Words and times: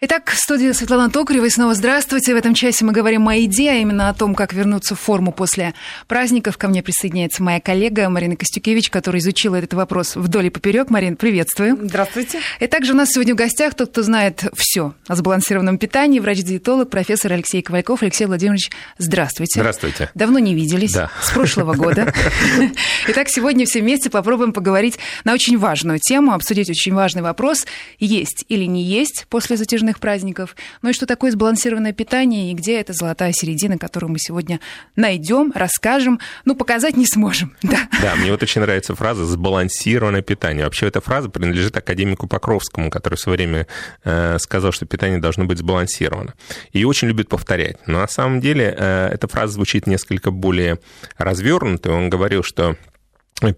Итак, 0.00 0.30
в 0.30 0.36
студии 0.36 0.70
Светлана 0.70 1.10
Токарева. 1.10 1.46
И 1.46 1.50
снова 1.50 1.74
здравствуйте. 1.74 2.32
В 2.32 2.36
этом 2.36 2.54
часе 2.54 2.84
мы 2.84 2.92
говорим 2.92 3.26
о 3.26 3.34
еде, 3.34 3.68
а 3.68 3.74
именно 3.74 4.08
о 4.08 4.14
том, 4.14 4.36
как 4.36 4.52
вернуться 4.52 4.94
в 4.94 5.00
форму 5.00 5.32
после 5.32 5.74
праздников. 6.06 6.56
Ко 6.56 6.68
мне 6.68 6.84
присоединяется 6.84 7.42
моя 7.42 7.60
коллега 7.60 8.08
Марина 8.08 8.36
Костюкевич, 8.36 8.90
которая 8.90 9.20
изучила 9.20 9.56
этот 9.56 9.74
вопрос 9.74 10.14
вдоль 10.14 10.46
и 10.46 10.50
поперек. 10.50 10.90
Марин, 10.90 11.16
приветствую. 11.16 11.76
Здравствуйте. 11.82 12.38
И 12.60 12.68
также 12.68 12.92
у 12.92 12.94
нас 12.94 13.08
сегодня 13.10 13.34
в 13.34 13.36
гостях 13.36 13.74
тот, 13.74 13.90
кто 13.90 14.04
знает 14.04 14.44
все 14.54 14.94
о 15.08 15.16
сбалансированном 15.16 15.78
питании, 15.78 16.20
врач-диетолог, 16.20 16.88
профессор 16.90 17.32
Алексей 17.32 17.60
Ковальков. 17.60 18.00
Алексей 18.04 18.26
Владимирович, 18.26 18.70
здравствуйте. 18.98 19.58
Здравствуйте. 19.58 20.12
Давно 20.14 20.38
не 20.38 20.54
виделись. 20.54 20.92
Да. 20.92 21.10
С 21.20 21.32
прошлого 21.32 21.74
года. 21.74 22.14
Итак, 23.08 23.28
сегодня 23.30 23.66
все 23.66 23.80
вместе 23.80 24.10
попробуем 24.10 24.52
поговорить 24.52 24.96
на 25.24 25.32
очень 25.34 25.58
важную 25.58 25.98
тему, 25.98 26.34
обсудить 26.34 26.70
очень 26.70 26.94
важный 26.94 27.22
вопрос. 27.22 27.66
Есть 27.98 28.44
или 28.48 28.62
не 28.62 28.84
есть 28.84 29.26
после 29.28 29.56
затяжных 29.88 30.00
праздников. 30.00 30.56
Ну 30.82 30.90
и 30.90 30.92
что 30.92 31.06
такое 31.06 31.30
сбалансированное 31.30 31.92
питание, 31.92 32.50
и 32.50 32.54
где 32.54 32.80
эта 32.80 32.92
золотая 32.92 33.32
середина, 33.32 33.78
которую 33.78 34.12
мы 34.12 34.18
сегодня 34.18 34.60
найдем, 34.96 35.52
расскажем, 35.54 36.20
ну, 36.44 36.54
показать 36.54 36.96
не 36.96 37.06
сможем. 37.06 37.56
Да, 37.68 37.88
да 38.02 38.16
мне 38.16 38.30
вот 38.30 38.42
очень 38.42 38.62
нравится 38.62 38.94
фраза 38.94 39.26
«сбалансированное 39.26 40.22
питание». 40.22 40.64
Вообще 40.64 40.86
эта 40.86 41.00
фраза 41.00 41.28
принадлежит 41.28 41.76
академику 41.76 42.26
Покровскому, 42.26 42.90
который 42.90 43.16
в 43.16 43.20
свое 43.20 43.36
время 43.36 43.66
э, 44.04 44.38
сказал, 44.38 44.72
что 44.72 44.86
питание 44.86 45.18
должно 45.18 45.44
быть 45.44 45.58
сбалансировано. 45.58 46.32
И 46.72 46.84
очень 46.84 47.08
любит 47.08 47.28
повторять. 47.28 47.76
Но 47.86 48.00
на 48.00 48.08
самом 48.08 48.40
деле 48.40 48.74
э, 48.76 49.08
эта 49.12 49.28
фраза 49.28 49.52
звучит 49.54 49.86
несколько 49.86 50.30
более 50.30 50.78
развернутой. 51.18 51.92
Он 51.92 52.08
говорил, 52.08 52.42
что 52.42 52.76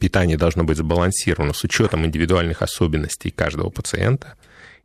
питание 0.00 0.36
должно 0.36 0.64
быть 0.64 0.78
сбалансировано 0.78 1.52
с 1.52 1.62
учетом 1.62 2.04
индивидуальных 2.04 2.62
особенностей 2.62 3.30
каждого 3.30 3.70
пациента– 3.70 4.34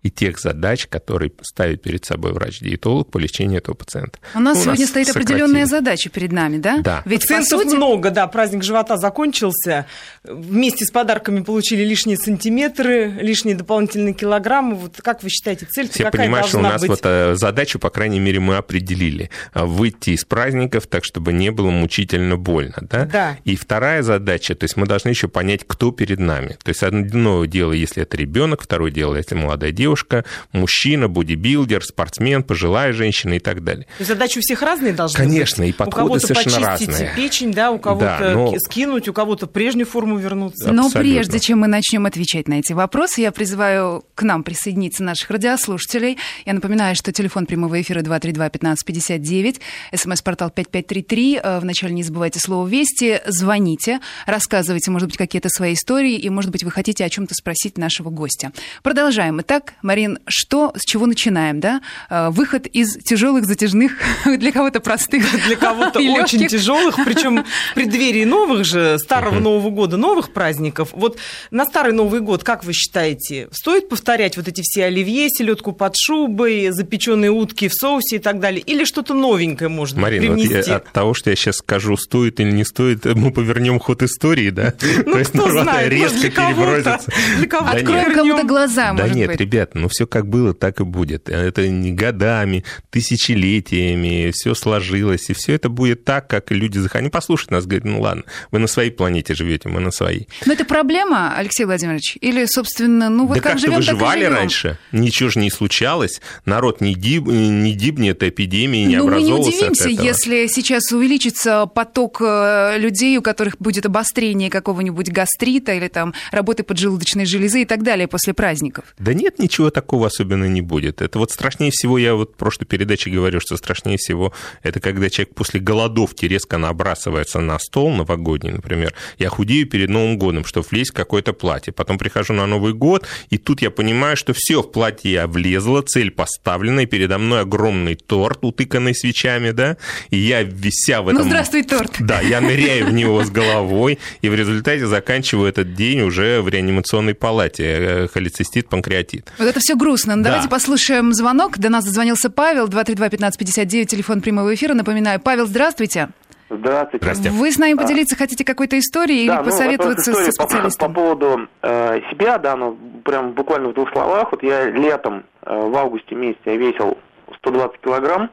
и 0.05 0.11
тех 0.11 0.39
задач, 0.39 0.85
которые 0.85 1.31
ставит 1.41 1.81
перед 1.81 2.05
собой 2.05 2.31
врач-диетолог 2.31 3.09
по 3.09 3.17
лечению 3.17 3.57
этого 3.57 3.73
пациента. 3.73 4.19
У 4.35 4.39
нас 4.39 4.57
ну, 4.57 4.63
сегодня 4.65 4.81
нас 4.81 4.89
стоит 4.89 5.07
сократили. 5.07 5.33
определенная 5.33 5.65
задача 5.65 6.11
перед 6.11 6.31
нами, 6.31 6.59
да? 6.59 6.77
Да. 6.77 7.01
Ведь 7.05 7.21
Пациентов 7.21 7.63
сути... 7.63 7.75
много, 7.75 8.11
да, 8.11 8.27
праздник 8.27 8.63
живота 8.63 8.97
закончился, 8.97 9.87
вместе 10.23 10.85
с 10.85 10.91
подарками 10.91 11.41
получили 11.41 11.83
лишние 11.83 12.17
сантиметры, 12.17 13.17
лишние 13.19 13.55
дополнительные 13.55 14.13
килограммы. 14.13 14.75
Вот 14.75 15.01
как 15.01 15.23
вы 15.23 15.29
считаете, 15.29 15.65
цель 15.65 15.89
Я 15.95 16.11
какая 16.11 16.27
понимаю, 16.27 16.43
что 16.43 16.59
у 16.59 16.61
нас 16.61 16.81
быть? 16.81 16.89
вот 16.91 16.99
э, 17.03 17.33
задачу, 17.33 17.79
по 17.79 17.89
крайней 17.89 18.19
мере, 18.19 18.39
мы 18.39 18.57
определили. 18.57 19.31
А, 19.53 19.65
выйти 19.65 20.11
из 20.11 20.23
праздников 20.23 20.85
так, 20.85 21.03
чтобы 21.03 21.33
не 21.33 21.49
было 21.49 21.71
мучительно 21.71 22.37
больно, 22.37 22.75
да? 22.81 23.05
Да. 23.05 23.37
И 23.43 23.55
вторая 23.55 24.03
задача, 24.03 24.53
то 24.53 24.65
есть 24.65 24.77
мы 24.77 24.85
должны 24.85 25.09
еще 25.09 25.29
понять, 25.29 25.61
кто 25.65 25.91
перед 25.91 26.19
нами. 26.19 26.57
То 26.61 26.69
есть 26.69 26.83
одно 26.83 27.45
дело, 27.45 27.71
если 27.71 28.03
это 28.03 28.15
ребенок, 28.17 28.61
второе 28.61 28.91
дело, 28.91 29.15
если 29.15 29.33
молодая 29.33 29.71
девушка, 29.71 29.94
девушка, 29.95 30.25
мужчина, 30.51 31.07
бодибилдер, 31.07 31.83
спортсмен, 31.83 32.43
пожилая 32.43 32.91
женщина 32.91 33.35
и 33.35 33.39
так 33.39 33.63
далее. 33.63 33.87
Задачи 33.99 34.39
у 34.39 34.41
всех 34.41 34.61
разные 34.61 34.91
должны 34.91 35.17
Конечно, 35.17 35.63
быть. 35.63 35.73
и 35.73 35.77
подходы 35.77 36.19
совершенно 36.19 36.67
разные. 36.67 36.87
У 36.87 36.91
кого-то 36.91 37.03
почистить 37.05 37.15
печень, 37.15 37.53
да, 37.53 37.71
у 37.71 37.79
кого-то 37.79 38.17
да, 38.19 38.33
но... 38.33 38.53
скинуть, 38.59 39.07
у 39.07 39.13
кого-то 39.13 39.47
прежнюю 39.47 39.85
форму 39.85 40.17
вернуться. 40.17 40.71
Но 40.73 40.89
прежде 40.89 41.39
чем 41.39 41.59
мы 41.59 41.67
начнем 41.67 42.05
отвечать 42.05 42.49
на 42.49 42.59
эти 42.59 42.73
вопросы, 42.73 43.21
я 43.21 43.31
призываю 43.31 44.03
к 44.15 44.23
нам 44.23 44.43
присоединиться 44.43 45.01
наших 45.01 45.29
радиослушателей. 45.31 46.17
Я 46.45 46.53
напоминаю, 46.53 46.95
что 46.95 47.13
телефон 47.13 47.45
прямого 47.45 47.81
эфира 47.81 48.01
232-1559, 48.01 49.61
смс-портал 49.95 50.49
5533. 50.49 51.39
Э, 51.41 51.59
Вначале 51.59 51.93
не 51.93 52.03
забывайте 52.03 52.39
слово 52.39 52.67
«Вести». 52.67 53.21
Звоните, 53.27 53.99
рассказывайте, 54.25 54.91
может 54.91 55.07
быть, 55.07 55.17
какие-то 55.17 55.47
свои 55.47 55.73
истории, 55.73 56.15
и, 56.15 56.29
может 56.29 56.51
быть, 56.51 56.63
вы 56.63 56.71
хотите 56.71 57.05
о 57.05 57.09
чем-то 57.09 57.33
спросить 57.33 57.77
нашего 57.77 58.09
гостя. 58.09 58.51
Продолжаем. 58.83 59.39
Итак, 59.41 59.74
Марин, 59.81 60.19
что, 60.27 60.73
с 60.75 60.83
чего 60.83 61.05
начинаем, 61.05 61.59
да? 61.59 61.81
Э, 62.09 62.29
выход 62.29 62.67
из 62.67 62.95
тяжелых, 62.97 63.45
затяжных, 63.45 63.93
для 64.25 64.51
кого-то 64.51 64.79
простых, 64.79 65.25
Для 65.47 65.55
кого-то 65.55 65.99
очень 65.99 66.47
тяжелых, 66.47 66.95
причем 67.03 67.43
в 67.43 67.73
преддверии 67.75 68.25
новых 68.25 68.65
же, 68.65 68.97
старого 68.99 69.39
Нового 69.39 69.69
года, 69.69 69.97
новых 69.97 70.33
праздников. 70.33 70.89
Вот 70.93 71.17
на 71.51 71.65
Старый 71.65 71.93
Новый 71.93 72.21
год, 72.21 72.43
как 72.43 72.63
вы 72.63 72.73
считаете, 72.73 73.47
стоит 73.51 73.89
повторять 73.89 74.37
вот 74.37 74.47
эти 74.47 74.61
все 74.63 74.85
оливье, 74.85 75.29
селедку 75.29 75.71
под 75.71 75.95
шубой, 75.97 76.69
запеченные 76.69 77.31
утки 77.31 77.67
в 77.67 77.73
соусе 77.73 78.17
и 78.17 78.19
так 78.19 78.39
далее? 78.39 78.61
Или 78.61 78.85
что-то 78.85 79.13
новенькое 79.13 79.69
можно 79.69 80.01
Марина, 80.01 80.27
привнести? 80.27 80.55
Вот 80.55 80.67
я, 80.67 80.75
от 80.77 80.91
того, 80.91 81.13
что 81.13 81.29
я 81.29 81.35
сейчас 81.35 81.57
скажу, 81.57 81.97
стоит 81.97 82.39
или 82.39 82.51
не 82.51 82.65
стоит, 82.65 83.05
мы 83.05 83.31
повернем 83.31 83.79
ход 83.79 84.03
истории, 84.03 84.49
да? 84.49 84.73
Ну, 85.05 85.13
То 85.13 85.19
есть 85.19 85.31
кто 85.31 85.49
знает, 85.49 85.91
резко 85.91 86.29
перебросится. 86.29 87.11
Для 87.37 87.47
кого-то. 87.47 87.77
Откроем 87.77 88.13
кому-то 88.13 88.43
глаза, 88.45 88.93
Да 88.93 89.03
может 89.03 89.15
нет, 89.15 89.27
быть. 89.27 89.37
Ребят, 89.65 89.75
ну 89.75 89.87
все 89.87 90.07
как 90.07 90.27
было, 90.27 90.53
так 90.53 90.79
и 90.79 90.83
будет. 90.83 91.29
Это 91.29 91.67
не 91.67 91.91
годами, 91.91 92.63
тысячелетиями, 92.89 94.31
все 94.33 94.53
сложилось, 94.53 95.29
и 95.29 95.33
все 95.33 95.53
это 95.53 95.69
будет 95.69 96.03
так, 96.03 96.27
как 96.27 96.51
люди 96.51 96.77
захотят. 96.77 96.95
Они 97.01 97.09
послушают 97.09 97.51
нас, 97.51 97.65
говорят, 97.65 97.85
ну 97.85 98.01
ладно, 98.01 98.23
вы 98.51 98.59
на 98.59 98.67
своей 98.67 98.91
планете 98.91 99.33
живете, 99.33 99.69
мы 99.69 99.79
на 99.79 99.91
своей. 99.91 100.27
Но 100.45 100.53
это 100.53 100.65
проблема, 100.65 101.33
Алексей 101.35 101.65
Владимирович? 101.65 102.17
Или, 102.21 102.45
собственно, 102.45 103.09
ну 103.09 103.27
вот 103.27 103.35
да 103.35 103.41
как 103.41 103.51
как-то 103.53 103.67
живем, 103.67 103.77
выживали 103.77 104.01
так 104.01 104.15
и 104.15 104.19
живем? 104.21 104.33
раньше, 104.33 104.77
ничего 104.91 105.29
же 105.29 105.39
не 105.39 105.51
случалось, 105.51 106.21
народ 106.45 106.81
не, 106.81 106.95
диб, 106.95 107.25
не 107.27 107.73
дибнет, 107.73 108.23
эпидемии 108.23 108.85
не 108.85 108.97
ну, 108.97 109.09
мы 109.09 109.21
не 109.21 109.33
удивимся, 109.33 109.89
если 109.89 110.47
сейчас 110.47 110.91
увеличится 110.91 111.65
поток 111.65 112.21
э, 112.21 112.77
людей, 112.77 113.17
у 113.17 113.21
которых 113.21 113.57
будет 113.59 113.85
обострение 113.85 114.49
какого-нибудь 114.49 115.11
гастрита 115.11 115.73
или 115.73 115.87
там 115.87 116.13
работы 116.31 116.63
поджелудочной 116.63 117.25
железы 117.25 117.63
и 117.63 117.65
так 117.65 117.83
далее 117.83 118.07
после 118.07 118.33
праздников. 118.33 118.85
Да 118.99 119.13
нет, 119.13 119.39
ничего 119.39 119.54
такого 119.69 120.07
особенно 120.07 120.45
не 120.45 120.61
будет. 120.61 121.01
Это 121.01 121.19
вот 121.19 121.31
страшнее 121.31 121.71
всего, 121.71 121.97
я 121.97 122.15
вот 122.15 122.33
в 122.33 122.37
прошлой 122.37 122.65
передаче 122.65 123.09
говорю, 123.09 123.39
что 123.39 123.57
страшнее 123.57 123.97
всего 123.97 124.33
это 124.63 124.79
когда 124.79 125.09
человек 125.09 125.35
после 125.35 125.59
голодовки 125.59 126.25
резко 126.25 126.57
набрасывается 126.57 127.39
на 127.39 127.59
стол 127.59 127.91
новогодний, 127.93 128.51
например. 128.51 128.93
Я 129.17 129.29
худею 129.29 129.67
перед 129.67 129.89
Новым 129.89 130.17
годом, 130.17 130.45
чтобы 130.45 130.67
влезть 130.69 130.91
в 130.91 130.93
какое-то 130.93 131.33
платье. 131.33 131.73
Потом 131.73 131.97
прихожу 131.97 132.33
на 132.33 132.45
Новый 132.45 132.73
год, 132.73 133.07
и 133.29 133.37
тут 133.37 133.61
я 133.61 133.71
понимаю, 133.71 134.17
что 134.17 134.33
все 134.35 134.61
в 134.61 134.71
платье 134.71 135.11
я 135.11 135.27
влезла, 135.27 135.81
цель 135.81 136.11
поставлена, 136.11 136.81
и 136.81 136.85
передо 136.85 137.17
мной 137.17 137.41
огромный 137.41 137.95
торт, 137.95 138.39
утыканный 138.41 138.95
свечами, 138.95 139.51
да, 139.51 139.77
и 140.09 140.17
я 140.17 140.43
вися 140.43 141.01
в 141.01 141.09
этом... 141.09 141.23
Ну, 141.23 141.27
здравствуй, 141.27 141.63
торт. 141.63 141.95
Да, 141.99 142.21
я 142.21 142.41
ныряю 142.41 142.87
в 142.87 142.93
него 142.93 143.23
с 143.23 143.29
головой, 143.29 143.99
и 144.21 144.29
в 144.29 144.35
результате 144.35 144.87
заканчиваю 144.87 145.49
этот 145.49 145.73
день 145.73 146.01
уже 146.01 146.41
в 146.41 146.49
реанимационной 146.49 147.13
палате. 147.13 147.63
э, 147.63 148.07
Холецистит, 148.07 148.69
панкреатит. 148.69 149.31
Вот 149.45 149.51
это 149.51 149.59
все 149.59 149.75
грустно. 149.75 150.15
Ну, 150.15 150.23
Да. 150.23 150.29
Давайте 150.29 150.49
послушаем 150.49 151.13
звонок. 151.13 151.59
До 151.59 151.69
нас 151.69 151.85
дозвонился 151.85 152.31
Павел, 152.31 152.67
232-1559, 152.67 153.85
телефон 153.85 154.21
прямого 154.21 154.55
эфира. 154.55 154.73
Напоминаю, 154.73 155.19
Павел, 155.19 155.45
здравствуйте. 155.45 156.09
Здравствуйте. 156.49 157.05
Здрасте. 157.05 157.29
Вы 157.29 157.51
с 157.51 157.59
нами 157.59 157.75
поделиться 157.75 158.15
хотите 158.15 158.43
какой-то 158.43 158.79
историей 158.79 159.27
Да, 159.27 159.33
или 159.35 159.39
ну, 159.41 159.45
посоветоваться 159.45 160.11
вопрос 160.11 160.25
со 160.25 160.31
истории 160.31 160.35
по- 160.37 160.49
специалистом? 160.51 160.93
По, 160.93 160.99
поводу 160.99 161.47
э, 161.61 161.99
себя, 162.09 162.39
да, 162.39 162.55
ну, 162.55 162.75
прям 163.03 163.33
буквально 163.33 163.69
в 163.69 163.73
двух 163.75 163.91
словах. 163.91 164.31
Вот 164.31 164.41
я 164.41 164.65
летом, 164.71 165.23
э, 165.43 165.55
в 165.55 165.75
августе 165.75 166.15
месяце, 166.15 166.41
я 166.45 166.57
весил 166.57 166.97
120 167.37 167.81
килограмм. 167.81 168.31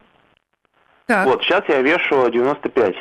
Так, 1.07 1.27
Вот, 1.27 1.43
сейчас 1.43 1.63
я 1.69 1.83
вешу 1.83 2.31
95. 2.31 2.95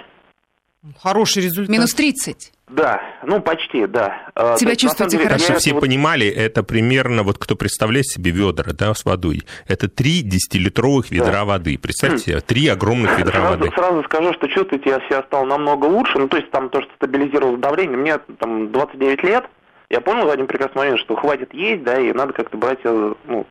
Хороший 1.00 1.44
результат. 1.44 1.70
минус 1.70 1.94
30. 1.94 2.52
Да, 2.72 3.02
ну, 3.24 3.42
почти, 3.42 3.86
да. 3.86 4.32
Э, 4.34 4.56
на 4.62 4.76
чувствуете 4.78 5.18
деле, 5.18 5.28
хорошо? 5.28 5.40
Так, 5.40 5.46
чтобы 5.46 5.60
все 5.60 5.74
вот- 5.74 5.82
понимали, 5.82 6.28
это 6.28 6.64
примерно, 6.64 7.24
вот 7.24 7.38
кто 7.38 7.56
представляет 7.56 8.08
себе 8.08 8.32
ведра, 8.32 8.72
да, 8.72 8.94
с 8.94 9.04
водой, 9.04 9.44
это 9.68 9.90
три 9.90 10.22
десятилитровых 10.22 11.12
ведра 11.12 11.44
воды. 11.44 11.78
Представьте 11.78 12.18
себе, 12.20 12.40
три 12.40 12.68
огромных 12.70 13.20
ведра 13.20 13.34
Сразу, 13.34 13.60
воды. 13.60 13.72
сразу 13.76 14.04
скажу, 14.04 14.34
что 14.34 14.48
чувствуете, 14.48 14.90
я 14.90 15.00
себя 15.08 15.22
стал 15.24 15.46
намного 15.46 15.86
лучше. 15.86 16.18
Ну, 16.18 16.30
то 16.30 16.38
есть 16.38 16.50
там 16.52 16.70
то, 16.70 16.82
что 16.82 16.92
стабилизировалось 16.96 17.60
давление. 17.60 17.98
Мне 17.98 18.18
там 18.40 18.72
29 18.72 19.24
лет. 19.24 19.44
Я 19.90 20.00
понял 20.00 20.26
в 20.26 20.30
один 20.30 20.48
прекрасный 20.48 20.78
момент, 20.78 21.00
что 21.00 21.16
хватит 21.18 21.54
есть, 21.54 21.84
да, 21.84 22.00
и 22.00 22.14
надо 22.14 22.32
как-то 22.32 22.56
брать 22.58 22.80
себя, 22.80 23.14
ну, 23.28 23.46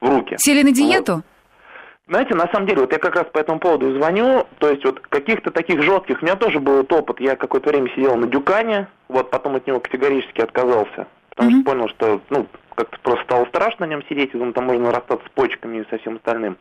в 0.00 0.08
руки. 0.08 0.36
Сели 0.38 0.62
на 0.62 0.72
диету? 0.72 1.22
Знаете, 2.06 2.34
на 2.34 2.46
самом 2.48 2.66
деле, 2.66 2.82
вот 2.82 2.92
я 2.92 2.98
как 2.98 3.14
раз 3.16 3.26
по 3.32 3.38
этому 3.38 3.58
поводу 3.58 3.94
звоню, 3.94 4.46
то 4.58 4.68
есть 4.68 4.84
вот 4.84 5.00
каких-то 5.00 5.50
таких 5.50 5.82
жестких, 5.82 6.20
у 6.20 6.24
меня 6.24 6.36
тоже 6.36 6.60
был 6.60 6.80
этот 6.80 6.92
опыт, 6.92 7.18
я 7.20 7.34
какое-то 7.34 7.70
время 7.70 7.88
сидел 7.90 8.14
на 8.16 8.26
дюкане, 8.26 8.88
вот 9.08 9.30
потом 9.30 9.56
от 9.56 9.66
него 9.66 9.80
категорически 9.80 10.42
отказался, 10.42 11.06
потому 11.30 11.50
Мгм. 11.50 11.60
что 11.62 11.70
понял, 11.70 11.88
что, 11.88 12.20
ну, 12.28 12.46
как-то 12.74 12.98
просто 13.02 13.24
стало 13.24 13.46
страшно 13.46 13.86
на 13.86 13.90
нем 13.90 14.02
сидеть, 14.06 14.30
и 14.34 14.36
думаю, 14.36 14.52
там 14.52 14.66
можно 14.66 14.90
расстаться 14.92 15.26
с 15.26 15.30
почками 15.30 15.78
и 15.78 15.88
со 15.88 15.96
всем 15.96 16.16
остальным. 16.16 16.58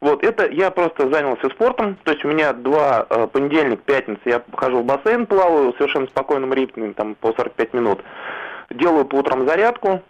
Вот, 0.00 0.24
это 0.24 0.48
я 0.50 0.70
просто 0.72 1.08
занялся 1.08 1.48
спортом, 1.50 1.96
то 2.02 2.10
есть 2.10 2.24
у 2.24 2.28
меня 2.28 2.52
два, 2.52 3.06
э, 3.08 3.28
понедельник, 3.28 3.82
пятница, 3.82 4.22
я 4.24 4.42
хожу 4.56 4.80
в 4.80 4.84
бассейн, 4.84 5.26
плаваю 5.26 5.72
совершенно 5.74 6.06
спокойным 6.08 6.52
ритмом, 6.52 6.94
там, 6.94 7.14
по 7.14 7.32
45 7.32 7.74
минут, 7.74 8.00
делаю 8.70 9.04
по 9.04 9.16
утрам 9.16 9.46
зарядку, 9.46 10.02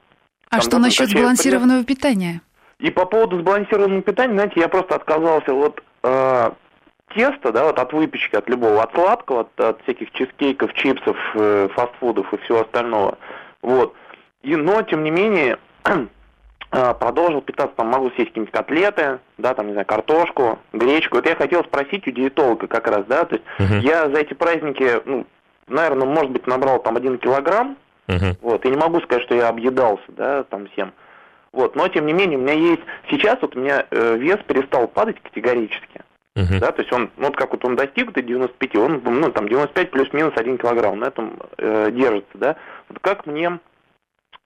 А 0.48 0.56
там 0.56 0.60
что 0.62 0.78
насчет 0.78 1.10
сбалансированного 1.10 1.84
питания? 1.84 2.40
И 2.80 2.90
по 2.90 3.04
поводу 3.04 3.38
сбалансированного 3.38 4.02
питания, 4.02 4.34
знаете, 4.34 4.60
я 4.60 4.68
просто 4.68 4.94
отказался 4.94 5.52
от 5.52 5.82
э, 6.02 6.50
теста, 7.14 7.52
да, 7.52 7.64
вот 7.64 7.78
от 7.78 7.92
выпечки, 7.92 8.36
от 8.36 8.48
любого, 8.48 8.82
от 8.82 8.94
сладкого, 8.94 9.40
от, 9.40 9.60
от 9.60 9.82
всяких 9.82 10.10
чизкейков, 10.12 10.72
чипсов, 10.74 11.16
э, 11.34 11.68
фастфудов 11.74 12.32
и 12.32 12.38
всего 12.38 12.62
остального. 12.62 13.18
Вот. 13.62 13.94
И, 14.42 14.56
но, 14.56 14.80
тем 14.82 15.04
не 15.04 15.10
менее, 15.10 15.58
а, 16.70 16.94
продолжил 17.00 17.42
питаться, 17.42 17.76
там 17.76 17.88
могу 17.88 18.10
съесть 18.12 18.28
какие-нибудь 18.28 18.54
котлеты, 18.54 19.18
да, 19.36 19.52
там, 19.52 19.66
не 19.66 19.72
знаю, 19.72 19.86
картошку, 19.86 20.58
гречку. 20.72 21.16
Вот 21.16 21.26
я 21.26 21.36
хотел 21.36 21.62
спросить 21.64 22.08
у 22.08 22.10
диетолога 22.10 22.66
как 22.66 22.88
раз, 22.88 23.04
да, 23.06 23.26
то 23.26 23.36
есть 23.36 23.46
uh-huh. 23.58 23.80
я 23.80 24.08
за 24.08 24.20
эти 24.20 24.32
праздники, 24.32 25.02
ну, 25.04 25.26
наверное, 25.66 26.06
может 26.06 26.30
быть, 26.30 26.46
набрал 26.46 26.80
там 26.82 26.96
один 26.96 27.18
килограмм, 27.18 27.76
uh-huh. 28.08 28.36
вот, 28.40 28.64
и 28.64 28.70
не 28.70 28.76
могу 28.76 29.00
сказать, 29.00 29.24
что 29.24 29.34
я 29.34 29.48
объедался, 29.48 30.04
да, 30.08 30.44
там 30.44 30.66
всем. 30.68 30.94
Вот, 31.52 31.74
но 31.74 31.88
тем 31.88 32.06
не 32.06 32.12
менее, 32.12 32.38
у 32.38 32.42
меня 32.42 32.54
есть, 32.54 32.82
сейчас 33.10 33.38
вот 33.42 33.56
у 33.56 33.60
меня 33.60 33.86
э, 33.90 34.16
вес 34.16 34.38
перестал 34.46 34.86
падать 34.86 35.20
категорически. 35.20 36.02
Uh-huh. 36.36 36.60
Да, 36.60 36.70
то 36.70 36.80
есть 36.80 36.92
он, 36.92 37.10
ну, 37.16 37.26
вот 37.26 37.36
как 37.36 37.50
вот 37.50 37.64
он 37.64 37.74
достиг 37.74 38.12
до 38.12 38.22
95, 38.22 38.76
он, 38.76 39.02
ну, 39.04 39.32
там, 39.32 39.48
95 39.48 39.90
плюс-минус 39.90 40.32
1 40.36 40.58
килограмм 40.58 41.00
на 41.00 41.06
этом 41.06 41.40
э, 41.58 41.90
держится, 41.90 42.30
да. 42.34 42.56
Вот 42.88 43.00
как 43.00 43.26
мне 43.26 43.58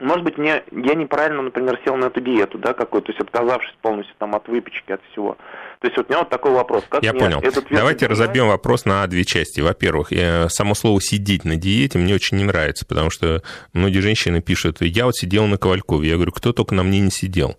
может 0.00 0.25
быть, 0.25 0.38
мне, 0.38 0.62
я 0.73 0.94
неправильно, 0.94 1.43
например, 1.43 1.79
сел 1.85 1.96
на 1.96 2.06
эту 2.06 2.20
диету, 2.20 2.58
да, 2.58 2.75
какую-то, 2.75 3.06
то 3.06 3.12
есть 3.12 3.20
отказавшись 3.20 3.75
полностью 3.81 4.14
там 4.19 4.35
от 4.35 4.49
выпечки, 4.49 4.93
от 4.93 5.00
всего. 5.12 5.37
То 5.81 5.87
есть 5.87 5.96
вот 5.96 6.06
у 6.06 6.08
меня 6.11 6.20
вот 6.20 6.31
такой 6.31 6.52
вопрос. 6.52 6.85
Как 6.88 7.02
я 7.02 7.12
понял. 7.12 7.41
Этот 7.41 7.67
Давайте 7.70 8.06
разобьем 8.06 8.49
вопрос 8.49 8.87
на 8.87 9.06
две 9.06 9.25
части. 9.25 9.61
Во-первых, 9.61 10.12
само 10.49 10.75
слово 10.75 11.00
«сидеть 11.00 11.44
на 11.44 11.56
диете» 11.56 11.99
мне 11.99 12.14
очень 12.14 12.38
не 12.38 12.44
нравится, 12.44 12.87
потому 12.87 13.11
что 13.11 13.43
многие 13.73 14.00
женщины 14.00 14.41
пишут, 14.41 14.81
я 14.81 15.05
вот 15.05 15.14
сидел 15.14 15.46
на 15.46 15.58
Ковалькове. 15.58 16.08
Я 16.08 16.14
говорю, 16.17 16.32
кто 16.32 16.52
только 16.52 16.75
на 16.75 16.82
мне 16.82 17.00
не 17.00 17.11
сидел. 17.11 17.56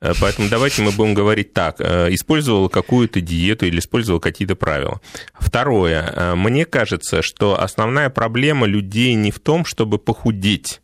Э, 0.00 0.12
поэтому 0.20 0.48
давайте 0.48 0.82
мы 0.82 0.90
будем 0.92 1.14
говорить 1.14 1.52
так. 1.52 1.76
Э, 1.78 2.08
использовал 2.10 2.68
какую-то 2.68 3.20
диету 3.20 3.66
или 3.66 3.78
использовал 3.78 4.20
какие-то 4.20 4.56
правила. 4.56 5.00
Второе. 5.34 6.12
Э, 6.14 6.34
мне 6.34 6.64
кажется, 6.64 7.22
что 7.22 7.60
основная 7.60 8.10
проблема 8.10 8.66
людей 8.66 9.14
не 9.14 9.30
в 9.30 9.40
том, 9.40 9.64
чтобы 9.64 9.98
похудеть, 9.98 10.80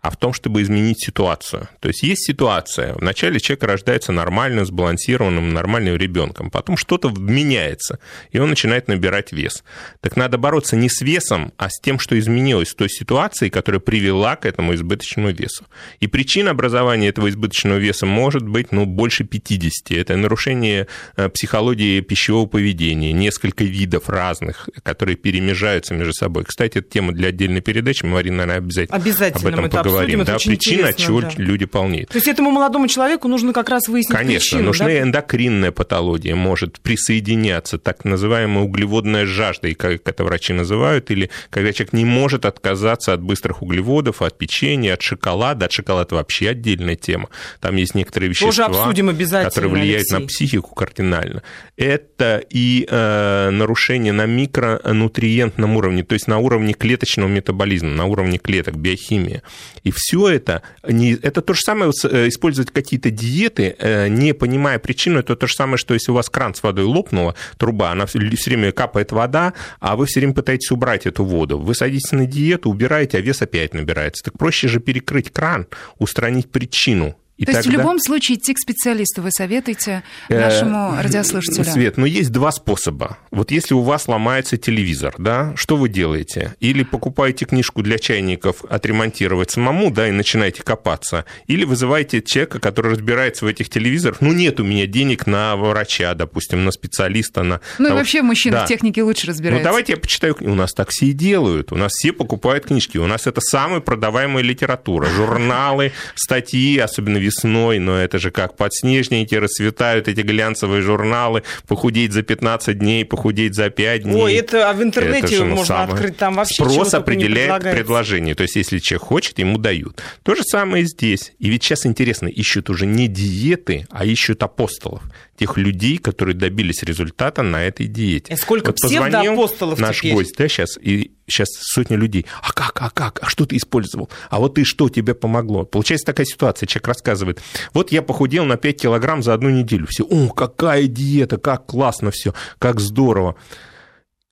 а 0.00 0.10
в 0.10 0.16
том, 0.16 0.32
чтобы 0.32 0.62
изменить 0.62 1.04
ситуацию. 1.04 1.68
То 1.80 1.88
есть 1.88 2.04
есть 2.04 2.24
ситуация, 2.24 2.94
вначале 2.94 3.40
человек 3.40 3.64
рождается 3.64 4.12
нормальным, 4.12 4.64
сбалансированным, 4.64 5.52
нормальным 5.52 5.96
ребенком, 5.96 6.50
потом 6.50 6.76
что-то 6.76 7.10
меняется, 7.10 7.98
и 8.30 8.38
он 8.38 8.48
начинает 8.48 8.86
набирать 8.86 9.32
вес. 9.32 9.64
Так 10.00 10.16
надо 10.16 10.38
бороться 10.38 10.76
не 10.76 10.88
с 10.88 11.00
весом, 11.00 11.52
а 11.56 11.68
с 11.68 11.80
тем, 11.80 11.98
что 11.98 12.16
изменилось 12.18 12.68
в 12.68 12.76
той 12.76 12.88
ситуации, 12.88 13.48
которая 13.48 13.80
привела 13.80 14.36
к 14.36 14.46
этому 14.46 14.74
избыточному 14.74 15.30
весу. 15.30 15.64
И 15.98 16.06
причина 16.06 16.52
образования 16.52 17.08
этого 17.08 17.28
избыточного 17.28 17.78
веса 17.78 18.06
может 18.06 18.46
быть 18.46 18.70
ну, 18.70 18.86
больше 18.86 19.24
50. 19.24 19.90
Это 19.90 20.16
нарушение 20.16 20.86
э, 21.16 21.28
психологии 21.28 22.00
пищевого 22.00 22.46
поведения, 22.46 23.12
несколько 23.12 23.64
видов 23.64 24.08
разных, 24.08 24.68
которые 24.84 25.16
перемежаются 25.16 25.92
между 25.94 26.12
собой. 26.12 26.44
Кстати, 26.44 26.78
это 26.78 26.88
тема 26.88 27.12
для 27.12 27.28
отдельной 27.28 27.62
передачи, 27.62 28.04
мы, 28.04 28.12
Марина, 28.12 28.46
наверное, 28.46 28.58
обязательно, 28.58 28.96
обязательно 28.96 29.48
об 29.48 29.54
этом 29.54 29.70
поговорим 29.70 29.87
говорим, 29.90 30.24
да, 30.24 30.36
причина, 30.36 30.88
от 30.88 30.96
чего 30.96 31.20
да. 31.20 31.30
люди 31.36 31.66
полнеют. 31.66 32.10
То 32.10 32.16
есть 32.16 32.28
этому 32.28 32.50
молодому 32.50 32.88
человеку 32.88 33.28
нужно 33.28 33.52
как 33.52 33.68
раз 33.68 33.88
выяснить 33.88 34.16
Конечно, 34.16 34.56
причину, 34.56 34.62
нужна 34.62 34.86
да? 34.86 35.00
эндокринная 35.00 35.72
патология, 35.72 36.34
может 36.34 36.80
присоединяться, 36.80 37.78
так 37.78 38.04
называемая 38.04 38.64
углеводная 38.64 39.26
жажда, 39.26 39.68
и 39.68 39.74
как 39.74 40.06
это 40.06 40.24
врачи 40.24 40.52
называют, 40.52 41.10
или 41.10 41.30
когда 41.50 41.72
человек 41.72 41.92
не 41.92 42.04
может 42.04 42.44
отказаться 42.44 43.12
от 43.12 43.22
быстрых 43.22 43.62
углеводов, 43.62 44.22
от 44.22 44.38
печенья, 44.38 44.94
от 44.94 45.02
шоколада, 45.02 45.66
от 45.66 45.72
шоколада 45.72 46.14
вообще 46.14 46.50
отдельная 46.50 46.96
тема. 46.96 47.28
Там 47.60 47.76
есть 47.76 47.94
некоторые 47.94 48.30
вещества, 48.30 48.68
которые 48.68 49.70
влияют 49.70 50.06
Алексей. 50.10 50.18
на 50.20 50.26
психику 50.26 50.74
кардинально. 50.74 51.42
Это 51.76 52.42
и 52.50 52.86
э, 52.88 53.50
нарушение 53.50 54.12
на 54.12 54.26
микронутриентном 54.26 55.76
уровне, 55.76 56.02
то 56.02 56.14
есть 56.14 56.26
на 56.26 56.38
уровне 56.38 56.72
клеточного 56.72 57.28
метаболизма, 57.28 57.90
на 57.90 58.06
уровне 58.06 58.38
клеток, 58.38 58.76
биохимии. 58.76 59.42
И 59.82 59.90
все 59.90 60.28
это, 60.28 60.62
не, 60.86 61.12
это 61.12 61.42
то 61.42 61.54
же 61.54 61.60
самое, 61.60 61.92
э, 62.04 62.28
использовать 62.28 62.70
какие-то 62.70 63.10
диеты, 63.10 63.76
э, 63.78 64.08
не 64.08 64.32
понимая 64.34 64.78
причину, 64.78 65.20
это 65.20 65.36
то 65.36 65.46
же 65.46 65.54
самое, 65.54 65.78
что 65.78 65.94
если 65.94 66.10
у 66.10 66.14
вас 66.14 66.28
кран 66.28 66.54
с 66.54 66.62
водой 66.62 66.84
лопнула, 66.84 67.34
труба, 67.56 67.90
она 67.92 68.06
все 68.06 68.18
время 68.18 68.72
капает 68.72 69.12
вода, 69.12 69.54
а 69.80 69.96
вы 69.96 70.06
все 70.06 70.20
время 70.20 70.34
пытаетесь 70.34 70.70
убрать 70.70 71.06
эту 71.06 71.24
воду. 71.24 71.58
Вы 71.58 71.74
садитесь 71.74 72.12
на 72.12 72.26
диету, 72.26 72.70
убираете, 72.70 73.18
а 73.18 73.20
вес 73.20 73.42
опять 73.42 73.74
набирается. 73.74 74.24
Так 74.24 74.38
проще 74.38 74.68
же 74.68 74.80
перекрыть 74.80 75.30
кран, 75.30 75.66
устранить 75.98 76.50
причину 76.50 77.16
и 77.38 77.44
То 77.44 77.52
тогда... 77.52 77.58
есть 77.58 77.68
в 77.68 77.72
любом 77.72 78.00
случае 78.00 78.36
идти 78.36 78.52
к 78.52 78.58
специалисту 78.58 79.22
вы 79.22 79.30
советуете 79.30 80.02
э, 80.28 80.40
нашему 80.40 81.00
радиослушателю? 81.00 81.64
Свет, 81.64 81.96
но 81.96 82.04
есть 82.04 82.32
два 82.32 82.50
способа. 82.50 83.18
Вот 83.30 83.52
если 83.52 83.74
у 83.74 83.82
вас 83.82 84.08
ломается 84.08 84.56
телевизор, 84.56 85.14
да, 85.18 85.52
что 85.56 85.76
вы 85.76 85.88
делаете? 85.88 86.56
Или 86.58 86.82
покупаете 86.82 87.44
книжку 87.44 87.82
для 87.82 87.98
чайников 87.98 88.64
отремонтировать 88.64 89.52
самому, 89.52 89.92
да, 89.92 90.08
и 90.08 90.10
начинаете 90.10 90.64
копаться. 90.64 91.26
Или 91.46 91.64
вызываете 91.64 92.22
человека, 92.22 92.58
который 92.58 92.90
разбирается 92.92 93.44
в 93.44 93.48
этих 93.48 93.68
телевизорах. 93.70 94.20
Ну, 94.20 94.32
нет 94.32 94.58
у 94.58 94.64
меня 94.64 94.86
денег 94.86 95.28
на 95.28 95.54
врача, 95.54 96.14
допустим, 96.14 96.64
на 96.64 96.72
специалиста. 96.72 97.44
На... 97.44 97.60
Ну, 97.78 97.88
и 97.88 97.92
вообще 97.92 98.22
мужчина 98.22 98.58
да. 98.58 98.64
в 98.64 98.68
технике 98.68 99.04
лучше 99.04 99.28
разбирается. 99.28 99.62
Ну, 99.62 99.70
давайте 99.70 99.92
я 99.92 99.98
почитаю. 99.98 100.36
У 100.40 100.54
нас 100.56 100.72
так 100.72 100.88
все 100.90 101.06
и 101.06 101.12
делают. 101.12 101.70
У 101.70 101.76
нас 101.76 101.92
все 101.92 102.12
покупают 102.12 102.66
книжки. 102.66 102.98
У 102.98 103.06
нас 103.06 103.28
это 103.28 103.40
самая 103.40 103.78
продаваемая 103.78 104.42
литература. 104.42 105.06
Журналы, 105.06 105.92
статьи, 106.16 106.78
особенно 106.78 107.18
весной, 107.28 107.78
но 107.78 107.96
это 107.96 108.18
же 108.18 108.30
как 108.30 108.56
подснежники, 108.56 109.34
расцветают 109.34 110.08
эти 110.08 110.20
глянцевые 110.20 110.82
журналы, 110.82 111.42
похудеть 111.66 112.12
за 112.12 112.22
15 112.22 112.78
дней, 112.78 113.04
похудеть 113.04 113.54
за 113.54 113.70
5 113.70 114.02
дней. 114.02 114.22
Ой, 114.22 114.34
это 114.34 114.70
а 114.70 114.72
в 114.72 114.82
интернете 114.82 115.36
это 115.36 115.44
можно 115.44 115.64
самое... 115.64 115.92
открыть, 115.92 116.16
там 116.16 116.34
вообще 116.34 116.54
Спрос 116.54 116.94
определяет 116.94 117.62
предложение, 117.62 118.34
то 118.34 118.42
есть 118.42 118.56
если 118.56 118.78
человек 118.78 119.06
хочет, 119.06 119.38
ему 119.38 119.58
дают. 119.58 120.02
То 120.22 120.34
же 120.34 120.42
самое 120.42 120.84
и 120.84 120.86
здесь. 120.86 121.32
И 121.38 121.48
ведь 121.48 121.62
сейчас 121.62 121.86
интересно, 121.86 122.28
ищут 122.28 122.70
уже 122.70 122.86
не 122.86 123.08
диеты, 123.08 123.86
а 123.90 124.04
ищут 124.04 124.42
апостолов 124.42 125.02
тех 125.38 125.56
людей, 125.56 125.98
которые 125.98 126.34
добились 126.34 126.82
результата 126.82 127.42
на 127.42 127.64
этой 127.64 127.86
диете. 127.86 128.34
И 128.34 128.36
сколько 128.36 128.68
вот 128.68 128.76
псевдоапостолов 128.76 129.78
наш 129.78 129.98
теперь? 129.98 130.14
гость, 130.14 130.34
да, 130.36 130.48
сейчас, 130.48 130.76
и 130.80 131.12
сейчас 131.28 131.48
сотни 131.52 131.96
людей. 131.96 132.26
А 132.42 132.52
как, 132.52 132.80
а 132.80 132.90
как, 132.90 133.20
а 133.22 133.28
что 133.28 133.46
ты 133.46 133.56
использовал? 133.56 134.10
А 134.30 134.38
вот 134.38 134.54
ты 134.54 134.64
что, 134.64 134.88
тебе 134.88 135.14
помогло? 135.14 135.64
Получается 135.64 136.06
такая 136.06 136.26
ситуация, 136.26 136.66
человек 136.66 136.88
рассказывает, 136.88 137.40
вот 137.72 137.92
я 137.92 138.02
похудел 138.02 138.44
на 138.44 138.56
5 138.56 138.80
килограмм 138.82 139.22
за 139.22 139.34
одну 139.34 139.50
неделю. 139.50 139.86
Все, 139.88 140.04
о, 140.04 140.28
какая 140.28 140.86
диета, 140.86 141.38
как 141.38 141.66
классно 141.66 142.10
все, 142.10 142.34
как 142.58 142.80
здорово. 142.80 143.36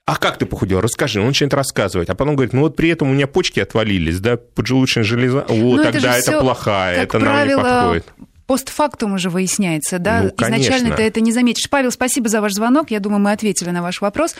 А 0.07 0.17
как 0.17 0.39
ты 0.39 0.47
похудел? 0.47 0.81
Расскажи. 0.81 1.21
Он 1.21 1.27
начинает 1.27 1.55
рассказывать. 1.55 2.09
А 2.09 2.15
потом 2.15 2.37
говорит, 2.37 2.53
ну 2.53 2.61
вот 2.61 2.77
при 2.77 2.91
этом 2.91 3.11
у 3.11 3.13
меня 3.13 3.27
почки 3.27 3.59
отвалились, 3.59 4.21
да, 4.21 4.37
поджелудочная 4.37 5.03
железа. 5.03 5.45
О, 5.49 5.55
Но 5.55 5.83
тогда 5.83 6.17
это, 6.17 6.31
это 6.31 6.41
плохая, 6.41 7.03
это 7.03 7.19
правило, 7.19 7.63
нам 7.63 7.67
не 7.67 7.73
подходит 7.73 8.07
постфактум 8.47 9.15
уже 9.15 9.29
выясняется, 9.29 9.99
да? 9.99 10.23
Ну, 10.23 10.29
Изначально 10.29 10.95
ты 10.95 11.03
это 11.03 11.21
не 11.21 11.33
заметишь. 11.33 11.69
Павел, 11.69 11.91
спасибо 11.91 12.29
за 12.29 12.41
ваш 12.41 12.53
звонок. 12.53 12.91
Я 12.91 13.01
думаю, 13.01 13.21
мы 13.21 13.33
ответили 13.33 13.71
на 13.71 13.83
ваш 13.83 14.01
вопрос. 14.01 14.35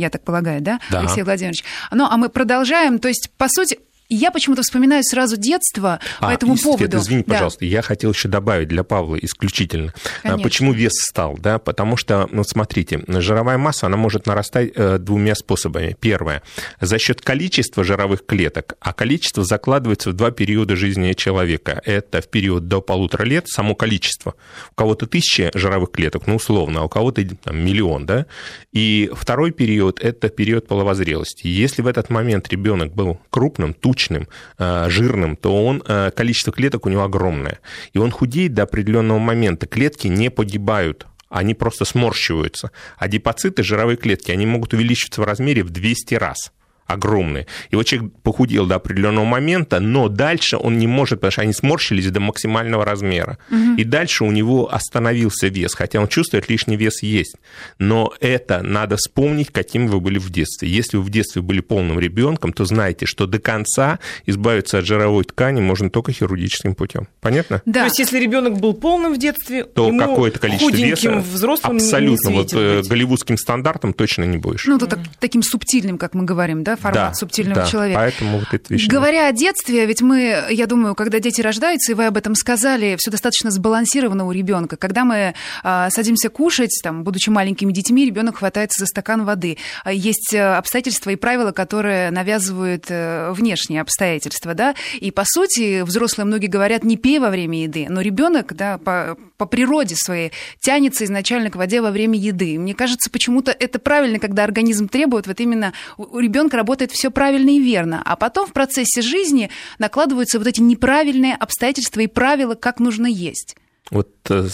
Я 0.00 0.08
так 0.10 0.24
полагаю, 0.24 0.60
да, 0.62 0.80
да. 0.90 1.00
Алексей 1.00 1.22
Владимирович? 1.22 1.62
Ну, 1.90 2.06
а 2.10 2.16
мы 2.16 2.30
продолжаем. 2.30 2.98
То 2.98 3.08
есть, 3.08 3.30
по 3.36 3.48
сути, 3.48 3.78
я 4.10 4.32
почему-то 4.32 4.62
вспоминаю 4.62 5.02
сразу 5.04 5.36
детство 5.36 6.00
а, 6.18 6.26
по 6.26 6.32
этому 6.32 6.56
поводу. 6.56 6.78
Свет, 6.78 6.94
извини, 6.94 7.24
да. 7.26 7.34
пожалуйста, 7.34 7.64
я 7.64 7.80
хотел 7.80 8.12
еще 8.12 8.28
добавить 8.28 8.68
для 8.68 8.82
Павла 8.82 9.16
исключительно. 9.16 9.94
А, 9.94 10.22
Конечно. 10.22 10.42
Почему 10.42 10.72
вес 10.72 10.92
стал? 10.94 11.38
Да? 11.38 11.58
Потому 11.58 11.96
что, 11.96 12.28
ну, 12.32 12.42
смотрите, 12.42 13.02
жировая 13.06 13.56
масса, 13.56 13.86
она 13.86 13.96
может 13.96 14.26
нарастать 14.26 14.72
э, 14.74 14.98
двумя 14.98 15.34
способами. 15.36 15.96
Первое, 16.00 16.42
за 16.80 16.98
счет 16.98 17.22
количества 17.22 17.84
жировых 17.84 18.26
клеток, 18.26 18.74
а 18.80 18.92
количество 18.92 19.44
закладывается 19.44 20.10
в 20.10 20.12
два 20.14 20.32
периода 20.32 20.74
жизни 20.74 21.12
человека. 21.12 21.80
Это 21.84 22.20
в 22.20 22.28
период 22.28 22.66
до 22.66 22.80
полутора 22.80 23.24
лет, 23.24 23.48
само 23.48 23.76
количество. 23.76 24.34
У 24.72 24.74
кого-то 24.74 25.06
тысяча 25.06 25.50
жировых 25.54 25.92
клеток, 25.92 26.26
ну, 26.26 26.34
условно, 26.36 26.80
а 26.80 26.84
у 26.84 26.88
кого-то 26.88 27.24
там, 27.44 27.58
миллион, 27.58 28.06
да? 28.06 28.26
И 28.72 29.10
второй 29.14 29.52
период– 29.52 30.00
это 30.02 30.30
период 30.30 30.66
половозрелости. 30.66 31.46
Если 31.46 31.82
в 31.82 31.86
этот 31.86 32.10
момент 32.10 32.48
ребенок 32.48 32.92
был 32.92 33.20
крупным, 33.30 33.72
тучным, 33.74 33.99
тучным, 34.00 34.28
э, 34.58 34.86
жирным, 34.88 35.36
то 35.36 35.64
он, 35.64 35.82
э, 35.86 36.10
количество 36.10 36.52
клеток 36.52 36.86
у 36.86 36.88
него 36.88 37.02
огромное. 37.02 37.58
И 37.92 37.98
он 37.98 38.10
худеет 38.10 38.54
до 38.54 38.62
определенного 38.62 39.18
момента. 39.18 39.66
Клетки 39.66 40.08
не 40.08 40.30
погибают, 40.30 41.06
они 41.28 41.54
просто 41.54 41.84
сморщиваются. 41.84 42.70
А 42.98 43.08
депоциты, 43.08 43.62
жировые 43.62 43.96
клетки, 43.96 44.32
они 44.32 44.46
могут 44.46 44.74
увеличиваться 44.74 45.20
в 45.20 45.24
размере 45.24 45.62
в 45.62 45.70
200 45.70 46.14
раз 46.14 46.52
огромные. 46.92 47.46
И 47.70 47.76
вот 47.76 47.86
человек 47.86 48.12
похудел 48.22 48.66
до 48.66 48.76
определенного 48.76 49.24
момента, 49.24 49.80
но 49.80 50.08
дальше 50.08 50.56
он 50.56 50.78
не 50.78 50.86
может, 50.86 51.20
потому 51.20 51.32
что 51.32 51.42
они 51.42 51.52
сморщились 51.52 52.10
до 52.10 52.20
максимального 52.20 52.84
размера. 52.84 53.38
Угу. 53.50 53.76
И 53.78 53.84
дальше 53.84 54.24
у 54.24 54.30
него 54.30 54.72
остановился 54.72 55.48
вес, 55.48 55.74
хотя 55.74 56.00
он 56.00 56.08
чувствует, 56.08 56.48
лишний 56.48 56.76
вес 56.76 57.02
есть. 57.02 57.36
Но 57.78 58.12
это 58.20 58.62
надо 58.62 58.96
вспомнить, 58.96 59.50
каким 59.50 59.88
вы 59.88 60.00
были 60.00 60.18
в 60.18 60.30
детстве. 60.30 60.68
Если 60.68 60.96
вы 60.96 61.02
в 61.02 61.10
детстве 61.10 61.42
были 61.42 61.60
полным 61.60 61.98
ребенком, 61.98 62.52
то 62.52 62.64
знайте, 62.64 63.06
что 63.06 63.26
до 63.26 63.38
конца 63.38 63.98
избавиться 64.26 64.78
от 64.78 64.86
жировой 64.86 65.24
ткани 65.24 65.60
можно 65.60 65.90
только 65.90 66.12
хирургическим 66.12 66.74
путем. 66.74 67.08
Понятно? 67.20 67.62
Да. 67.64 67.80
То 67.80 67.84
есть, 67.86 67.98
если 67.98 68.18
ребенок 68.18 68.58
был 68.58 68.74
полным 68.74 69.14
в 69.14 69.18
детстве, 69.18 69.64
то 69.64 69.90
какое-то 69.96 70.38
количество 70.38 70.76
веса 70.76 71.16
взрослым 71.18 71.76
абсолютно 71.76 72.28
не 72.28 72.34
вот 72.34 72.52
э, 72.52 72.78
быть. 72.78 72.88
голливудским 72.88 73.36
стандартом 73.36 73.92
точно 73.92 74.24
не 74.24 74.38
будешь. 74.38 74.66
Ну, 74.66 74.78
то 74.78 74.86
так, 74.86 75.00
таким 75.18 75.42
субтильным, 75.42 75.98
как 75.98 76.14
мы 76.14 76.24
говорим, 76.24 76.62
да, 76.64 76.76
формат 76.80 77.10
да, 77.10 77.14
субтильного 77.14 77.62
да, 77.62 77.66
человека. 77.66 78.00
Поэтому 78.00 78.38
вот 78.38 78.48
это 78.52 78.72
вещь. 78.72 78.88
Говоря 78.88 79.28
о 79.28 79.32
детстве, 79.32 79.86
ведь 79.86 80.02
мы, 80.02 80.46
я 80.50 80.66
думаю, 80.66 80.94
когда 80.94 81.20
дети 81.20 81.40
рождаются, 81.40 81.92
и 81.92 81.94
вы 81.94 82.06
об 82.06 82.16
этом 82.16 82.34
сказали, 82.34 82.96
все 82.98 83.10
достаточно 83.10 83.50
сбалансировано 83.50 84.26
у 84.26 84.32
ребенка. 84.32 84.76
Когда 84.76 85.04
мы 85.04 85.34
а, 85.62 85.90
садимся 85.90 86.28
кушать, 86.28 86.80
там, 86.82 87.04
будучи 87.04 87.30
маленькими 87.30 87.72
детьми, 87.72 88.04
ребенок 88.04 88.38
хватается 88.38 88.80
за 88.80 88.86
стакан 88.86 89.24
воды. 89.24 89.58
А 89.84 89.92
есть 89.92 90.34
э, 90.34 90.40
обстоятельства 90.54 91.10
и 91.10 91.16
правила, 91.16 91.52
которые 91.52 92.10
навязывают 92.10 92.86
э, 92.88 93.32
внешние 93.32 93.80
обстоятельства, 93.80 94.54
да. 94.54 94.74
И 94.98 95.10
по 95.10 95.24
сути, 95.24 95.82
взрослые 95.82 96.26
многие 96.26 96.46
говорят, 96.46 96.84
не 96.84 96.96
пей 96.96 97.18
во 97.18 97.30
время 97.30 97.62
еды, 97.62 97.86
но 97.88 98.00
ребенок, 98.00 98.54
да, 98.54 98.78
по, 98.78 99.16
по 99.40 99.46
природе 99.46 99.96
своей 99.96 100.32
тянется 100.58 101.06
изначально 101.06 101.50
к 101.50 101.56
воде 101.56 101.80
во 101.80 101.90
время 101.90 102.18
еды. 102.18 102.58
Мне 102.58 102.74
кажется, 102.74 103.08
почему-то 103.08 103.52
это 103.52 103.78
правильно, 103.78 104.18
когда 104.18 104.44
организм 104.44 104.86
требует, 104.86 105.26
вот 105.26 105.40
именно 105.40 105.72
у 105.96 106.18
ребенка 106.18 106.58
работает 106.58 106.92
все 106.92 107.10
правильно 107.10 107.48
и 107.48 107.58
верно, 107.58 108.02
а 108.04 108.16
потом 108.16 108.46
в 108.46 108.52
процессе 108.52 109.00
жизни 109.00 109.48
накладываются 109.78 110.36
вот 110.38 110.46
эти 110.46 110.60
неправильные 110.60 111.34
обстоятельства 111.36 112.00
и 112.00 112.06
правила, 112.06 112.54
как 112.54 112.80
нужно 112.80 113.06
есть. 113.06 113.56
Вот 113.90 114.10
э, 114.28 114.46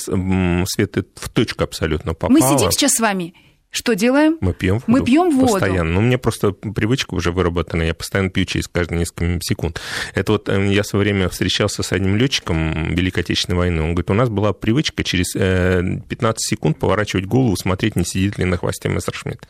Света 0.66 1.05
в 1.16 1.28
точку 1.31 1.64
абсолютно 1.64 2.14
попала. 2.14 2.31
Мы 2.31 2.40
сидим 2.40 2.71
сейчас 2.71 2.93
с 2.93 3.00
вами 3.00 3.35
что 3.76 3.95
делаем? 3.95 4.38
Мы 4.40 4.54
пьем 4.54 4.75
воду. 4.75 4.85
Мы 4.87 5.04
пьем 5.04 5.30
воду. 5.30 5.52
Постоянно. 5.52 5.92
Ну, 5.92 5.99
у 6.00 6.02
меня 6.02 6.18
просто 6.18 6.52
привычка 6.52 7.14
уже 7.14 7.30
выработана, 7.30 7.83
я 7.83 7.95
постоянно 7.95 8.30
пью 8.30 8.45
через 8.47 8.68
каждые 8.68 9.00
несколько 9.00 9.38
секунд. 9.42 9.80
Это 10.14 10.33
вот 10.33 10.49
э, 10.49 10.73
я 10.73 10.83
в 10.83 10.87
свое 10.87 11.04
время 11.04 11.28
встречался 11.28 11.83
с 11.83 11.92
одним 11.92 12.16
летчиком 12.16 12.95
Великой 12.95 13.21
Отечественной 13.21 13.59
войны. 13.59 13.83
Он 13.83 13.90
говорит, 13.92 14.11
у 14.11 14.14
нас 14.14 14.28
была 14.30 14.52
привычка 14.52 15.04
через 15.04 15.33
15 15.35 16.11
э, 16.21 16.35
секунд 16.38 16.78
поворачивать 16.78 17.26
голову, 17.26 17.54
смотреть, 17.56 17.97
не 17.97 18.04
сидит 18.04 18.38
ли 18.38 18.45
на 18.47 18.56
хвосте 18.56 18.88
Мессершмитт. 18.88 19.47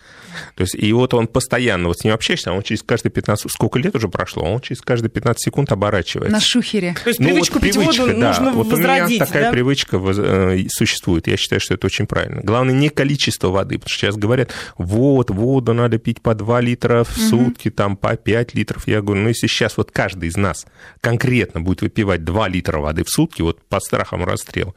То 0.56 0.62
есть, 0.62 0.75
и 0.75 0.92
вот 0.92 1.14
он 1.14 1.28
постоянно, 1.28 1.88
вот 1.88 2.00
с 2.00 2.04
ним 2.04 2.12
общаешься, 2.14 2.52
он 2.52 2.62
через 2.62 2.83
каждые 2.83 3.12
15... 3.12 3.50
Сколько 3.50 3.78
лет 3.78 3.95
уже 3.95 4.09
прошло? 4.09 4.42
Он 4.42 4.61
через 4.61 4.80
каждые 4.80 5.11
15 5.11 5.40
секунд 5.40 5.71
оборачивается. 5.71 6.33
На 6.33 6.40
шухере. 6.40 6.97
То 7.02 7.11
есть 7.11 7.21
ну, 7.21 7.28
привычку 7.28 7.54
вот 7.54 7.62
пить 7.62 7.75
привычка, 7.75 8.00
воду 8.02 8.21
да. 8.21 8.28
нужно 8.28 8.50
вот 8.50 8.66
возродить, 8.66 9.06
у 9.06 9.14
меня 9.14 9.26
такая 9.26 9.45
да? 9.45 9.50
привычка 9.52 9.97
э, 9.99 10.66
существует. 10.68 11.28
Я 11.28 11.37
считаю, 11.37 11.61
что 11.61 11.75
это 11.75 11.87
очень 11.87 12.06
правильно. 12.06 12.40
Главное, 12.42 12.75
не 12.75 12.88
количество 12.88 13.49
воды, 13.49 13.78
потому 13.78 13.90
что 13.90 14.06
сейчас 14.06 14.15
говорят, 14.16 14.52
вот, 14.78 15.30
воду 15.30 15.73
надо 15.73 15.99
пить 15.99 16.20
по 16.23 16.35
2 16.35 16.61
литра 16.61 17.04
в 17.04 17.16
сутки, 17.16 17.70
там 17.70 17.96
по 17.96 18.16
5 18.16 18.54
литров. 18.54 18.87
Я 18.87 19.02
говорю, 19.02 19.23
ну 19.23 19.28
если 19.28 19.46
сейчас 19.46 19.76
вот 19.76 19.90
каждый 19.90 20.28
из 20.28 20.37
нас 20.37 20.66
конкретно 21.00 21.61
будет 21.61 21.82
выпивать 21.82 22.25
2 22.25 22.49
литра 22.49 22.78
воды 22.78 23.04
в 23.04 23.11
сутки, 23.11 23.42
вот 23.42 23.62
под 23.62 23.82
страхом 23.82 24.25
расстрела, 24.25 24.75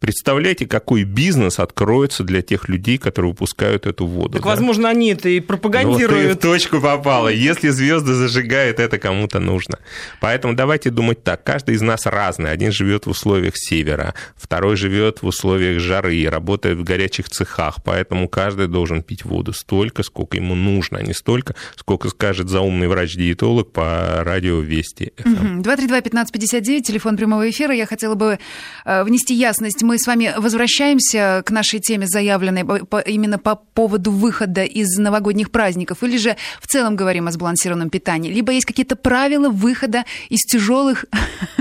представляете, 0.00 0.66
какой 0.66 1.04
бизнес 1.04 1.58
откроется 1.58 2.24
для 2.24 2.42
тех 2.42 2.68
людей, 2.68 2.98
которые 2.98 3.32
выпускают 3.32 3.86
эту 3.86 4.06
воду. 4.06 4.34
Так, 4.34 4.42
да? 4.42 4.48
возможно, 4.48 4.88
они 4.88 5.10
это 5.10 5.28
и 5.28 5.40
пропагандируют. 5.40 6.10
Ну, 6.10 6.28
вот 6.28 6.40
ты 6.40 6.48
в 6.48 6.52
точку 6.52 6.80
попала. 6.80 7.28
Если 7.28 7.68
звезды 7.68 8.14
зажигают, 8.14 8.80
это 8.80 8.98
кому-то 8.98 9.40
нужно. 9.40 9.78
Поэтому 10.20 10.54
давайте 10.54 10.90
думать 10.90 11.22
так. 11.22 11.44
Каждый 11.44 11.74
из 11.74 11.82
нас 11.82 12.06
разный. 12.06 12.50
Один 12.50 12.72
живет 12.72 13.06
в 13.06 13.10
условиях 13.10 13.54
севера, 13.56 14.14
второй 14.36 14.76
живет 14.76 15.22
в 15.22 15.26
условиях 15.26 15.80
жары, 15.80 16.28
работает 16.28 16.78
в 16.78 16.84
горячих 16.84 17.28
цехах. 17.28 17.76
Поэтому 17.84 18.28
каждый 18.28 18.68
должен 18.68 19.02
пить 19.02 19.24
воду 19.24 19.52
столько, 19.52 20.02
сколько 20.02 20.36
ему 20.36 20.54
нужно, 20.54 20.98
а 20.98 21.02
не 21.02 21.14
столько, 21.14 21.54
сколько 21.76 22.08
скажет 22.08 22.48
заумный 22.48 22.88
врач-диетолог 22.88 23.72
по 23.72 24.22
радио 24.22 24.60
Вести. 24.60 25.12
232-1559, 25.18 26.82
телефон 26.82 27.16
прямого 27.16 27.48
эфира. 27.48 27.74
Я 27.74 27.86
хотела 27.86 28.14
бы 28.14 28.38
э, 28.84 29.04
внести 29.04 29.34
ясность. 29.34 29.82
Мы 29.82 29.95
с 29.98 30.06
вами 30.06 30.34
возвращаемся 30.36 31.42
к 31.44 31.50
нашей 31.50 31.80
теме, 31.80 32.06
заявленной 32.06 32.62
именно 33.06 33.38
по 33.38 33.56
поводу 33.56 34.10
выхода 34.10 34.64
из 34.64 34.96
новогодних 34.98 35.50
праздников, 35.50 36.02
или 36.02 36.16
же 36.16 36.36
в 36.60 36.66
целом 36.66 36.96
говорим 36.96 37.28
о 37.28 37.32
сбалансированном 37.32 37.90
питании, 37.90 38.32
либо 38.32 38.52
есть 38.52 38.66
какие-то 38.66 38.96
правила 38.96 39.48
выхода 39.48 40.04
из 40.28 40.40
тяжелых 40.44 41.04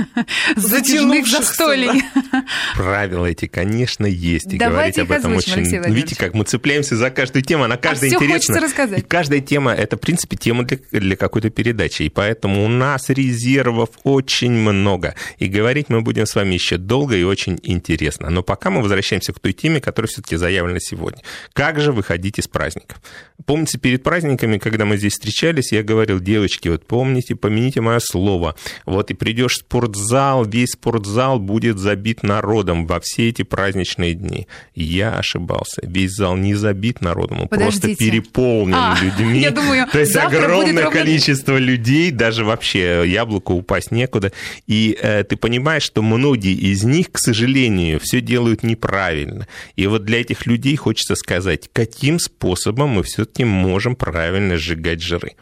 затяжных 0.56 1.28
застолий. 1.28 2.04
Правила 2.76 3.26
эти, 3.26 3.48
конечно, 3.48 4.06
есть. 4.06 4.54
И 4.54 4.58
говорить 4.58 4.98
об 5.00 5.12
этом 5.12 5.36
очень... 5.36 5.64
Видите, 5.92 6.16
как 6.16 6.34
мы 6.34 6.44
цепляемся 6.44 6.96
за 6.96 7.10
каждую 7.10 7.44
тему, 7.44 7.64
она 7.64 7.78
каждая 7.78 8.12
а 8.12 8.14
интересна. 8.14 8.60
рассказать. 8.60 9.00
И 9.00 9.02
каждая 9.02 9.42
тема, 9.42 9.72
это, 9.74 9.98
в 9.98 10.00
принципе, 10.00 10.38
тема 10.38 10.64
для, 10.64 10.78
для 10.92 11.16
какой-то 11.16 11.50
передачи. 11.50 12.04
И 12.04 12.10
поэтому 12.10 12.66
у 12.66 12.68
нас 12.68 13.10
резервов 13.10 13.90
очень 14.04 14.52
много. 14.52 15.16
И 15.38 15.48
говорить 15.48 15.90
мы 15.90 16.02
будем 16.02 16.26
с 16.26 16.36
вами 16.36 16.54
еще 16.54 16.78
долго 16.78 17.16
и 17.16 17.24
очень 17.24 17.60
интересно. 17.64 18.15
Но 18.20 18.44
пока 18.44 18.70
мы 18.70 18.82
возвращаемся 18.82 19.34
к 19.34 19.40
той 19.40 19.54
теме, 19.54 19.82
которая 19.82 20.08
все-таки 20.08 20.36
заявлена 20.36 20.80
сегодня. 20.80 21.22
Как 21.54 21.80
же 21.80 21.92
выходить 21.92 22.40
из 22.40 22.48
праздников? 22.48 23.02
Помните, 23.46 23.78
перед 23.78 24.04
праздниками, 24.04 24.58
когда 24.58 24.86
мы 24.86 24.98
здесь 24.98 25.14
встречались, 25.14 25.72
я 25.72 25.84
говорил, 25.84 26.20
девочки, 26.20 26.70
вот 26.70 26.86
помните, 26.88 27.36
помяните 27.36 27.82
мое 27.82 28.00
слово. 28.00 28.56
Вот 28.86 29.12
и 29.12 29.14
придешь 29.14 29.54
в 29.54 29.60
спортзал, 29.60 30.46
весь 30.46 30.72
спортзал 30.72 31.40
будет 31.40 31.78
забит 31.80 32.24
народом 32.24 32.88
во 32.88 33.00
все 33.00 33.30
эти 33.30 33.44
праздничные 33.44 34.14
дни. 34.14 34.48
Я 34.74 35.14
ошибался. 35.14 35.82
Весь 35.84 36.12
зал 36.12 36.38
не 36.38 36.56
забит 36.56 37.02
народом 37.02 37.42
он 37.42 37.48
Подождите. 37.48 37.88
просто 37.88 38.04
переполнен 38.04 38.76
а, 38.76 38.98
людьми. 39.02 39.40
Я 39.40 39.52
думаю, 39.52 39.88
То 39.92 40.00
есть 40.00 40.16
огромное 40.16 40.86
ровно... 40.86 40.92
количество 40.92 41.58
людей, 41.58 42.12
даже 42.12 42.46
вообще 42.46 43.04
яблоко 43.06 43.52
упасть 43.52 43.92
некуда. 43.92 44.32
И 44.68 44.98
э, 45.02 45.24
ты 45.24 45.36
понимаешь, 45.36 45.84
что 45.84 46.02
многие 46.02 46.54
из 46.54 46.84
них, 46.84 47.12
к 47.12 47.18
сожалению, 47.18 48.00
все 48.06 48.22
делают 48.22 48.64
неправильно. 48.64 49.48
И 49.76 49.88
вот 49.88 50.06
для 50.06 50.22
этих 50.22 50.46
людей 50.46 50.76
хочется 50.78 51.16
сказать, 51.16 51.70
каким 51.74 52.20
способом 52.20 52.92
мы 52.92 53.04
все-таки 53.04 53.44
можем 53.44 53.96
правильно 53.96 54.58
сжигать 54.58 55.02
жиры. 55.02 55.34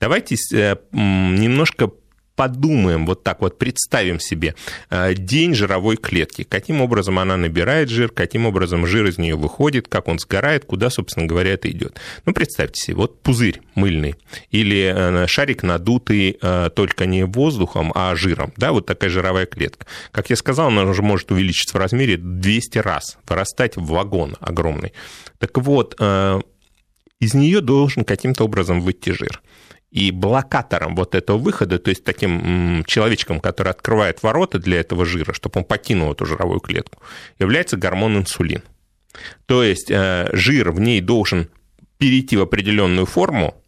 Давайте 0.00 0.36
э, 0.52 0.76
немножко 0.92 1.92
подумаем, 2.36 3.06
вот 3.06 3.24
так 3.24 3.40
вот 3.40 3.58
представим 3.58 4.20
себе 4.20 4.54
э, 4.90 5.14
день 5.14 5.54
жировой 5.54 5.96
клетки, 5.96 6.44
каким 6.44 6.80
образом 6.82 7.18
она 7.18 7.36
набирает 7.36 7.88
жир, 7.88 8.10
каким 8.10 8.46
образом 8.46 8.86
жир 8.86 9.06
из 9.06 9.18
нее 9.18 9.34
выходит, 9.34 9.88
как 9.88 10.06
он 10.06 10.18
сгорает, 10.18 10.66
куда, 10.66 10.90
собственно 10.90 11.26
говоря, 11.26 11.52
это 11.54 11.70
идет. 11.70 11.98
Ну, 12.26 12.32
представьте 12.32 12.80
себе, 12.80 12.96
вот 12.96 13.22
пузырь 13.22 13.62
мыльный 13.74 14.14
или 14.50 14.92
э, 14.94 15.26
шарик 15.26 15.62
надутый 15.62 16.38
э, 16.40 16.70
только 16.76 17.06
не 17.06 17.24
воздухом, 17.24 17.90
а 17.94 18.14
жиром, 18.14 18.52
да, 18.56 18.72
вот 18.72 18.86
такая 18.86 19.10
жировая 19.10 19.46
клетка. 19.46 19.86
Как 20.12 20.30
я 20.30 20.36
сказал, 20.36 20.68
она 20.68 20.84
уже 20.84 21.02
может 21.02 21.30
увеличиться 21.32 21.76
в 21.76 21.80
размере 21.80 22.18
200 22.18 22.78
раз, 22.78 23.18
вырастать 23.26 23.76
в 23.76 23.86
вагон 23.86 24.36
огромный. 24.40 24.92
Так 25.38 25.56
вот, 25.58 26.00
из 27.20 27.34
нее 27.34 27.60
должен 27.60 28.04
каким-то 28.04 28.44
образом 28.44 28.80
выйти 28.80 29.10
жир. 29.10 29.40
И 29.90 30.10
блокатором 30.10 30.96
вот 30.96 31.14
этого 31.14 31.38
выхода, 31.38 31.78
то 31.78 31.90
есть 31.90 32.04
таким 32.04 32.84
человечком, 32.86 33.40
который 33.40 33.70
открывает 33.70 34.22
ворота 34.22 34.58
для 34.58 34.80
этого 34.80 35.06
жира, 35.06 35.32
чтобы 35.32 35.60
он 35.60 35.64
покинул 35.64 36.12
эту 36.12 36.26
жировую 36.26 36.60
клетку, 36.60 37.02
является 37.38 37.76
гормон 37.76 38.18
инсулин. 38.18 38.62
То 39.46 39.62
есть 39.62 39.90
э, 39.90 40.28
жир 40.32 40.72
в 40.72 40.80
ней 40.80 41.00
должен 41.00 41.48
перейти 41.98 42.36
в 42.36 42.42
определенную 42.42 43.06
форму 43.06 43.62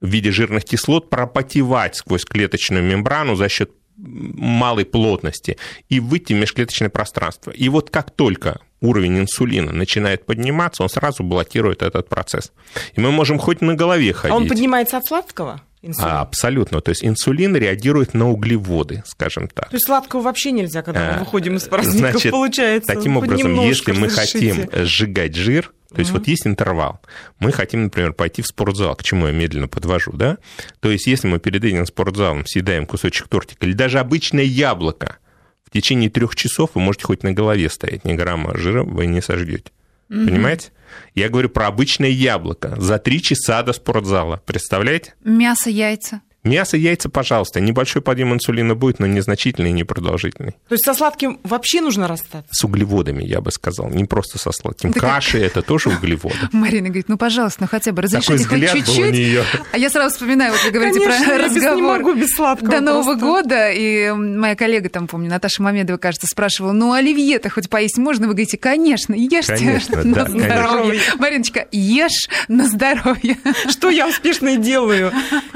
в 0.00 0.08
виде 0.08 0.30
жирных 0.32 0.64
кислот, 0.64 1.08
пропотевать 1.10 1.96
сквозь 1.96 2.24
клеточную 2.24 2.82
мембрану 2.82 3.36
за 3.36 3.48
счет 3.48 3.70
малой 4.00 4.84
плотности 4.84 5.56
и 5.88 6.00
выйти 6.00 6.32
в 6.32 6.36
межклеточное 6.36 6.88
пространство. 6.88 7.50
И 7.50 7.68
вот 7.68 7.90
как 7.90 8.10
только 8.10 8.60
уровень 8.80 9.18
инсулина 9.18 9.72
начинает 9.72 10.24
подниматься, 10.24 10.82
он 10.82 10.88
сразу 10.88 11.22
блокирует 11.22 11.82
этот 11.82 12.08
процесс. 12.08 12.52
И 12.94 13.00
мы 13.00 13.10
можем 13.12 13.38
хоть 13.38 13.60
на 13.60 13.74
голове 13.74 14.12
ходить. 14.12 14.32
А 14.32 14.36
он 14.36 14.48
поднимается 14.48 14.96
от 14.96 15.06
сладкого? 15.06 15.62
Инсулин. 15.82 16.10
А, 16.10 16.20
абсолютно. 16.20 16.80
То 16.82 16.90
есть 16.90 17.04
инсулин 17.04 17.56
реагирует 17.56 18.12
на 18.12 18.30
углеводы, 18.30 19.02
скажем 19.06 19.48
так. 19.48 19.70
То 19.70 19.76
есть 19.76 19.86
сладкого 19.86 20.20
вообще 20.20 20.52
нельзя, 20.52 20.82
когда 20.82 21.12
мы 21.12 21.16
а, 21.16 21.18
выходим 21.20 21.56
из 21.56 21.62
праздников, 21.64 22.10
Значит, 22.10 22.32
получается. 22.32 22.94
Таким 22.94 23.16
образом, 23.16 23.54
если 23.62 23.92
мы 23.92 24.08
хотим 24.10 24.68
сжигать 24.72 25.34
жир, 25.34 25.72
то 25.92 25.98
есть 25.98 26.12
вот 26.12 26.28
есть 26.28 26.46
интервал. 26.46 27.00
Мы 27.40 27.52
хотим, 27.52 27.84
например, 27.84 28.12
пойти 28.12 28.42
в 28.42 28.46
спортзал, 28.46 28.94
к 28.94 29.02
чему 29.02 29.26
я 29.26 29.32
медленно 29.32 29.68
подвожу, 29.68 30.12
да? 30.12 30.38
То 30.80 30.90
есть 30.90 31.06
если 31.06 31.26
мы 31.26 31.38
перед 31.38 31.64
этим 31.64 31.84
спортзалом 31.84 32.46
съедаем 32.46 32.86
кусочек 32.86 33.28
тортика 33.28 33.66
или 33.66 33.72
даже 33.72 33.98
обычное 33.98 34.44
яблоко, 34.44 35.18
в 35.64 35.70
течение 35.70 36.10
трех 36.10 36.36
часов 36.36 36.70
вы 36.74 36.80
можете 36.80 37.04
хоть 37.06 37.22
на 37.22 37.32
голове 37.32 37.68
стоять, 37.68 38.04
ни 38.04 38.14
грамма 38.14 38.56
жира 38.56 38.82
вы 38.82 39.06
не 39.06 39.20
сожгете. 39.20 39.70
Угу. 40.08 40.26
Понимаете? 40.26 40.70
Я 41.14 41.28
говорю 41.28 41.48
про 41.48 41.68
обычное 41.68 42.08
яблоко 42.08 42.74
за 42.80 42.98
три 42.98 43.22
часа 43.22 43.62
до 43.62 43.72
спортзала. 43.72 44.42
Представляете? 44.44 45.14
Мясо, 45.24 45.70
яйца. 45.70 46.22
Мясо, 46.42 46.78
яйца, 46.78 47.10
пожалуйста. 47.10 47.60
Небольшой 47.60 48.00
подъем 48.00 48.32
инсулина 48.32 48.74
будет, 48.74 48.98
но 48.98 49.06
незначительный 49.06 49.70
и 49.70 49.72
непродолжительный. 49.72 50.52
То 50.68 50.74
есть 50.74 50.84
со 50.84 50.94
сладким 50.94 51.38
вообще 51.42 51.82
нужно 51.82 52.08
расстаться? 52.08 52.48
С 52.50 52.64
углеводами, 52.64 53.22
я 53.22 53.42
бы 53.42 53.50
сказал. 53.50 53.90
Не 53.90 54.06
просто 54.06 54.38
со 54.38 54.50
сладким. 54.50 54.92
Так 54.94 55.02
Каши 55.02 55.32
как... 55.38 55.42
это 55.42 55.62
тоже 55.62 55.90
углеводы. 55.90 56.36
Марина 56.52 56.88
говорит, 56.88 57.08
ну, 57.08 57.18
пожалуйста, 57.18 57.62
ну 57.62 57.68
хотя 57.68 57.92
бы 57.92 58.00
разрешите 58.00 58.44
хоть 58.44 58.70
чуть-чуть. 58.70 59.44
А 59.72 59.78
я 59.78 59.90
сразу 59.90 60.14
вспоминаю, 60.14 60.52
вот 60.52 60.64
вы 60.64 60.70
говорите 60.70 61.00
Конечно, 61.00 61.26
про 61.26 61.38
разговор. 61.44 61.76
не 61.76 61.82
могу 61.82 62.14
без 62.14 62.30
сладкого 62.30 62.70
До 62.70 62.80
Нового 62.80 63.14
года. 63.16 63.70
И 63.70 64.10
моя 64.10 64.56
коллега 64.56 64.88
там, 64.88 65.08
помню, 65.08 65.28
Наташа 65.28 65.62
Мамедова, 65.62 65.98
кажется, 65.98 66.26
спрашивала, 66.26 66.72
ну, 66.72 66.94
оливье-то 66.94 67.50
хоть 67.50 67.68
поесть 67.68 67.98
можно? 67.98 68.26
Вы 68.26 68.32
говорите, 68.32 68.56
конечно, 68.56 69.12
ешьте 69.12 69.56
конечно, 69.56 70.02
на 70.04 70.14
да, 70.14 70.24
здоровье. 70.24 71.00
Конечно. 71.00 71.16
Мариночка, 71.18 71.68
ешь 71.70 72.28
на 72.48 72.66
здоровье. 72.66 73.36
Что 73.68 73.90
я 73.90 74.08
успешно 74.08 74.48
и 74.48 74.56
делаю. 74.56 75.12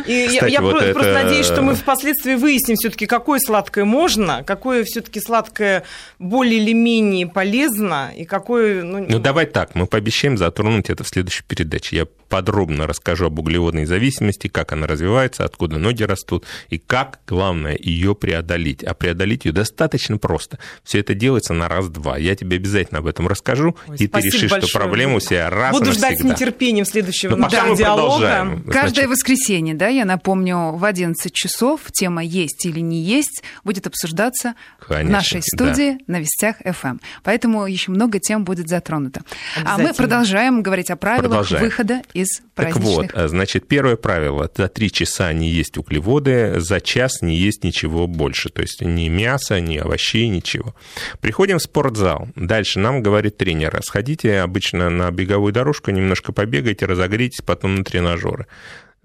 И 0.06 0.26
Кстати, 0.28 0.52
я, 0.52 0.73
я 0.80 0.86
вот 0.86 0.94
просто, 0.94 1.12
это... 1.12 1.22
надеюсь, 1.24 1.46
что 1.46 1.62
мы 1.62 1.74
впоследствии 1.74 2.34
выясним 2.34 2.76
все-таки, 2.76 3.06
какое 3.06 3.38
сладкое 3.38 3.84
можно, 3.84 4.42
какое 4.44 4.84
все-таки 4.84 5.20
сладкое 5.20 5.84
более 6.18 6.60
или 6.60 6.72
менее 6.72 7.26
полезно, 7.26 8.12
и 8.16 8.24
какое... 8.24 8.82
Ну, 8.82 9.04
ну 9.08 9.18
давай 9.18 9.46
так, 9.46 9.74
мы 9.74 9.86
пообещаем 9.86 10.36
затронуть 10.36 10.90
это 10.90 11.04
в 11.04 11.08
следующей 11.08 11.44
передаче. 11.44 11.96
Я 11.96 12.06
подробно 12.34 12.88
расскажу 12.88 13.26
об 13.26 13.38
углеводной 13.38 13.84
зависимости, 13.84 14.48
как 14.48 14.72
она 14.72 14.88
развивается, 14.88 15.44
откуда 15.44 15.78
ноги 15.78 16.02
растут, 16.02 16.44
и 16.68 16.78
как, 16.78 17.20
главное, 17.28 17.78
ее 17.80 18.16
преодолеть. 18.16 18.82
А 18.82 18.92
преодолеть 18.92 19.44
ее 19.44 19.52
достаточно 19.52 20.18
просто. 20.18 20.58
Все 20.82 20.98
это 20.98 21.14
делается 21.14 21.54
на 21.54 21.68
раз-два. 21.68 22.18
Я 22.18 22.34
тебе 22.34 22.56
обязательно 22.56 22.98
об 22.98 23.06
этом 23.06 23.28
расскажу, 23.28 23.76
Ой, 23.86 23.98
и 24.00 24.08
ты 24.08 24.20
решишь, 24.20 24.50
большое. 24.50 24.62
что 24.62 24.78
проблема 24.80 25.14
у 25.14 25.20
себя 25.20 25.48
раз 25.48 25.74
Буду 25.74 25.86
навсегда. 25.86 26.08
ждать 26.08 26.20
с 26.22 26.24
нетерпением 26.24 26.84
следующего 26.84 27.36
ну, 27.36 27.48
да, 27.48 27.72
диалога. 27.76 28.60
Каждое 28.68 29.06
воскресенье, 29.06 29.74
да, 29.76 29.86
я 29.86 30.04
напомню, 30.04 30.72
в 30.72 30.84
11 30.84 31.32
часов 31.32 31.82
тема 31.92 32.24
«Есть 32.24 32.66
или 32.66 32.80
не 32.80 33.00
есть» 33.00 33.44
будет 33.62 33.86
обсуждаться 33.86 34.54
Конечно, 34.80 35.08
в 35.08 35.12
нашей 35.12 35.40
студии 35.40 35.98
да. 36.08 36.14
на 36.14 36.18
Вестях 36.18 36.56
FM. 36.62 37.00
Поэтому 37.22 37.64
еще 37.64 37.92
много 37.92 38.18
тем 38.18 38.42
будет 38.44 38.68
затронуто. 38.68 39.22
А 39.64 39.78
мы 39.78 39.94
продолжаем 39.94 40.64
говорить 40.64 40.90
о 40.90 40.96
правилах 40.96 41.28
продолжаем. 41.28 41.64
выхода 41.64 42.02
из 42.12 42.23
праздничных. 42.54 43.10
Так 43.10 43.20
вот, 43.20 43.28
значит, 43.30 43.68
первое 43.68 43.96
правило. 43.96 44.50
За 44.56 44.68
три 44.68 44.90
часа 44.90 45.32
не 45.32 45.48
есть 45.50 45.76
углеводы, 45.78 46.60
за 46.60 46.80
час 46.80 47.22
не 47.22 47.36
есть 47.36 47.64
ничего 47.64 48.06
больше. 48.06 48.50
То 48.50 48.62
есть 48.62 48.80
ни 48.82 49.08
мяса, 49.08 49.60
ни 49.60 49.76
овощей, 49.76 50.28
ничего. 50.28 50.74
Приходим 51.20 51.58
в 51.58 51.62
спортзал. 51.62 52.28
Дальше 52.36 52.78
нам 52.78 53.02
говорит 53.02 53.36
тренер, 53.36 53.80
сходите 53.82 54.40
обычно 54.40 54.90
на 54.90 55.10
беговую 55.10 55.52
дорожку, 55.52 55.90
немножко 55.90 56.32
побегайте, 56.32 56.86
разогрейтесь, 56.86 57.42
потом 57.44 57.76
на 57.76 57.84
тренажеры. 57.84 58.46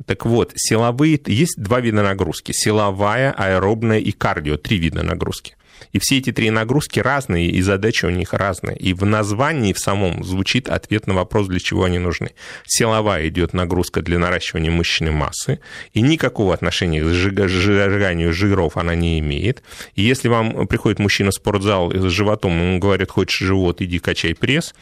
Так 0.06 0.26
вот, 0.26 0.54
силовые, 0.56 1.20
есть 1.26 1.62
два 1.62 1.82
вида 1.82 2.04
нагрузки. 2.04 2.54
Силовая, 2.54 3.32
аэробная 3.32 4.00
и 4.00 4.12
кардио, 4.12 4.58
три 4.58 4.78
вида 4.78 5.04
нагрузки. 5.04 5.56
И 5.92 6.00
все 6.00 6.18
эти 6.18 6.32
три 6.32 6.50
нагрузки 6.50 7.00
разные, 7.00 7.50
и 7.50 7.62
задачи 7.62 8.06
у 8.06 8.10
них 8.10 8.34
разные. 8.34 8.78
И 8.78 8.94
в 8.94 9.06
названии 9.06 9.74
в 9.74 9.80
самом 9.80 10.24
звучит 10.24 10.70
ответ 10.70 11.08
на 11.08 11.14
вопрос, 11.14 11.48
для 11.48 11.60
чего 11.60 11.84
они 11.84 12.00
нужны. 12.00 12.32
Силовая 12.66 13.28
идет 13.28 13.54
нагрузка 13.54 14.02
для 14.02 14.20
наращивания 14.20 14.72
мышечной 14.72 15.12
массы, 15.12 15.60
и 15.94 16.02
никакого 16.02 16.54
отношения 16.54 17.02
к 17.02 17.48
сжиганию 17.48 18.34
жиров 18.34 18.78
она 18.78 18.96
не 18.96 19.20
имеет. 19.20 19.64
И 19.96 20.02
если 20.02 20.28
вам 20.28 20.68
приходит 20.68 21.00
мужчина 21.00 21.32
в 21.32 21.36
спортзал 21.36 21.92
с 21.92 22.10
животом, 22.12 22.62
он 22.62 22.80
говорит, 22.80 23.12
хочешь 23.12 23.40
живот, 23.40 23.82
иди 23.82 24.00
качай 24.00 24.36
пресс, 24.36 24.74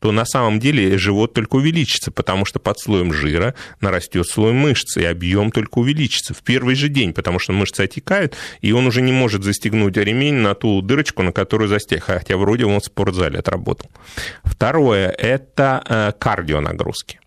то 0.00 0.12
на 0.12 0.24
самом 0.24 0.60
деле 0.60 0.98
живот 0.98 1.34
только 1.34 1.56
увеличится, 1.56 2.10
потому 2.10 2.44
что 2.44 2.58
под 2.58 2.78
слоем 2.78 3.12
жира 3.12 3.54
нарастет 3.80 4.26
слой 4.26 4.52
мышц, 4.52 4.96
и 4.96 5.04
объем 5.04 5.50
только 5.50 5.78
увеличится 5.78 6.34
в 6.34 6.42
первый 6.42 6.74
же 6.74 6.88
день, 6.88 7.12
потому 7.12 7.38
что 7.38 7.52
мышцы 7.52 7.82
отекают, 7.82 8.36
и 8.60 8.72
он 8.72 8.86
уже 8.86 9.02
не 9.02 9.12
может 9.12 9.44
застегнуть 9.44 9.96
ремень 9.96 10.34
на 10.46 10.54
ту 10.54 10.80
дырочку, 10.82 11.22
на 11.22 11.32
которую 11.32 11.68
застег, 11.68 12.04
хотя 12.04 12.36
вроде 12.36 12.64
он 12.64 12.80
в 12.80 12.84
спортзале 12.84 13.38
отработал. 13.38 13.90
Второе– 14.44 15.08
это 15.18 15.82
э, 15.88 16.12
кардионагрузки. 16.18 17.20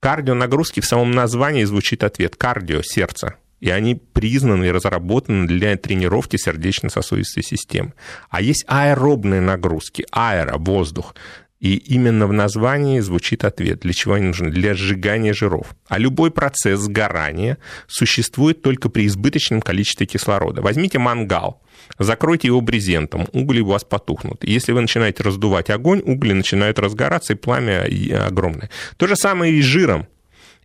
Кардионагрузки 0.00 0.80
в 0.80 0.86
самом 0.86 1.10
названии 1.12 1.64
звучит 1.64 2.04
ответ– 2.04 2.36
кардио, 2.38 2.82
сердце. 2.82 3.34
И 3.60 3.70
они 3.70 3.94
признаны 3.94 4.66
и 4.66 4.70
разработаны 4.70 5.46
для 5.46 5.76
тренировки 5.76 6.36
сердечно-сосудистой 6.36 7.42
системы. 7.42 7.94
А 8.28 8.42
есть 8.42 8.64
аэробные 8.68 9.40
нагрузки, 9.40 10.06
аэро, 10.12 10.58
воздух. 10.58 11.14
И 11.58 11.76
именно 11.76 12.26
в 12.26 12.32
названии 12.32 13.00
звучит 13.00 13.44
ответ, 13.44 13.80
для 13.80 13.94
чего 13.94 14.14
они 14.14 14.26
нужны? 14.26 14.50
Для 14.50 14.74
сжигания 14.74 15.32
жиров. 15.32 15.74
А 15.88 15.98
любой 15.98 16.30
процесс 16.30 16.80
сгорания 16.80 17.56
существует 17.86 18.60
только 18.60 18.90
при 18.90 19.06
избыточном 19.06 19.62
количестве 19.62 20.06
кислорода. 20.06 20.60
Возьмите 20.60 20.98
мангал. 20.98 21.62
Закройте 21.98 22.48
его 22.48 22.60
брезентом, 22.60 23.26
угли 23.32 23.60
у 23.60 23.66
вас 23.66 23.84
потухнут. 23.84 24.44
Если 24.44 24.72
вы 24.72 24.80
начинаете 24.80 25.22
раздувать 25.22 25.70
огонь, 25.70 26.02
угли 26.04 26.32
начинают 26.32 26.78
разгораться, 26.78 27.32
и 27.32 27.36
пламя 27.36 27.86
огромное. 28.26 28.70
То 28.96 29.06
же 29.06 29.16
самое 29.16 29.54
и 29.54 29.62
с 29.62 29.64
жиром. 29.64 30.06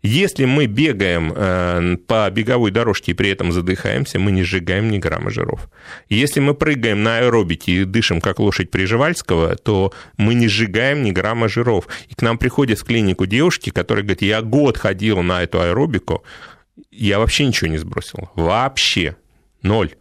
Если 0.04 0.45
мы 0.45 0.65
бегаем 0.65 1.32
э, 1.36 1.97
по 2.08 2.28
беговой 2.32 2.71
дорожке 2.71 3.12
и 3.12 3.13
при 3.13 3.30
этом 3.30 3.52
задыхаемся, 3.52 4.17
мы 4.17 4.32
не 4.32 4.41
сжигаем 4.41 4.89
ни 4.89 4.97
грамма 4.97 5.30
жиров. 5.30 5.69
Если 6.10 6.39
мы 6.39 6.56
прыгаем 6.56 7.04
на 7.04 7.19
аэробике 7.19 7.71
и 7.71 7.86
дышим, 7.86 8.19
как 8.19 8.39
лошадь 8.39 8.71
Приживальского, 8.71 9.56
то 9.56 9.93
мы 10.17 10.34
не 10.34 10.47
сжигаем 10.47 11.04
ни 11.04 11.12
грамма 11.12 11.50
жиров. 11.50 11.88
И 12.10 12.15
к 12.15 12.24
нам 12.24 12.39
приходят 12.39 12.80
в 12.80 12.84
клинику 12.84 13.28
девушки, 13.28 13.69
которые 13.69 14.04
говорят, 14.04 14.24
я 14.24 14.41
год 14.41 14.78
ходил 14.78 15.21
на 15.21 15.43
эту 15.43 15.62
аэробику, 15.62 16.24
я 16.89 17.19
вообще 17.19 17.45
ничего 17.45 17.69
не 17.69 17.78
сбросил. 17.78 18.32
Вообще. 18.34 19.15
Ноль. 19.62 19.93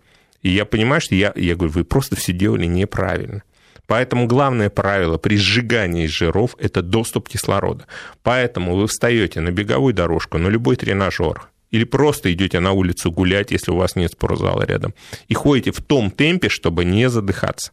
И 0.43 0.51
я 0.51 0.65
понимаю, 0.65 1.01
что 1.01 1.15
я, 1.15 1.33
я 1.37 1.55
говорю, 1.55 1.73
вы 1.73 1.85
просто 1.85 2.17
все 2.17 2.33
делали 2.33 2.67
неправильно. 2.67 3.43
Поэтому 3.87 4.27
главное 4.27 4.71
правило 4.71 5.19
при 5.19 5.37
сжигании 5.37 6.07
жиров– 6.07 6.55
это 6.59 6.81
доступ 6.81 7.29
кислорода. 7.29 7.87
Поэтому 8.23 8.77
вы 8.77 8.87
встаете 8.87 9.41
на 9.41 9.51
беговую 9.51 9.95
дорожку, 9.95 10.39
на 10.39 10.49
любой 10.49 10.77
тренажер, 10.77 11.49
или 11.73 11.85
просто 11.85 12.33
идете 12.33 12.61
на 12.61 12.73
улицу 12.73 13.11
гулять, 13.11 13.51
если 13.51 13.73
у 13.73 13.77
вас 13.77 13.97
нет 13.97 14.13
спортзала 14.13 14.63
рядом, 14.63 14.95
и 15.29 15.35
ходите 15.35 15.73
в 15.73 15.81
том 15.83 16.11
темпе, 16.11 16.49
чтобы 16.49 16.85
не 16.85 17.09
задыхаться. 17.09 17.73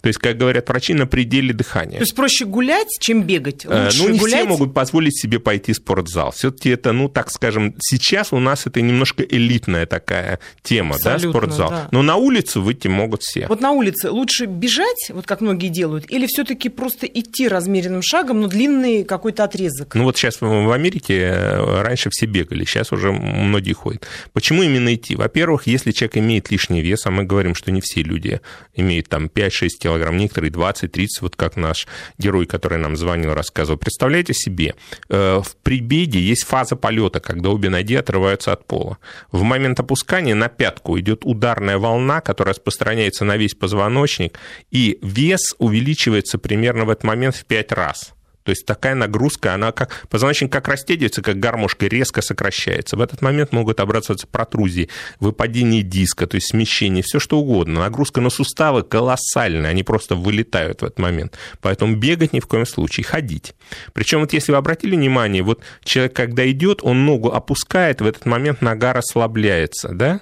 То 0.00 0.08
есть, 0.08 0.18
как 0.18 0.36
говорят 0.36 0.68
врачи, 0.68 0.94
на 0.94 1.06
пределе 1.06 1.52
дыхания. 1.52 1.98
То 1.98 2.02
есть 2.02 2.14
проще 2.14 2.44
гулять, 2.44 2.88
чем 3.00 3.22
бегать? 3.22 3.64
Э, 3.64 3.86
Лучше 3.86 4.02
ну, 4.02 4.08
не 4.10 4.18
гулять? 4.18 4.40
все 4.40 4.48
могут 4.48 4.74
позволить 4.74 5.18
себе 5.18 5.38
пойти 5.38 5.72
в 5.72 5.76
спортзал. 5.76 6.32
Все-таки 6.32 6.70
это, 6.70 6.92
ну, 6.92 7.08
так 7.08 7.30
скажем, 7.30 7.74
сейчас 7.80 8.32
у 8.32 8.38
нас 8.38 8.66
это 8.66 8.80
немножко 8.80 9.22
элитная 9.22 9.86
такая 9.86 10.38
тема, 10.62 10.96
Абсолютно, 10.96 11.32
да, 11.32 11.38
спортзал. 11.38 11.70
Да. 11.70 11.88
Но 11.90 12.02
на 12.02 12.16
улицу 12.16 12.62
выйти 12.62 12.88
могут 12.88 13.22
все. 13.22 13.46
Вот 13.46 13.60
на 13.60 13.72
улице 13.72 14.10
лучше 14.10 14.46
бежать, 14.46 15.10
вот 15.10 15.26
как 15.26 15.40
многие 15.40 15.68
делают, 15.68 16.10
или 16.10 16.26
все-таки 16.26 16.68
просто 16.68 17.06
идти 17.06 17.48
размеренным 17.48 18.02
шагом, 18.02 18.40
но 18.40 18.48
длинный 18.48 19.04
какой-то 19.04 19.44
отрезок? 19.44 19.94
Ну, 19.94 20.04
вот 20.04 20.16
сейчас 20.16 20.40
в 20.40 20.72
Америке 20.72 21.20
э, 21.20 21.82
раньше 21.82 22.10
все 22.10 22.26
бегали, 22.26 22.64
сейчас 22.64 22.92
уже 22.92 23.12
многие 23.12 23.72
ходят. 23.72 24.06
Почему 24.32 24.62
именно 24.62 24.94
идти? 24.94 25.16
Во-первых, 25.16 25.66
если 25.66 25.92
человек 25.92 26.18
имеет 26.18 26.50
лишний 26.50 26.82
вес, 26.82 27.06
а 27.06 27.10
мы 27.10 27.24
говорим, 27.24 27.54
что 27.54 27.70
не 27.70 27.80
все 27.80 28.02
люди 28.02 28.40
имеют 28.74 29.08
там 29.08 29.26
5-6 29.26 29.63
6 29.64 29.78
килограмм, 29.78 30.16
некоторые 30.16 30.50
20-30, 30.50 31.06
вот 31.20 31.36
как 31.36 31.56
наш 31.56 31.86
герой, 32.18 32.46
который 32.46 32.78
нам 32.78 32.96
звонил, 32.96 33.34
рассказывал. 33.34 33.78
Представляете 33.78 34.34
себе, 34.34 34.74
э, 35.08 35.40
в 35.42 35.56
прибеге 35.62 36.20
есть 36.20 36.44
фаза 36.44 36.76
полета, 36.76 37.20
когда 37.20 37.48
обе 37.48 37.70
ноги 37.70 37.96
отрываются 37.96 38.52
от 38.52 38.66
пола. 38.66 38.98
В 39.32 39.42
момент 39.42 39.80
опускания 39.80 40.34
на 40.34 40.48
пятку 40.48 40.98
идет 40.98 41.22
ударная 41.24 41.78
волна, 41.78 42.20
которая 42.20 42.54
распространяется 42.54 43.24
на 43.24 43.36
весь 43.36 43.54
позвоночник, 43.54 44.38
и 44.70 44.98
вес 45.02 45.54
увеличивается 45.58 46.38
примерно 46.38 46.84
в 46.84 46.90
этот 46.90 47.04
момент 47.04 47.36
в 47.36 47.44
5 47.44 47.72
раз. 47.72 48.14
То 48.44 48.50
есть 48.50 48.66
такая 48.66 48.94
нагрузка, 48.94 49.54
она 49.54 49.72
как 49.72 50.06
позвоночник 50.08 50.52
как 50.52 50.68
растягивается, 50.68 51.22
как 51.22 51.40
гармошка, 51.40 51.86
резко 51.86 52.22
сокращается. 52.22 52.96
В 52.96 53.00
этот 53.00 53.22
момент 53.22 53.52
могут 53.52 53.80
образоваться 53.80 54.26
протрузии, 54.26 54.90
выпадение 55.18 55.82
диска, 55.82 56.26
то 56.26 56.36
есть 56.36 56.48
смещение, 56.48 57.02
все 57.02 57.18
что 57.18 57.38
угодно. 57.38 57.80
Нагрузка 57.80 58.20
на 58.20 58.30
суставы 58.30 58.82
колоссальная, 58.82 59.70
они 59.70 59.82
просто 59.82 60.14
вылетают 60.14 60.82
в 60.82 60.84
этот 60.84 60.98
момент. 60.98 61.38
Поэтому 61.60 61.96
бегать 61.96 62.34
ни 62.34 62.40
в 62.40 62.46
коем 62.46 62.66
случае, 62.66 63.04
ходить. 63.04 63.54
Причем 63.94 64.20
вот 64.20 64.32
если 64.34 64.52
вы 64.52 64.58
обратили 64.58 64.94
внимание, 64.94 65.42
вот 65.42 65.62
человек, 65.82 66.14
когда 66.14 66.48
идет, 66.50 66.80
он 66.82 67.06
ногу 67.06 67.32
опускает, 67.32 68.02
в 68.02 68.06
этот 68.06 68.26
момент 68.26 68.60
нога 68.60 68.92
расслабляется, 68.92 69.88
да? 69.88 70.20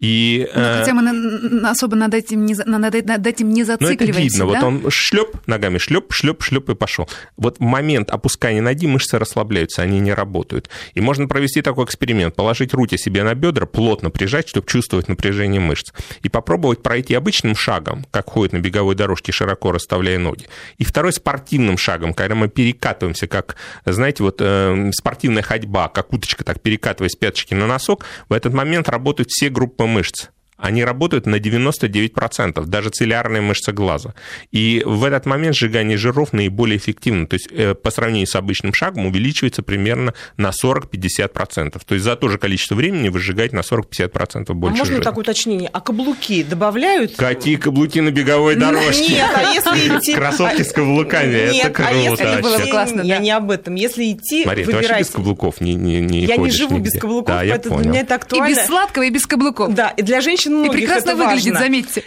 И, 0.00 0.48
ну, 0.54 0.60
э... 0.60 0.78
Хотя 0.80 0.94
мы 0.94 1.02
на, 1.02 1.70
особо 1.70 1.96
над 1.96 2.12
этим, 2.14 2.44
не, 2.44 2.54
над, 2.54 3.06
над 3.06 3.26
этим 3.26 3.50
не 3.50 3.64
зацикливаемся. 3.64 4.04
Ну, 4.04 4.10
это 4.10 4.20
видно. 4.20 4.38
Да? 4.38 4.44
Вот 4.46 4.62
он 4.62 4.90
шлеп 4.90 5.46
ногами, 5.46 5.78
шлеп, 5.78 6.12
шлеп, 6.12 6.42
шлеп 6.42 6.68
и 6.70 6.74
пошел. 6.74 7.08
Вот 7.36 7.58
в 7.58 7.62
момент 7.62 8.10
опускания 8.10 8.60
ноги 8.60 8.86
мышцы 8.86 9.18
расслабляются, 9.18 9.82
они 9.82 10.00
не 10.00 10.12
работают. 10.12 10.68
И 10.94 11.00
можно 11.00 11.26
провести 11.28 11.62
такой 11.62 11.84
эксперимент. 11.84 12.34
Положить 12.34 12.74
руки 12.74 12.98
себе 12.98 13.22
на 13.22 13.34
бедра, 13.34 13.66
плотно 13.66 14.10
прижать, 14.10 14.48
чтобы 14.48 14.66
чувствовать 14.66 15.08
напряжение 15.08 15.60
мышц. 15.60 15.92
И 16.22 16.28
попробовать 16.28 16.82
пройти 16.82 17.14
обычным 17.14 17.54
шагом, 17.54 18.04
как 18.10 18.28
ходит 18.30 18.52
на 18.52 18.58
беговой 18.58 18.94
дорожке, 18.96 19.32
широко 19.32 19.72
расставляя 19.72 20.18
ноги. 20.18 20.46
И 20.76 20.84
второй 20.84 21.12
спортивным 21.12 21.78
шагом, 21.78 22.14
когда 22.14 22.34
мы 22.34 22.48
перекатываемся, 22.48 23.26
как, 23.26 23.56
знаете, 23.86 24.22
вот 24.22 24.36
э, 24.40 24.90
спортивная 24.92 25.42
ходьба, 25.42 25.88
как 25.88 26.12
уточка, 26.12 26.44
так 26.44 26.60
перекатываясь 26.60 27.16
пяточки 27.16 27.54
на 27.54 27.66
носок, 27.66 28.04
в 28.28 28.32
этот 28.32 28.52
момент 28.52 28.88
работают 28.88 29.30
все 29.30 29.48
группы 29.48 29.84
мышц 29.94 30.33
они 30.56 30.84
работают 30.84 31.26
на 31.26 31.36
99%, 31.36 32.64
даже 32.66 32.90
целлярные 32.90 33.42
мышцы 33.42 33.72
глаза. 33.72 34.14
И 34.52 34.82
в 34.84 35.04
этот 35.04 35.26
момент 35.26 35.56
сжигание 35.56 35.96
жиров 35.98 36.32
наиболее 36.32 36.78
эффективно. 36.78 37.26
То 37.26 37.34
есть 37.34 37.48
э, 37.50 37.74
по 37.74 37.90
сравнению 37.90 38.26
с 38.26 38.36
обычным 38.36 38.72
шагом 38.72 39.06
увеличивается 39.06 39.62
примерно 39.62 40.14
на 40.36 40.50
40-50%. 40.50 41.80
То 41.84 41.94
есть 41.94 42.04
за 42.04 42.16
то 42.16 42.28
же 42.28 42.38
количество 42.38 42.74
времени 42.74 43.08
вы 43.08 43.18
сжигаете 43.18 43.56
на 43.56 43.60
40-50% 43.60 44.52
больше 44.54 44.74
А 44.74 44.78
можно 44.78 44.94
жира. 44.96 45.04
такое 45.04 45.22
уточнение? 45.22 45.68
А 45.72 45.80
каблуки 45.80 46.42
добавляют? 46.42 47.16
Какие 47.16 47.56
каблуки 47.56 47.98
на 48.00 48.10
беговой 48.10 48.54
дорожке? 48.56 49.14
Нет, 49.14 49.30
а 49.34 49.42
если 49.42 49.98
идти... 49.98 50.14
Кроссовки 50.14 50.62
с 50.62 50.72
каблуками, 50.72 51.34
это 51.34 51.70
круто. 51.70 51.90
а 51.90 51.94
если 51.94 52.32
это 52.32 52.42
было 52.42 52.58
классно, 52.58 53.00
я 53.02 53.18
не 53.18 53.30
об 53.30 53.50
этом. 53.50 53.74
Если 53.74 54.12
идти, 54.12 54.44
Мария, 54.44 54.66
ты 54.66 54.72
вообще 54.72 54.98
без 54.98 55.10
каблуков 55.10 55.60
не 55.60 55.72
Я 56.24 56.36
не 56.36 56.50
живу 56.50 56.78
без 56.78 56.92
каблуков, 56.98 57.34
поэтому 57.34 57.78
для 57.80 57.90
меня 57.90 58.00
это 58.00 58.14
актуально. 58.14 58.46
И 58.46 58.54
без 58.54 58.66
сладкого, 58.66 59.02
и 59.02 59.10
без 59.10 59.26
каблуков. 59.26 59.74
Да, 59.74 59.90
и 59.90 60.02
для 60.02 60.20
женщин 60.20 60.43
многих 60.50 60.72
И 60.72 60.76
прекрасно 60.76 61.10
это 61.10 61.16
выглядит, 61.16 61.52
важно. 61.54 61.58
заметьте. 61.60 62.02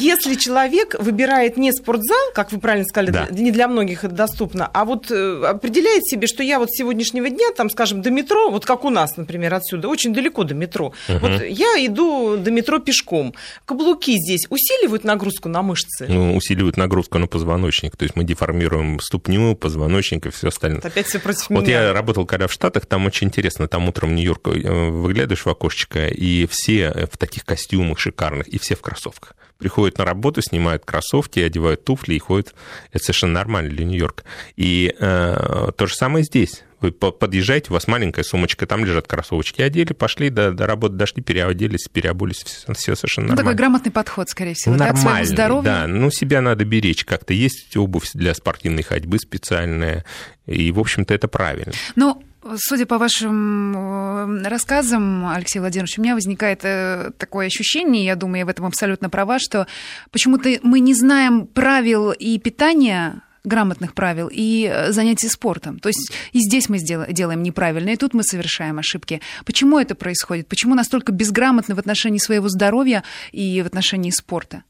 Если 0.00 0.34
человек 0.34 0.96
выбирает 0.98 1.56
не 1.56 1.72
спортзал, 1.72 2.32
как 2.34 2.52
вы 2.52 2.58
правильно 2.58 2.86
сказали, 2.86 3.10
да. 3.10 3.28
не 3.30 3.50
для 3.50 3.68
многих 3.68 4.04
это 4.04 4.14
доступно, 4.14 4.68
а 4.72 4.84
вот 4.84 5.10
э, 5.10 5.42
определяет 5.44 6.04
себе, 6.06 6.26
что 6.26 6.42
я 6.42 6.58
вот 6.58 6.70
с 6.70 6.76
сегодняшнего 6.76 7.28
дня, 7.28 7.46
там, 7.56 7.70
скажем, 7.70 8.02
до 8.02 8.10
метро, 8.10 8.50
вот 8.50 8.64
как 8.64 8.84
у 8.84 8.90
нас, 8.90 9.16
например, 9.16 9.54
отсюда, 9.54 9.88
очень 9.88 10.12
далеко 10.12 10.44
до 10.44 10.54
метро. 10.54 10.92
Угу. 11.08 11.18
Вот 11.18 11.42
я 11.44 11.74
иду 11.84 12.36
до 12.36 12.50
метро 12.50 12.78
пешком. 12.78 13.34
Каблуки 13.64 14.16
здесь 14.16 14.46
усиливают 14.50 15.04
нагрузку 15.04 15.48
на 15.48 15.62
мышцы? 15.62 16.06
Ну, 16.08 16.36
усиливают 16.36 16.76
нагрузку 16.76 17.18
на 17.18 17.26
позвоночник. 17.26 17.96
То 17.96 18.04
есть 18.04 18.16
мы 18.16 18.24
деформируем 18.24 19.00
ступню, 19.00 19.54
позвоночник 19.54 20.26
и 20.26 20.30
все 20.30 20.48
остальное. 20.48 20.78
Это 20.78 20.88
опять 20.88 21.06
все 21.06 21.18
против 21.18 21.48
вот 21.48 21.50
меня. 21.50 21.60
Вот 21.60 21.68
я 21.68 21.92
работал 21.92 22.26
когда 22.26 22.46
в 22.46 22.52
Штатах, 22.52 22.86
там 22.86 23.06
очень 23.06 23.28
интересно. 23.28 23.68
Там 23.68 23.88
утром 23.88 24.10
в 24.10 24.12
Нью-Йорке 24.12 24.50
э, 24.50 24.90
выглядываешь 24.90 25.44
в 25.44 25.48
окошечко, 25.48 26.08
и 26.08 26.46
все 26.46 27.08
в 27.12 27.18
таких 27.18 27.44
костюмах 27.44 27.75
шикарных, 27.96 28.48
и 28.48 28.58
все 28.58 28.74
в 28.74 28.80
кроссовках. 28.80 29.34
Приходят 29.58 29.98
на 29.98 30.04
работу, 30.04 30.42
снимают 30.42 30.84
кроссовки, 30.84 31.40
одевают 31.40 31.84
туфли 31.84 32.14
и 32.14 32.18
ходят. 32.18 32.54
Это 32.92 33.02
совершенно 33.04 33.32
нормально 33.32 33.70
для 33.70 33.84
Нью-Йорка. 33.84 34.24
И 34.56 34.94
э, 34.98 35.70
то 35.76 35.86
же 35.86 35.94
самое 35.94 36.24
здесь. 36.24 36.62
Вы 36.80 36.92
подъезжаете, 36.92 37.70
у 37.70 37.72
вас 37.72 37.88
маленькая 37.88 38.22
сумочка, 38.22 38.66
там 38.66 38.84
лежат 38.84 39.08
кроссовочки. 39.08 39.62
Одели, 39.62 39.94
пошли, 39.94 40.28
до, 40.28 40.52
до 40.52 40.66
работы 40.66 40.94
дошли, 40.94 41.22
переоделись, 41.22 41.88
переобулись, 41.90 42.44
все, 42.44 42.72
все 42.74 42.94
совершенно 42.94 43.28
ну, 43.28 43.34
нормально. 43.34 43.50
Такой 43.50 43.54
грамотный 43.56 43.92
подход, 43.92 44.28
скорее 44.28 44.52
всего, 44.54 44.74
Нормальный, 44.74 45.02
да, 45.04 45.22
к 45.22 45.26
здоровью. 45.26 45.64
Да, 45.64 45.86
ну 45.86 46.10
себя 46.10 46.42
надо 46.42 46.66
беречь 46.66 47.04
как-то. 47.06 47.32
Есть 47.32 47.74
обувь 47.78 48.10
для 48.12 48.34
спортивной 48.34 48.82
ходьбы 48.82 49.18
специальная, 49.18 50.04
и, 50.44 50.70
в 50.70 50.78
общем-то, 50.78 51.14
это 51.14 51.28
правильно. 51.28 51.72
Ну, 51.94 52.22
Судя 52.56 52.86
по 52.86 52.98
вашим 52.98 54.44
рассказам, 54.44 55.28
Алексей 55.28 55.58
Владимирович, 55.58 55.98
у 55.98 56.02
меня 56.02 56.14
возникает 56.14 56.60
э, 56.62 57.10
такое 57.18 57.46
ощущение, 57.46 58.04
я 58.04 58.16
думаю, 58.16 58.40
я 58.40 58.46
в 58.46 58.48
этом 58.48 58.66
абсолютно 58.66 59.10
права, 59.10 59.38
что 59.38 59.66
почему-то 60.10 60.48
мы 60.62 60.80
не 60.80 60.94
знаем 60.94 61.46
правил 61.46 62.12
и 62.12 62.38
питания 62.38 63.22
грамотных 63.44 63.94
правил 63.94 64.28
и 64.30 64.70
э, 64.70 64.92
занятий 64.92 65.28
спортом. 65.28 65.78
То 65.78 65.88
есть 65.88 66.12
и 66.32 66.40
здесь 66.40 66.68
мы 66.68 66.78
делаем 66.78 67.42
неправильно, 67.42 67.90
и 67.90 67.96
тут 67.96 68.12
мы 68.12 68.22
совершаем 68.22 68.78
ошибки. 68.78 69.20
Почему 69.44 69.78
это 69.78 69.94
происходит? 69.94 70.48
Почему 70.48 70.74
настолько 70.74 71.12
безграмотны 71.12 71.74
в 71.74 71.78
отношении 71.78 72.18
своего 72.18 72.48
здоровья 72.48 73.02
и 73.32 73.62
в 73.62 73.66
отношении 73.66 74.10
спорта? 74.10 74.64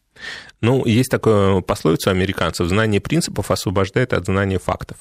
Ну, 0.60 0.84
есть 0.86 1.10
такое 1.10 1.60
пословица 1.60 2.10
американцев, 2.10 2.68
знание 2.68 3.00
принципов 3.00 3.50
освобождает 3.50 4.12
от 4.12 4.24
знания 4.24 4.58
фактов. 4.58 4.98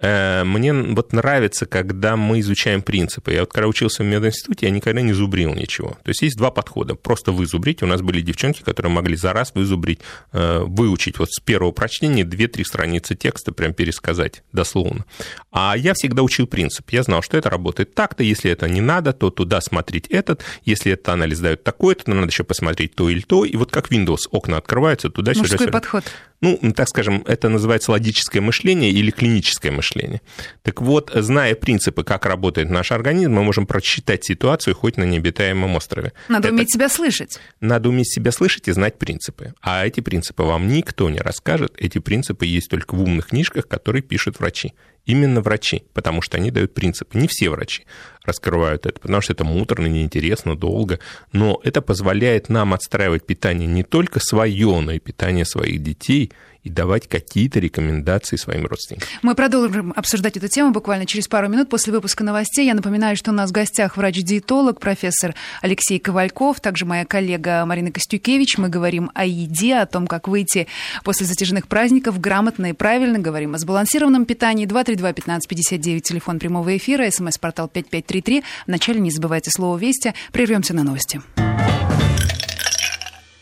Э, 0.00 0.44
мне 0.44 0.72
вот 0.72 1.12
нравится, 1.12 1.66
когда 1.66 2.16
мы 2.16 2.40
изучаем 2.40 2.82
принципы. 2.82 3.32
Я 3.32 3.40
вот 3.40 3.52
когда 3.52 3.66
учился 3.66 4.02
в 4.02 4.06
мединституте, 4.06 4.66
я 4.66 4.72
никогда 4.72 5.00
не 5.00 5.12
зубрил 5.12 5.54
ничего. 5.54 5.98
То 6.04 6.08
есть 6.10 6.22
есть 6.22 6.36
два 6.36 6.50
подхода. 6.50 6.94
Просто 6.94 7.32
вызубрить. 7.32 7.82
У 7.82 7.86
нас 7.86 8.00
были 8.00 8.20
девчонки, 8.20 8.62
которые 8.62 8.92
могли 8.92 9.16
за 9.16 9.32
раз 9.32 9.52
вызубрить, 9.54 10.00
э, 10.32 10.60
выучить 10.60 11.18
вот 11.18 11.32
с 11.32 11.40
первого 11.40 11.72
прочтения 11.72 12.22
2-3 12.22 12.64
страницы 12.64 13.16
текста, 13.16 13.52
прям 13.52 13.74
пересказать 13.74 14.42
дословно. 14.52 15.04
А 15.50 15.74
я 15.76 15.94
всегда 15.94 16.22
учил 16.22 16.46
принцип. 16.46 16.90
Я 16.90 17.02
знал, 17.02 17.22
что 17.22 17.36
это 17.36 17.50
работает 17.50 17.94
так-то. 17.94 18.22
Если 18.22 18.50
это 18.50 18.68
не 18.68 18.80
надо, 18.80 19.12
то 19.12 19.30
туда 19.30 19.60
смотреть 19.60 20.06
этот. 20.08 20.44
Если 20.64 20.92
это 20.92 21.12
анализ 21.12 21.40
дают 21.40 21.64
такой-то, 21.64 22.04
то 22.04 22.14
надо 22.14 22.28
еще 22.28 22.44
посмотреть 22.44 22.94
то 22.94 23.08
или 23.08 23.20
то. 23.20 23.44
И 23.44 23.56
вот 23.56 23.72
как 23.72 23.90
Windows, 23.90 24.28
окна 24.30 24.58
открываются 24.58 25.10
туда-сюда. 25.10 25.42
Мужской 25.42 25.66
сюда. 25.66 25.72
подход. 25.72 26.04
Ну, 26.40 26.58
так 26.74 26.88
скажем, 26.88 27.24
это 27.26 27.48
называется 27.48 27.90
логическое 27.90 28.40
мышление 28.40 28.92
или 28.92 29.10
клиническое 29.10 29.72
мышление. 29.72 30.20
Так 30.62 30.80
вот, 30.80 31.10
зная 31.12 31.54
принципы, 31.56 32.04
как 32.04 32.26
работает 32.26 32.70
наш 32.70 32.92
организм, 32.92 33.32
мы 33.32 33.42
можем 33.42 33.66
просчитать 33.66 34.24
ситуацию 34.24 34.76
хоть 34.76 34.96
на 34.96 35.04
необитаемом 35.04 35.74
острове. 35.74 36.12
Надо 36.28 36.48
это... 36.48 36.54
уметь 36.54 36.72
себя 36.72 36.88
слышать. 36.88 37.40
Надо 37.60 37.88
уметь 37.88 38.12
себя 38.12 38.30
слышать 38.30 38.68
и 38.68 38.72
знать 38.72 38.98
принципы. 38.98 39.54
А 39.60 39.84
эти 39.84 40.00
принципы 40.00 40.44
вам 40.44 40.68
никто 40.68 41.10
не 41.10 41.18
расскажет. 41.18 41.74
Эти 41.76 41.98
принципы 41.98 42.46
есть 42.46 42.70
только 42.70 42.94
в 42.94 43.02
умных 43.02 43.28
книжках, 43.28 43.66
которые 43.66 44.02
пишут 44.02 44.38
врачи. 44.38 44.74
Именно 45.08 45.40
врачи, 45.40 45.84
потому 45.94 46.20
что 46.20 46.36
они 46.36 46.50
дают 46.50 46.74
принципы. 46.74 47.18
Не 47.18 47.28
все 47.28 47.48
врачи 47.48 47.84
раскрывают 48.26 48.84
это, 48.84 49.00
потому 49.00 49.22
что 49.22 49.32
это 49.32 49.42
муторно, 49.42 49.86
неинтересно, 49.86 50.54
долго. 50.54 51.00
Но 51.32 51.60
это 51.64 51.80
позволяет 51.80 52.50
нам 52.50 52.74
отстраивать 52.74 53.24
питание 53.24 53.66
не 53.66 53.82
только 53.82 54.20
свое, 54.20 54.80
но 54.80 54.92
и 54.92 54.98
питание 54.98 55.46
своих 55.46 55.82
детей– 55.82 56.30
и 56.68 56.70
давать 56.70 57.08
какие-то 57.08 57.60
рекомендации 57.60 58.36
своим 58.36 58.66
родственникам. 58.66 59.08
Мы 59.22 59.34
продолжим 59.34 59.92
обсуждать 59.96 60.36
эту 60.36 60.48
тему 60.48 60.70
буквально 60.70 61.06
через 61.06 61.26
пару 61.26 61.48
минут 61.48 61.68
после 61.68 61.92
выпуска 61.92 62.22
новостей. 62.22 62.66
Я 62.66 62.74
напоминаю, 62.74 63.16
что 63.16 63.30
у 63.30 63.34
нас 63.34 63.50
в 63.50 63.52
гостях 63.52 63.96
врач-диетолог, 63.96 64.78
профессор 64.78 65.34
Алексей 65.62 65.98
Ковальков, 65.98 66.60
также 66.60 66.84
моя 66.84 67.04
коллега 67.06 67.64
Марина 67.64 67.90
Костюкевич. 67.90 68.58
Мы 68.58 68.68
говорим 68.68 69.10
о 69.14 69.24
еде, 69.24 69.76
о 69.76 69.86
том, 69.86 70.06
как 70.06 70.28
выйти 70.28 70.66
после 71.04 71.26
затяжных 71.26 71.68
праздников 71.68 72.20
грамотно 72.20 72.70
и 72.70 72.72
правильно. 72.74 73.18
Говорим 73.18 73.54
о 73.54 73.58
сбалансированном 73.58 74.26
питании. 74.26 74.66
232-1559, 74.66 76.00
телефон 76.00 76.38
прямого 76.38 76.76
эфира, 76.76 77.10
смс-портал 77.10 77.68
5533. 77.68 78.44
Вначале 78.66 79.00
не 79.00 79.10
забывайте 79.10 79.50
слово 79.50 79.78
«Вести». 79.78 80.14
Прервемся 80.32 80.74
на 80.74 80.84
новости. 80.84 81.22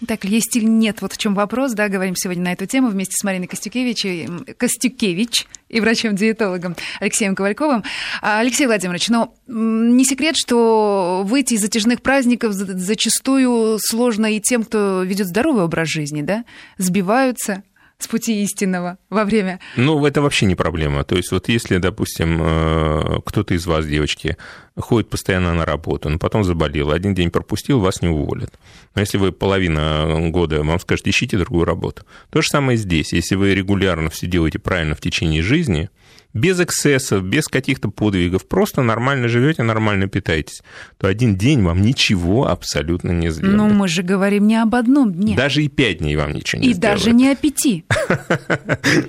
Так, 0.06 0.24
есть 0.24 0.54
или 0.56 0.66
нет, 0.66 1.00
вот 1.00 1.14
в 1.14 1.16
чем 1.16 1.34
вопрос, 1.34 1.72
да, 1.72 1.88
говорим 1.88 2.16
сегодня 2.16 2.44
на 2.44 2.52
эту 2.52 2.66
тему 2.66 2.88
вместе 2.88 3.14
с 3.16 3.24
Мариной 3.24 3.46
Костюкевич, 3.46 4.04
и, 4.04 4.28
Костюкевич 4.58 5.46
и 5.70 5.80
врачом-диетологом 5.80 6.76
Алексеем 7.00 7.34
Ковальковым. 7.34 7.82
А, 8.20 8.40
Алексей 8.40 8.66
Владимирович, 8.66 9.08
но 9.08 9.34
не 9.46 10.04
секрет, 10.04 10.36
что 10.36 11.22
выйти 11.24 11.54
из 11.54 11.62
затяжных 11.62 12.02
праздников 12.02 12.52
зачастую 12.52 13.78
сложно 13.80 14.26
и 14.26 14.38
тем, 14.38 14.64
кто 14.64 15.02
ведет 15.02 15.28
здоровый 15.28 15.64
образ 15.64 15.88
жизни, 15.88 16.20
да, 16.20 16.44
сбиваются, 16.76 17.62
с 17.98 18.08
пути 18.08 18.42
истинного 18.42 18.98
во 19.08 19.24
время? 19.24 19.60
Ну, 19.76 20.04
это 20.04 20.20
вообще 20.20 20.46
не 20.46 20.54
проблема. 20.54 21.04
То 21.04 21.16
есть 21.16 21.32
вот 21.32 21.48
если, 21.48 21.78
допустим, 21.78 22.40
э, 22.42 23.20
кто-то 23.24 23.54
из 23.54 23.66
вас, 23.66 23.86
девочки, 23.86 24.36
ходит 24.78 25.08
постоянно 25.08 25.54
на 25.54 25.64
работу, 25.64 26.08
но 26.08 26.18
потом 26.18 26.44
заболел, 26.44 26.90
один 26.90 27.14
день 27.14 27.30
пропустил, 27.30 27.80
вас 27.80 28.02
не 28.02 28.08
уволят. 28.08 28.58
Но 28.94 29.00
если 29.00 29.18
вы 29.18 29.32
половина 29.32 30.30
года, 30.30 30.62
вам 30.62 30.78
скажут, 30.78 31.06
ищите 31.06 31.38
другую 31.38 31.64
работу. 31.64 32.04
То 32.30 32.42
же 32.42 32.48
самое 32.48 32.76
здесь. 32.76 33.12
Если 33.12 33.34
вы 33.34 33.54
регулярно 33.54 34.10
все 34.10 34.26
делаете 34.26 34.58
правильно 34.58 34.94
в 34.94 35.00
течение 35.00 35.42
жизни, 35.42 35.88
без 36.36 36.60
эксцессов, 36.60 37.24
без 37.24 37.48
каких-то 37.48 37.88
подвигов, 37.88 38.46
просто 38.46 38.82
нормально 38.82 39.28
живете, 39.28 39.62
нормально 39.62 40.06
питаетесь, 40.06 40.62
то 40.98 41.08
один 41.08 41.36
день 41.36 41.62
вам 41.62 41.82
ничего 41.82 42.48
абсолютно 42.48 43.10
не 43.10 43.30
сделает. 43.30 43.56
Ну, 43.56 43.68
мы 43.68 43.88
же 43.88 44.02
говорим 44.02 44.46
не 44.46 44.56
об 44.56 44.74
одном 44.74 45.12
дне. 45.12 45.34
Даже 45.34 45.62
и 45.62 45.68
пять 45.68 45.98
дней 45.98 46.14
вам 46.16 46.32
ничего 46.32 46.60
не 46.60 46.68
и 46.68 46.74
сделает. 46.74 46.98
даже 46.98 47.12
не 47.12 47.30
о 47.30 47.34
пяти. 47.34 47.84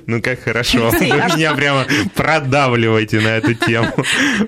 Ну, 0.05 0.21
как 0.21 0.39
хорошо. 0.41 0.89
Вы 0.89 1.05
меня 1.05 1.53
прямо 1.53 1.85
продавливаете 2.15 3.19
на 3.19 3.37
эту 3.37 3.53
тему. 3.53 3.93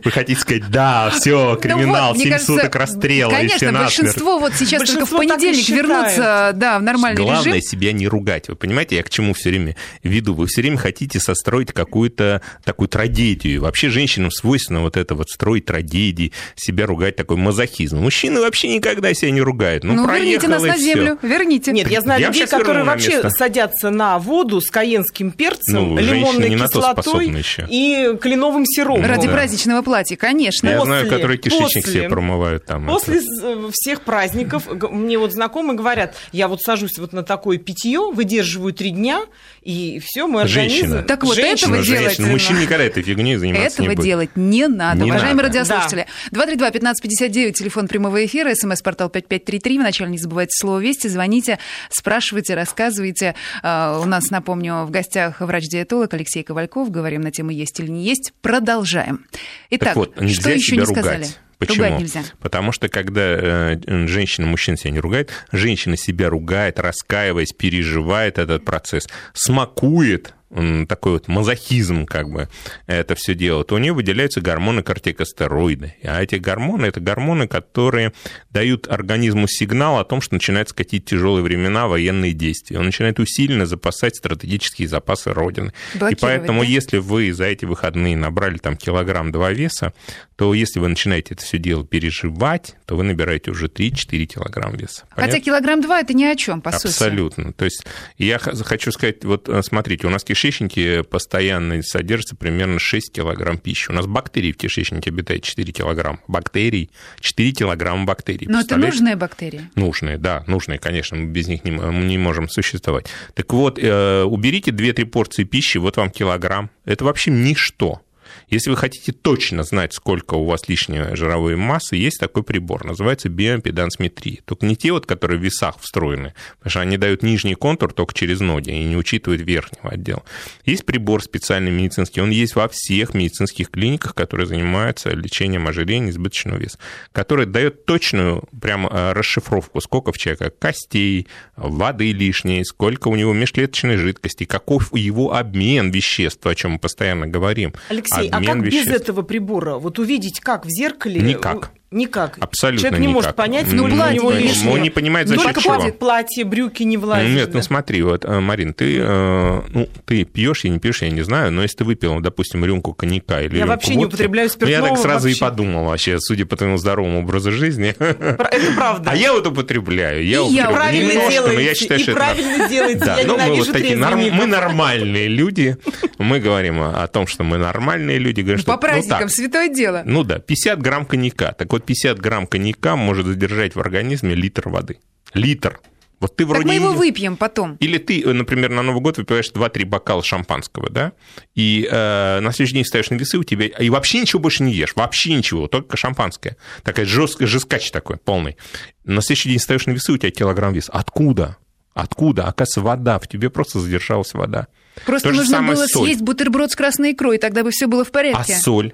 Вы 0.03 0.11
хотите 0.11 0.39
сказать, 0.39 0.69
да, 0.69 1.09
все, 1.09 1.57
криминал, 1.61 2.15
7 2.15 2.37
суток 2.39 2.75
расстрела, 2.75 3.31
Конечно, 3.31 3.71
большинство 3.71 4.39
вот 4.39 4.53
сейчас 4.53 4.89
только 4.89 5.05
в 5.05 5.09
понедельник 5.09 5.67
вернуться 5.69 6.51
да, 6.55 6.79
в 6.79 6.83
нормальный 6.83 7.21
режим. 7.21 7.33
Главное 7.33 7.61
себя 7.61 7.91
не 7.91 8.07
ругать. 8.07 8.47
Вы 8.47 8.55
понимаете, 8.55 8.95
я 8.95 9.03
к 9.03 9.09
чему 9.09 9.33
все 9.33 9.49
время 9.49 9.75
веду? 10.03 10.33
Вы 10.33 10.47
все 10.47 10.61
время 10.61 10.77
хотите 10.77 11.19
состроить 11.19 11.73
какую-то 11.73 12.41
такую 12.69 12.87
трагедию. 12.87 13.63
Вообще 13.63 13.89
женщинам 13.89 14.29
свойственно 14.29 14.81
вот 14.81 14.95
это 14.95 15.15
вот 15.15 15.27
строить 15.31 15.65
трагедии, 15.65 16.31
себя 16.55 16.85
ругать, 16.85 17.15
такой 17.15 17.35
мазохизм. 17.35 17.97
Мужчины 17.97 18.41
вообще 18.41 18.67
никогда 18.67 19.11
себя 19.15 19.31
не 19.31 19.41
ругают. 19.41 19.83
Ну, 19.83 19.95
ну 19.95 20.07
верните 20.07 20.47
нас 20.47 20.61
на 20.61 20.77
землю, 20.77 21.17
верните. 21.23 21.71
Нет, 21.71 21.89
я 21.89 22.01
знаю 22.01 22.21
я 22.21 22.27
людей, 22.27 22.45
которые 22.45 22.83
вообще 22.83 23.27
садятся 23.31 23.89
на 23.89 24.19
воду 24.19 24.61
с 24.61 24.69
каенским 24.69 25.31
перцем, 25.31 25.95
ну, 25.95 25.97
лимонной 25.97 26.59
кислотой 26.59 27.43
и 27.69 28.15
кленовым 28.21 28.67
сиропом. 28.67 29.03
Ради 29.03 29.25
да. 29.25 29.33
праздничного 29.33 29.81
платья, 29.81 30.15
конечно. 30.15 30.67
Я 30.67 30.77
после, 30.77 30.93
знаю, 30.93 31.09
которые 31.09 31.39
кишечник 31.39 31.85
после, 31.85 32.01
себе 32.01 32.09
промывают 32.09 32.65
там. 32.65 32.85
После 32.85 33.17
это. 33.17 33.71
всех 33.73 34.01
праздников 34.01 34.67
мне 34.91 35.17
вот 35.17 35.33
знакомые 35.33 35.75
говорят, 35.75 36.15
я 36.31 36.47
вот 36.47 36.61
сажусь 36.61 36.99
вот 36.99 37.13
на 37.13 37.23
такое 37.23 37.57
питье, 37.57 38.11
выдерживаю 38.11 38.73
три 38.73 38.91
дня, 38.91 39.25
и 39.69 39.99
все, 39.99 40.25
мой 40.25 40.45
организм... 40.45 40.77
Женщина. 40.77 41.03
Так 41.03 41.23
вот, 41.23 41.35
Женщина, 41.35 41.75
этого 41.75 41.85
делать... 41.85 42.03
Женщина. 42.15 42.27
Мужчин 42.29 42.59
никогда 42.59 42.83
этой 42.85 43.03
фигней 43.03 43.35
заниматься 43.35 43.67
Этого 43.67 43.89
не 43.89 43.95
будет. 43.95 44.05
делать 44.05 44.29
не 44.35 44.67
надо. 44.67 45.03
Не 45.03 45.11
Уважаемые 45.11 45.45
надо. 45.45 45.59
радиослушатели, 45.59 46.07
да. 46.31 46.45
232-1559, 46.45 47.51
телефон 47.51 47.87
прямого 47.87 48.25
эфира, 48.25 48.55
смс-портал 48.55 49.09
5533. 49.09 49.77
Вначале 49.77 50.09
не 50.09 50.17
забывайте 50.17 50.49
слово 50.59 50.79
«Вести», 50.79 51.07
звоните, 51.07 51.59
спрашивайте, 51.91 52.55
рассказывайте. 52.55 53.35
А, 53.61 53.99
у 53.99 54.05
нас, 54.05 54.31
напомню, 54.31 54.85
в 54.85 54.89
гостях 54.89 55.39
врач-диетолог 55.39 56.11
Алексей 56.15 56.41
Ковальков. 56.41 56.89
Говорим 56.89 57.21
на 57.21 57.29
тему 57.29 57.51
«Есть 57.51 57.79
или 57.79 57.91
не 57.91 58.03
есть». 58.03 58.33
Продолжаем. 58.41 59.27
Итак, 59.69 59.95
вот, 59.95 60.15
что 60.31 60.49
еще 60.49 60.77
не 60.77 60.81
ругать. 60.81 60.97
сказали? 60.97 61.27
Почему? 61.59 61.83
Ругать 61.83 61.99
нельзя. 61.99 62.23
Потому 62.39 62.71
что 62.71 62.87
когда 62.87 63.21
э, 63.21 64.07
женщина, 64.07 64.47
мужчина 64.47 64.77
себя 64.77 64.91
не 64.91 64.99
ругает, 64.99 65.31
женщина 65.51 65.97
себя 65.97 66.29
ругает, 66.29 66.79
раскаиваясь, 66.79 67.51
переживает 67.51 68.37
этот 68.37 68.63
процесс, 68.63 69.07
смакует 69.33 70.33
такой 70.49 71.13
вот 71.13 71.27
мазохизм 71.27 72.05
как 72.05 72.29
бы 72.29 72.49
это 72.87 73.15
все 73.15 73.35
делает, 73.35 73.67
то 73.67 73.75
у 73.75 73.77
нее 73.77 73.93
выделяются 73.93 74.41
гормоны 74.41 74.81
кортикостероиды. 74.81 75.95
А 76.03 76.21
эти 76.21 76.35
гормоны– 76.35 76.85
это 76.87 76.99
гормоны, 76.99 77.47
которые 77.47 78.13
дают 78.49 78.87
организму 78.87 79.47
сигнал 79.47 79.99
о 79.99 80.03
том, 80.03 80.21
что 80.21 80.33
начинают 80.33 80.69
скатить 80.69 81.05
тяжелые 81.05 81.43
времена, 81.43 81.87
военные 81.87 82.33
действия. 82.33 82.79
Он 82.79 82.85
начинает 82.85 83.19
усиленно 83.19 83.65
запасать 83.65 84.15
стратегические 84.15 84.87
запасы 84.87 85.31
Родины. 85.31 85.73
И 86.09 86.15
поэтому, 86.15 86.61
да? 86.61 86.67
если 86.67 86.97
вы 86.97 87.31
за 87.31 87.45
эти 87.45 87.65
выходные 87.65 88.17
набрали 88.17 88.57
там 88.57 88.75
килограмм-два 88.75 89.51
веса, 89.51 89.93
то 90.35 90.53
если 90.53 90.79
вы 90.79 90.87
начинаете 90.87 91.35
это 91.35 91.43
все 91.43 91.57
дело 91.57 91.85
переживать, 91.85 92.75
то 92.85 92.95
вы 92.95 93.03
набираете 93.03 93.51
уже 93.51 93.67
3-4 93.67 94.25
килограмм 94.25 94.75
веса. 94.75 95.03
Понятно? 95.09 95.33
Хотя 95.33 95.45
килограмм-два– 95.45 95.99
это 96.01 96.13
ни 96.13 96.23
о 96.23 96.35
чем, 96.35 96.61
по 96.61 96.69
Абсолютно. 96.69 96.91
сути. 96.91 97.03
Абсолютно. 97.03 97.53
То 97.53 97.65
есть 97.65 97.85
я 98.17 98.39
хочу 98.39 98.91
сказать, 98.91 99.25
вот 99.25 99.49
э, 99.49 99.61
смотрите, 99.63 100.07
у 100.07 100.09
нас 100.09 100.23
кишечнике 100.39 101.03
постоянно 101.03 101.81
содержится 101.83 102.35
примерно 102.35 102.79
6 102.79 103.11
килограмм 103.11 103.57
пищи. 103.57 103.91
У 103.91 103.93
нас 103.93 104.05
бактерий 104.05 104.53
в 104.53 104.57
кишечнике 104.57 105.09
обитает 105.09 105.43
4 105.43 105.71
килограмма. 105.73 106.19
Бактерий, 106.27 106.89
4 107.19 107.51
килограмма 107.51 108.05
бактерий. 108.05 108.47
Но 108.47 108.61
это 108.61 108.77
нужные 108.77 109.15
бактерии? 109.15 109.69
Нужные, 109.75 110.17
да, 110.17 110.43
нужные, 110.47 110.79
конечно, 110.79 111.17
мы 111.17 111.25
без 111.25 111.47
них 111.47 111.65
не, 111.65 111.71
мы 111.71 112.05
не 112.05 112.17
можем 112.17 112.47
существовать. 112.47 113.07
Так 113.33 113.51
вот, 113.51 113.77
э, 113.79 114.23
уберите 114.23 114.71
2-3 114.71 115.05
порции 115.05 115.43
пищи, 115.43 115.77
вот 115.77 115.97
вам 115.97 116.09
килограмм. 116.09 116.69
Это 116.85 117.03
вообще 117.03 117.31
ничто. 117.31 118.01
Если 118.49 118.71
вы 118.71 118.77
хотите 118.77 119.11
точно 119.11 119.63
знать, 119.63 119.93
сколько 119.93 120.33
у 120.33 120.45
вас 120.45 120.67
лишней 120.67 121.15
жировой 121.15 121.55
массы, 121.55 121.95
есть 121.95 122.19
такой 122.19 122.43
прибор, 122.43 122.83
называется 122.83 123.29
биомпедансметрия. 123.29 124.39
Только 124.45 124.65
не 124.65 124.75
те, 124.75 124.91
вот, 124.91 125.05
которые 125.05 125.39
в 125.39 125.43
весах 125.43 125.79
встроены, 125.79 126.33
потому 126.57 126.71
что 126.71 126.79
они 126.81 126.97
дают 126.97 127.21
нижний 127.21 127.55
контур 127.55 127.93
только 127.93 128.13
через 128.13 128.39
ноги 128.39 128.71
и 128.71 128.83
не 128.83 128.97
учитывают 128.97 129.41
верхнего 129.41 129.91
отдела. 129.91 130.23
Есть 130.65 130.85
прибор 130.85 131.21
специальный 131.23 131.71
медицинский, 131.71 132.21
он 132.21 132.31
есть 132.31 132.55
во 132.55 132.67
всех 132.67 133.13
медицинских 133.13 133.69
клиниках, 133.69 134.15
которые 134.15 134.47
занимаются 134.47 135.11
лечением 135.11 135.67
ожирения 135.67 136.09
избыточного 136.09 136.57
веса, 136.57 136.79
который 137.11 137.45
дает 137.45 137.85
точную 137.85 138.43
прямо 138.59 138.89
э, 138.89 139.13
расшифровку, 139.13 139.79
сколько 139.81 140.11
в 140.11 140.17
человека 140.17 140.49
костей, 140.49 141.27
воды 141.55 142.11
лишней, 142.11 142.65
сколько 142.65 143.09
у 143.09 143.15
него 143.15 143.33
межклеточной 143.33 143.97
жидкости, 143.97 144.45
каков 144.45 144.95
его 144.95 145.35
обмен 145.35 145.91
веществ, 145.91 146.45
о 146.47 146.55
чем 146.55 146.71
мы 146.71 146.79
постоянно 146.79 147.27
говорим. 147.27 147.73
Алексей, 147.89 148.29
а 148.29 148.38
как 148.45 148.57
веществ. 148.57 148.87
без 148.87 149.01
этого 149.01 149.21
прибора? 149.21 149.75
Вот 149.75 149.99
увидеть, 149.99 150.39
как 150.39 150.65
в 150.65 150.69
зеркале... 150.69 151.21
Никак. 151.21 151.71
Никак. 151.91 152.37
Абсолютно 152.39 152.89
Человек 152.89 152.99
не 152.99 153.07
никак. 153.07 153.15
может 153.15 153.35
понять, 153.35 153.65
ну, 153.71 153.87
ну 153.87 153.95
платье 153.95 154.21
у 154.21 154.23
него 154.23 154.31
лишнее. 154.31 154.73
Он 154.73 154.81
не 154.81 154.91
понимает, 154.91 155.27
за 155.27 155.35
Только 155.35 155.59
чего. 155.59 155.73
платье, 155.73 155.91
платье, 155.91 156.45
брюки 156.45 156.83
не 156.83 156.97
влазят. 156.97 157.31
Нет, 157.31 157.51
да. 157.51 157.57
ну 157.57 157.63
смотри, 157.63 158.03
вот, 158.03 158.25
э, 158.25 158.39
Марин, 158.39 158.75
ты, 158.75 158.99
э, 158.99 159.61
ну, 159.69 159.89
ты 160.05 160.23
пьешь 160.23 160.65
и 160.65 160.69
не 160.69 160.77
пьешь, 160.77 161.01
я 161.01 161.09
не 161.09 161.23
знаю, 161.23 161.51
но 161.51 161.63
если 161.63 161.77
ты 161.77 161.85
выпил, 161.85 162.19
допустим, 162.19 162.63
рюмку 162.63 162.93
коньяка 162.93 163.41
или 163.41 163.55
Я 163.55 163.61
рюмку 163.61 163.69
вообще 163.69 163.93
водки, 163.93 163.99
не 163.99 164.05
употребляю 164.05 164.49
спиртного. 164.49 164.81
Ну, 164.81 164.85
я 164.85 164.89
так 164.91 165.01
сразу 165.01 165.27
вообще. 165.27 165.37
и 165.37 165.41
подумал 165.41 165.85
вообще, 165.85 166.19
судя 166.19 166.45
по 166.45 166.55
твоему 166.57 166.77
здоровому 166.77 167.21
образу 167.21 167.51
жизни. 167.51 167.95
Это 167.99 168.73
правда. 168.75 169.09
А 169.09 169.15
я 169.15 169.33
вот 169.33 169.47
употребляю. 169.47 170.23
Я 170.23 170.41
и 170.41 170.53
я 170.53 170.69
правильно 170.69 171.09
немножко, 171.09 171.31
делаете, 171.31 171.55
но 171.55 171.61
я 171.61 171.73
считаю, 171.73 171.99
и 171.99 172.03
что 172.03 172.13
правильно 172.13 172.51
это... 172.51 172.69
делаете. 172.69 172.99
Да, 172.99 173.19
я 173.19 173.25
но 173.25 173.37
мы 173.37 173.55
вот 173.55 173.71
такие, 173.71 173.95
норм... 173.95 174.19
мы 174.19 174.45
нормальные 174.45 175.27
люди, 175.27 175.77
мы 176.19 176.39
говорим 176.39 176.81
о 176.81 177.07
том, 177.07 177.25
что 177.25 177.43
мы 177.43 177.57
нормальные 177.57 178.19
люди. 178.19 178.41
Говорим, 178.41 178.63
По 178.63 178.73
что, 178.73 178.77
праздникам, 178.77 179.21
ну, 179.21 179.25
так, 179.25 179.31
святое 179.31 179.69
дело. 179.69 180.03
Ну 180.05 180.23
да, 180.23 180.37
50 180.37 180.79
грамм 180.79 181.05
коньяка. 181.05 181.53
Так 181.53 181.78
вот, 181.79 181.85
50 181.85 182.19
грамм 182.19 182.47
коньяка 182.47 182.95
может 182.95 183.25
задержать 183.25 183.75
в 183.75 183.79
организме 183.79 184.35
литр 184.35 184.69
воды. 184.69 184.99
Литр. 185.33 185.79
Вот 186.19 186.35
ты 186.35 186.45
вроде 186.45 186.63
так 186.63 186.67
мы 186.67 186.75
его 186.75 186.91
выпьем 186.91 187.37
потом. 187.37 187.77
Или 187.79 187.97
ты, 187.97 188.27
например, 188.33 188.71
на 188.71 188.81
Новый 188.81 189.01
год 189.01 189.17
выпиваешь 189.17 189.51
2-3 189.53 189.85
бокала 189.85 190.21
шампанского, 190.21 190.89
да, 190.89 191.13
и 191.55 191.87
э, 191.89 192.39
на 192.41 192.51
следующий 192.51 192.75
день 192.75 192.85
ставишь 192.85 193.09
на 193.09 193.15
весы, 193.15 193.37
у 193.37 193.43
тебя 193.43 193.67
и 193.67 193.89
вообще 193.89 194.19
ничего 194.19 194.41
больше 194.41 194.63
не 194.63 194.73
ешь, 194.73 194.93
вообще 194.95 195.33
ничего, 195.33 195.67
только 195.67 195.95
шампанское. 195.95 196.57
Такая 196.83 197.05
жесткая, 197.05 197.47
жескач 197.47 197.91
такой, 197.91 198.17
полный. 198.17 198.57
На 199.05 199.21
следующий 199.21 199.49
день 199.49 199.59
ставишь 199.59 199.85
на 199.85 199.91
весы, 199.91 200.11
у 200.11 200.17
тебя 200.17 200.31
килограмм 200.31 200.73
вес. 200.73 200.89
Откуда? 200.91 201.57
Откуда? 201.93 202.47
Оказывается, 202.47 202.81
вода. 202.81 203.19
В 203.19 203.27
тебе 203.27 203.49
просто 203.49 203.79
задержалась 203.79 204.33
вода. 204.33 204.67
Просто 205.05 205.31
нужно 205.31 205.63
было 205.63 205.87
соль. 205.87 206.07
съесть 206.07 206.21
бутерброд 206.21 206.71
с 206.71 206.75
красной 206.75 207.13
икрой, 207.13 207.37
тогда 207.37 207.63
бы 207.63 207.71
все 207.71 207.87
было 207.87 208.03
в 208.03 208.11
порядке. 208.11 208.53
А 208.53 208.59
соль? 208.59 208.93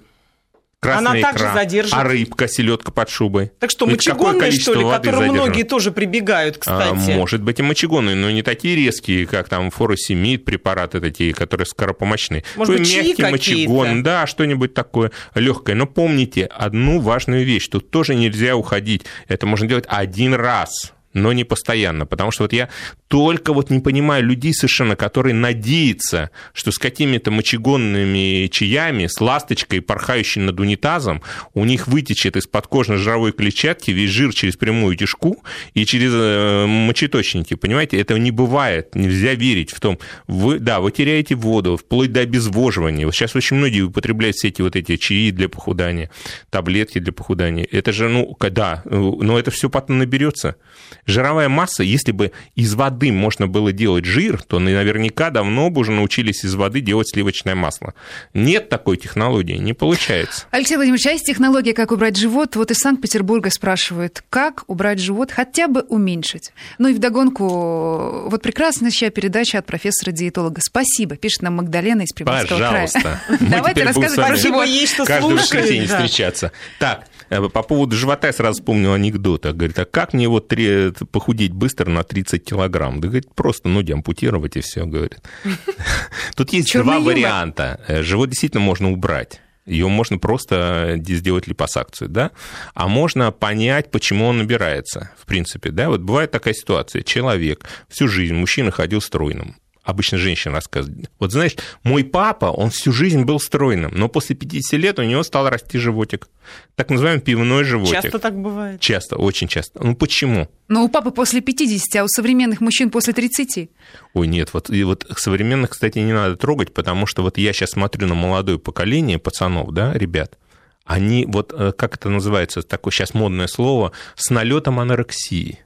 Красная 0.85 1.11
Она 1.11 1.19
икра, 1.19 1.31
также 1.31 1.53
задержит. 1.53 1.93
а 1.93 2.03
рыбка, 2.03 2.47
селедка 2.47 2.91
под 2.91 3.09
шубой. 3.09 3.51
Так 3.59 3.71
что, 3.71 3.87
мочегонные, 3.87 4.51
что 4.51 4.73
ли, 4.73 4.83
к 4.83 4.89
которым 4.89 5.29
многие 5.29 5.63
тоже 5.63 5.91
прибегают, 5.91 6.57
кстати? 6.57 6.89
А, 6.89 6.93
может 6.93 7.41
быть, 7.41 7.59
и 7.59 7.63
мочегонные, 7.63 8.15
но 8.15 8.31
не 8.31 8.41
такие 8.41 8.75
резкие, 8.75 9.25
как 9.25 9.49
там 9.49 9.71
форосемид, 9.71 10.45
препараты 10.45 11.01
такие, 11.01 11.33
которые 11.33 11.65
скоропомощные. 11.65 12.43
Может 12.55 12.77
быть, 12.77 12.95
мягкий 12.95 13.23
мочегон, 13.23 14.03
да, 14.03 14.27
что-нибудь 14.27 14.73
такое 14.73 15.11
легкое. 15.33 15.75
Но 15.75 15.85
помните 15.85 16.45
одну 16.45 16.99
важную 16.99 17.45
вещь, 17.45 17.67
тут 17.67 17.89
тоже 17.89 18.15
нельзя 18.15 18.55
уходить. 18.55 19.03
Это 19.27 19.45
можно 19.45 19.67
делать 19.67 19.85
один 19.87 20.33
раз 20.33 20.94
но 21.15 21.33
не 21.33 21.43
постоянно. 21.43 22.05
Потому 22.05 22.29
что 22.31 22.43
вот 22.43 22.53
я 22.53 22.69
только 23.07 23.53
вот 23.53 23.71
не 23.71 23.79
понимаю 23.79 24.23
людей 24.23 24.53
совершенно, 24.53 24.95
которые 24.95 25.33
надеются, 25.33 26.29
что 26.53 26.71
с 26.71 26.77
какими-то 26.77 27.31
мочегонными 27.31 28.47
чаями, 28.47 29.07
с 29.07 29.19
ласточкой, 29.19 29.81
порхающей 29.81 30.41
над 30.41 30.59
унитазом, 30.59 31.23
у 31.53 31.65
них 31.65 31.87
вытечет 31.87 32.35
из 32.35 32.47
подкожно-жировой 32.47 33.31
клетчатки 33.31 33.91
весь 33.91 34.11
жир 34.11 34.33
через 34.33 34.57
прямую 34.57 34.97
кишку 34.97 35.43
и 35.73 35.85
через 35.85 36.11
э, 36.13 36.65
мочеточники. 36.67 37.55
Понимаете, 37.55 37.97
этого 37.99 38.17
не 38.17 38.31
бывает. 38.31 38.93
Нельзя 38.93 39.33
верить 39.33 39.71
в 39.71 39.79
том, 39.79 39.97
вы, 40.27 40.59
да, 40.59 40.81
вы 40.81 40.91
теряете 40.91 41.35
воду, 41.35 41.77
вплоть 41.77 42.11
до 42.11 42.19
обезвоживания. 42.19 43.05
Вот 43.05 43.15
сейчас 43.15 43.35
очень 43.35 43.55
многие 43.55 43.81
употребляют 43.81 44.35
все 44.35 44.49
эти 44.49 44.61
вот 44.61 44.75
эти 44.75 44.97
чаи 44.97 45.31
для 45.31 45.47
похудания, 45.47 46.11
таблетки 46.49 46.99
для 46.99 47.13
похудания. 47.13 47.65
Это 47.71 47.93
же, 47.93 48.09
ну, 48.09 48.37
да, 48.39 48.81
но 48.85 49.39
это 49.39 49.51
все 49.51 49.69
потом 49.69 49.99
наберется. 49.99 50.57
Жировая 51.05 51.49
масса, 51.49 51.83
если 51.83 52.11
бы 52.11 52.31
из 52.55 52.73
воды 52.73 53.11
можно 53.11 53.47
было 53.47 53.71
делать 53.71 54.05
жир, 54.05 54.41
то 54.41 54.59
наверняка 54.59 55.29
давно 55.29 55.69
бы 55.69 55.81
уже 55.81 55.91
научились 55.91 56.43
из 56.43 56.55
воды 56.55 56.81
делать 56.81 57.09
сливочное 57.09 57.55
масло. 57.55 57.93
Нет 58.33 58.69
такой 58.69 58.97
технологии, 58.97 59.57
не 59.57 59.73
получается. 59.73 60.45
Алексей 60.51 60.75
Владимирович, 60.75 61.05
а 61.05 61.11
есть 61.11 61.25
технология, 61.25 61.73
как 61.73 61.91
убрать 61.91 62.17
живот? 62.17 62.55
Вот 62.55 62.71
из 62.71 62.77
Санкт-Петербурга 62.77 63.51
спрашивают, 63.51 64.23
как 64.29 64.63
убрать 64.67 64.99
живот, 64.99 65.31
хотя 65.31 65.67
бы 65.67 65.81
уменьшить? 65.81 66.51
Ну 66.79 66.87
и 66.87 66.93
вдогонку, 66.93 68.27
вот 68.29 68.41
прекрасная 68.41 68.89
сейчас 68.89 69.11
передача 69.11 69.59
от 69.59 69.65
профессора-диетолога. 69.65 70.61
Спасибо, 70.61 71.15
пишет 71.17 71.43
нам 71.43 71.55
Магдалена 71.55 72.01
из 72.01 72.13
Приморского 72.13 72.57
Пожалуйста. 72.57 72.99
края. 73.27 73.39
Давайте 73.39 73.83
рассказывать 73.83 74.27
про 74.27 74.35
живот. 74.35 74.67
Есть 74.67 74.93
что 74.93 75.05
Каждое 75.05 75.35
воскресенье 75.35 75.87
встречаться. 75.87 76.51
Так, 76.79 77.05
по 77.41 77.63
поводу 77.63 77.95
живота 77.95 78.27
я 78.27 78.33
сразу 78.33 78.61
вспомнил 78.61 78.93
анекдот. 78.93 79.45
Говорит, 79.45 79.77
а 79.79 79.85
как 79.85 80.13
мне 80.13 80.27
вот 80.27 80.47
три, 80.47 80.91
похудеть 81.11 81.53
быстро 81.53 81.89
на 81.89 82.03
30 82.03 82.43
килограмм? 82.43 83.01
Да, 83.01 83.07
говорит, 83.07 83.33
просто 83.33 83.69
ноги 83.69 83.91
ампутировать 83.91 84.57
и 84.57 84.61
все, 84.61 84.85
говорит. 84.85 85.19
Тут 86.35 86.53
есть 86.53 86.73
два 86.73 86.99
варианта. 86.99 87.79
Э, 87.87 88.01
живот 88.01 88.29
действительно 88.29 88.61
можно 88.61 88.91
убрать 88.91 89.41
ее 89.65 89.87
можно 89.87 90.17
просто 90.17 90.95
сделать 91.05 91.47
липосакцию, 91.47 92.09
да, 92.09 92.31
а 92.73 92.87
можно 92.87 93.31
понять, 93.31 93.89
почему 93.91 94.27
он 94.27 94.37
набирается, 94.37 95.11
в 95.17 95.25
принципе, 95.25 95.71
да, 95.71 95.89
вот 95.89 96.01
бывает 96.01 96.31
такая 96.31 96.53
ситуация, 96.53 97.01
человек 97.01 97.65
всю 97.89 98.07
жизнь, 98.07 98.35
мужчина 98.35 98.71
ходил 98.71 99.01
стройным, 99.01 99.55
обычно 99.85 100.17
женщина 100.17 100.55
рассказывает. 100.55 101.09
Вот 101.19 101.31
знаешь, 101.31 101.55
мой 101.83 102.03
папа, 102.03 102.45
он 102.47 102.71
всю 102.71 102.91
жизнь 102.91 103.23
был 103.23 103.39
стройным, 103.39 103.91
но 103.95 104.09
после 104.09 104.35
50 104.35 104.79
лет 104.79 104.99
у 104.99 105.03
него 105.03 105.23
стал 105.23 105.47
расти 105.49 105.77
животик. 105.77 106.27
Так 106.75 106.89
называемый 106.89 107.21
пивной 107.21 107.63
животик. 107.63 108.01
Часто 108.01 108.19
так 108.19 108.35
бывает? 108.35 108.81
Часто, 108.81 109.15
очень 109.15 109.47
часто. 109.47 109.81
Ну 109.83 109.95
почему? 109.95 110.49
Но 110.67 110.83
у 110.83 110.89
папы 110.89 111.11
после 111.11 111.41
50, 111.41 111.95
а 112.01 112.03
у 112.03 112.07
современных 112.07 112.59
мужчин 112.59 112.89
после 112.89 113.13
30. 113.13 113.69
Ой, 114.13 114.27
нет, 114.27 114.49
вот, 114.53 114.69
и 114.69 114.83
вот 114.83 115.05
современных, 115.15 115.71
кстати, 115.71 115.99
не 115.99 116.13
надо 116.13 116.35
трогать, 116.35 116.73
потому 116.73 117.05
что 117.05 117.21
вот 117.21 117.37
я 117.37 117.53
сейчас 117.53 117.71
смотрю 117.71 118.07
на 118.07 118.15
молодое 118.15 118.57
поколение 118.57 119.19
пацанов, 119.19 119.71
да, 119.71 119.93
ребят, 119.93 120.37
они 120.85 121.25
вот, 121.27 121.53
э, 121.55 121.71
как 121.71 121.95
это 121.95 122.09
называется, 122.09 122.61
такое 122.61 122.91
сейчас 122.91 123.13
модное 123.13 123.47
слово, 123.47 123.91
с 124.15 124.29
налетом 124.29 124.79
анорексии. 124.79 125.59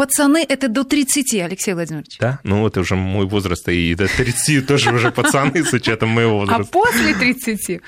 Пацаны 0.00 0.46
это 0.48 0.68
до 0.68 0.84
30, 0.84 1.34
Алексей 1.42 1.74
Владимирович. 1.74 2.16
Да? 2.18 2.40
Ну, 2.42 2.66
это 2.66 2.80
уже 2.80 2.96
мой 2.96 3.26
возраст, 3.26 3.68
и 3.68 3.94
до 3.94 4.08
30 4.08 4.66
тоже 4.66 4.94
уже 4.94 5.10
пацаны 5.10 5.62
с 5.62 5.74
учетом 5.74 6.08
моего 6.08 6.36
а 6.36 6.38
возраста. 6.38 6.62
А 6.62 6.72
после 6.72 7.14
30? 7.14 7.82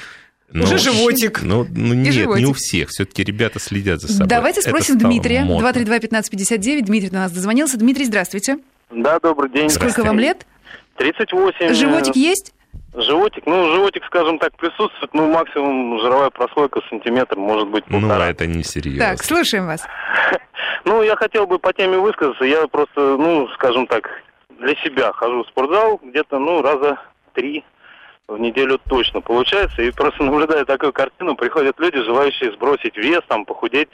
Ну, 0.53 0.65
уже 0.65 0.77
животик. 0.77 1.41
Ну, 1.43 1.67
ну 1.75 1.95
нет, 1.95 2.13
животик. 2.13 2.45
не 2.45 2.51
у 2.51 2.53
всех. 2.53 2.91
Все-таки 2.91 3.25
ребята 3.25 3.59
следят 3.59 4.03
за 4.03 4.13
собой. 4.13 4.29
Давайте 4.29 4.61
спросим 4.61 4.99
Дмитрия. 4.99 5.47
232-1559. 5.47 6.83
Дмитрий 6.83 7.09
до 7.09 7.15
нас 7.15 7.33
дозвонился. 7.33 7.79
Дмитрий, 7.79 8.05
здравствуйте. 8.05 8.59
Да, 8.91 9.19
добрый 9.19 9.51
день. 9.51 9.71
Сколько 9.71 10.05
вам 10.05 10.19
лет? 10.19 10.47
38. 10.99 11.73
Животик 11.73 12.15
есть? 12.15 12.53
Животик, 12.95 13.47
ну, 13.47 13.73
животик, 13.73 14.05
скажем 14.05 14.39
так, 14.39 14.55
присутствует, 14.57 15.15
ну, 15.15 15.31
максимум 15.33 15.99
жировая 16.01 16.29
прослойка 16.31 16.81
сантиметр, 16.91 17.37
может 17.37 17.69
быть, 17.69 17.85
ну, 17.89 18.01
полтора. 18.01 18.27
Ну, 18.27 18.31
это 18.31 18.47
не 18.47 18.63
серьезно. 18.63 19.11
Так, 19.11 19.23
слушаем 19.23 19.67
вас. 19.67 19.87
Ну, 20.85 21.01
я 21.03 21.15
хотел 21.15 21.47
бы 21.47 21.61
по 21.61 21.73
теме 21.73 21.97
высказаться. 21.97 22.45
Я 22.45 22.67
просто, 22.67 23.17
ну, 23.17 23.49
скажем 23.55 23.87
так, 23.87 24.09
для 24.59 24.75
себя 24.77 25.13
хожу 25.13 25.45
в 25.45 25.47
спортзал 25.47 26.01
где-то, 26.03 26.41
ну, 26.41 26.61
раза 26.61 26.99
три 27.35 27.65
в 28.27 28.39
неделю 28.39 28.79
точно 28.89 29.21
получается. 29.21 29.83
И 29.83 29.91
просто 29.91 30.23
наблюдая 30.25 30.65
такую 30.65 30.93
картину, 30.93 31.37
приходят 31.37 31.79
люди, 31.79 32.03
желающие 32.03 32.53
сбросить 32.53 32.97
вес, 32.97 33.21
там, 33.29 33.45
похудеть, 33.45 33.91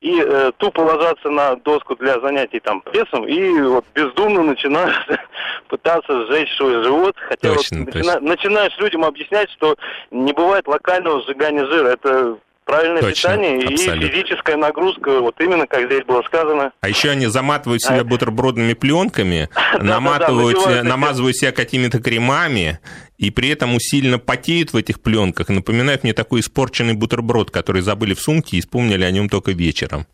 и 0.00 0.20
э, 0.20 0.52
тупо 0.58 0.80
ложатся 0.80 1.30
на 1.30 1.56
доску 1.56 1.96
для 1.96 2.20
занятий 2.20 2.60
там 2.60 2.80
прессом, 2.80 3.26
и 3.26 3.60
вот 3.62 3.84
бездумно 3.94 4.42
начинают 4.42 4.94
пытаться 5.68 6.26
сжечь 6.26 6.54
свой 6.56 6.82
живот. 6.82 7.16
Хотя 7.28 7.54
точно, 7.54 7.78
вот 7.78 7.92
точно. 7.92 8.12
Начина, 8.12 8.20
начинаешь 8.20 8.78
людям 8.78 9.04
объяснять, 9.04 9.50
что 9.52 9.76
не 10.10 10.32
бывает 10.32 10.66
локального 10.68 11.22
сжигания 11.22 11.64
жира. 11.66 11.88
Это 11.88 12.38
правильное 12.66 13.00
Точно, 13.00 13.30
питание 13.30 13.68
абсолютно. 13.68 14.04
и 14.04 14.10
физическая 14.10 14.56
нагрузка, 14.56 15.20
вот 15.20 15.40
именно 15.40 15.66
как 15.66 15.86
здесь 15.86 16.04
было 16.04 16.22
сказано. 16.22 16.72
А 16.80 16.88
еще 16.88 17.10
они 17.10 17.26
заматывают 17.28 17.82
себя 17.82 18.00
а... 18.00 18.04
бутербродными 18.04 18.74
пленками, 18.74 19.48
наматывают, 19.80 20.84
намазывают 20.84 21.36
себя 21.36 21.52
какими-то 21.52 22.00
кремами, 22.00 22.80
и 23.16 23.30
при 23.30 23.48
этом 23.48 23.74
усиленно 23.74 24.18
потеют 24.18 24.72
в 24.72 24.76
этих 24.76 25.00
пленках. 25.00 25.48
Напоминает 25.48 26.02
мне 26.02 26.12
такой 26.12 26.40
испорченный 26.40 26.94
бутерброд, 26.94 27.50
который 27.50 27.80
забыли 27.80 28.12
в 28.12 28.20
сумке 28.20 28.58
и 28.58 28.60
вспомнили 28.60 29.04
о 29.04 29.10
нем 29.10 29.28
только 29.28 29.52
вечером. 29.52 30.06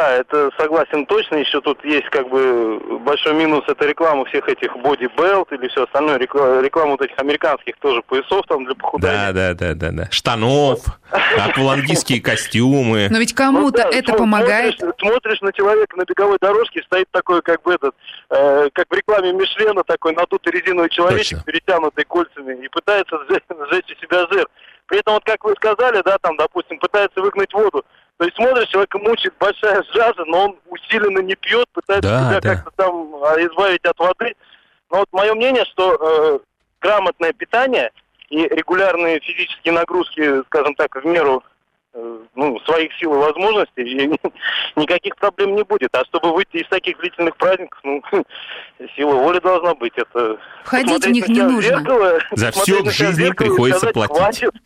Да, 0.00 0.12
это 0.12 0.50
согласен 0.58 1.04
точно. 1.04 1.36
Еще 1.36 1.60
тут 1.60 1.84
есть 1.84 2.08
как 2.08 2.26
бы 2.30 2.80
большой 3.00 3.34
минус, 3.34 3.64
это 3.68 3.84
реклама 3.84 4.24
всех 4.24 4.48
этих 4.48 4.74
боди 4.78 5.10
белт 5.14 5.52
или 5.52 5.68
все 5.68 5.84
остальное, 5.84 6.16
реклама, 6.16 6.62
реклама 6.62 6.92
вот 6.92 7.02
этих 7.02 7.18
американских 7.18 7.76
тоже 7.80 8.00
поясов 8.08 8.46
там 8.48 8.64
для 8.64 8.74
похудания. 8.74 9.30
Да, 9.30 9.52
да, 9.52 9.54
да, 9.54 9.74
да, 9.74 9.90
да. 9.92 10.08
Штанов, 10.10 10.78
аквалангистские 11.10 12.22
костюмы. 12.22 13.08
Но 13.10 13.18
ведь 13.18 13.34
кому-то 13.34 13.82
это 13.82 14.14
помогает. 14.14 14.78
Смотришь, 14.98 15.42
на 15.42 15.52
человека 15.52 15.94
на 15.98 16.04
беговой 16.06 16.38
дорожке, 16.40 16.80
стоит 16.86 17.08
такой 17.10 17.42
как 17.42 17.60
бы 17.60 17.74
этот, 17.74 17.94
э, 18.30 18.70
как 18.72 18.86
в 18.88 18.94
рекламе 18.94 19.34
Мишлена, 19.34 19.82
такой 19.82 20.14
надутый 20.14 20.50
резиновый 20.50 20.88
человечек, 20.88 21.44
перетянутый 21.44 22.06
кольцами, 22.06 22.64
и 22.64 22.68
пытается 22.68 23.18
сжечь, 23.28 23.42
сжечь 23.70 23.96
у 23.98 24.02
себя 24.02 24.26
жир. 24.30 24.48
При 24.86 24.98
этом, 24.98 25.14
вот 25.14 25.24
как 25.24 25.44
вы 25.44 25.54
сказали, 25.56 26.00
да, 26.04 26.16
там, 26.18 26.38
допустим, 26.38 26.78
пытается 26.78 27.20
выгнать 27.20 27.52
воду. 27.52 27.84
То 28.20 28.26
есть 28.26 28.36
смотришь, 28.36 28.68
человека 28.68 28.98
мучает 28.98 29.34
большая 29.40 29.82
жажда, 29.94 30.26
но 30.26 30.44
он 30.44 30.56
усиленно 30.68 31.20
не 31.20 31.34
пьет, 31.36 31.64
пытается 31.72 32.10
да, 32.10 32.28
себя 32.28 32.40
да. 32.42 32.54
как-то 32.54 32.70
там 32.76 33.14
а, 33.24 33.40
избавить 33.40 33.82
от 33.86 33.98
воды. 33.98 34.34
Но 34.90 34.98
вот 34.98 35.08
мое 35.10 35.34
мнение, 35.34 35.64
что 35.64 35.94
э, 35.94 36.38
грамотное 36.82 37.32
питание 37.32 37.90
и 38.28 38.42
регулярные 38.42 39.20
физические 39.20 39.72
нагрузки, 39.72 40.42
скажем 40.48 40.74
так, 40.74 40.94
в 40.96 41.06
меру 41.06 41.42
э, 41.94 42.18
ну, 42.34 42.60
своих 42.66 42.92
сил 42.98 43.14
и 43.14 43.16
возможностей, 43.16 43.84
и 43.84 44.20
никаких 44.76 45.16
проблем 45.16 45.56
не 45.56 45.62
будет. 45.62 45.88
А 45.94 46.04
чтобы 46.04 46.34
выйти 46.34 46.58
из 46.58 46.68
таких 46.68 46.98
длительных 46.98 47.38
праздников, 47.38 47.80
ну, 47.84 48.02
сила 48.96 49.14
воли 49.14 49.38
должна 49.38 49.74
быть. 49.76 49.94
Это 49.96 50.38
Входить 50.64 51.06
в 51.06 51.10
них 51.10 51.26
не 51.26 51.40
нужно. 51.40 51.78
Зеркало, 51.78 52.18
За 52.32 52.50
все 52.50 52.82
в 52.82 52.90
жизни 52.90 53.30
приходится 53.30 53.88
сказать, 53.88 53.94
платить. 53.94 54.40
Хватит, 54.40 54.62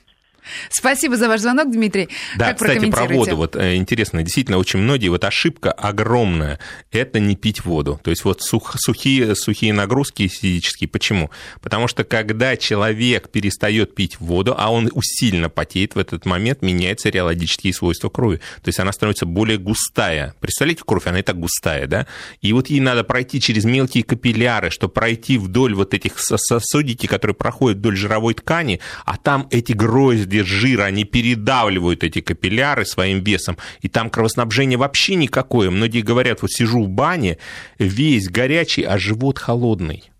Спасибо 0.71 1.17
за 1.17 1.29
ваш 1.29 1.41
звонок, 1.41 1.71
Дмитрий. 1.71 2.09
Да, 2.37 2.49
как 2.49 2.59
кстати, 2.59 2.91
про 2.91 3.07
воду. 3.07 3.37
Вот 3.37 3.57
э, 3.57 3.77
интересно, 3.77 4.23
действительно, 4.23 4.59
очень 4.59 4.79
многие, 4.79 5.09
вот 5.09 5.25
ошибка 5.25 5.73
огромная, 5.73 6.59
это 6.93 7.21
не 7.21 7.37
пить 7.37 7.65
воду. 7.65 8.01
То 8.03 8.11
есть 8.11 8.25
вот 8.25 8.43
сух, 8.43 8.75
сухие, 8.79 9.35
сухие 9.35 9.73
нагрузки 9.73 10.29
физические. 10.29 10.89
Почему? 10.89 11.31
Потому 11.61 11.89
что 11.89 12.05
когда 12.05 12.57
человек 12.57 13.31
перестает 13.31 13.95
пить 13.95 14.21
воду, 14.21 14.55
а 14.57 14.73
он 14.73 14.91
усиленно 14.93 15.49
потеет, 15.49 15.95
в 15.95 15.99
этот 15.99 16.27
момент 16.27 16.63
меняются 16.63 17.09
реологические 17.09 17.73
свойства 17.73 18.09
крови. 18.09 18.41
То 18.63 18.69
есть 18.69 18.79
она 18.79 18.93
становится 18.93 19.27
более 19.27 19.59
густая. 19.59 20.35
Представляете, 20.41 20.83
кровь, 20.85 21.07
она 21.07 21.21
и 21.21 21.23
так 21.23 21.39
густая, 21.39 21.87
да? 21.87 22.07
И 22.43 22.53
вот 22.53 22.69
ей 22.69 22.81
надо 22.81 23.05
пройти 23.05 23.41
через 23.41 23.65
мелкие 23.65 24.05
капилляры, 24.05 24.71
чтобы 24.71 24.93
пройти 24.93 25.39
вдоль 25.39 25.75
вот 25.75 25.95
этих 25.95 26.19
сосудики, 26.19 27.07
которые 27.07 27.35
проходят 27.35 27.79
вдоль 27.79 27.97
жировой 27.97 28.35
ткани, 28.35 28.81
а 29.05 29.17
там 29.17 29.49
эти 29.51 29.73
грозди 29.73 30.34
где 30.35 30.45
жира, 30.45 30.85
они 30.85 31.05
передавливают 31.05 32.03
эти 32.03 32.21
капилляры 32.21 32.85
своим 32.85 33.23
весом, 33.23 33.57
и 33.81 33.89
там 33.89 34.11
кровоснабжение 34.11 34.77
вообще 34.77 35.15
никакое. 35.15 35.71
Многие 35.71 36.01
говорят, 36.01 36.43
вот 36.43 36.51
сижу 36.51 36.85
в 36.85 36.89
бане, 36.89 37.39
весь 37.79 38.29
горячий, 38.29 38.83
а 38.83 38.99
живот 38.99 39.39
холодный. 39.39 40.11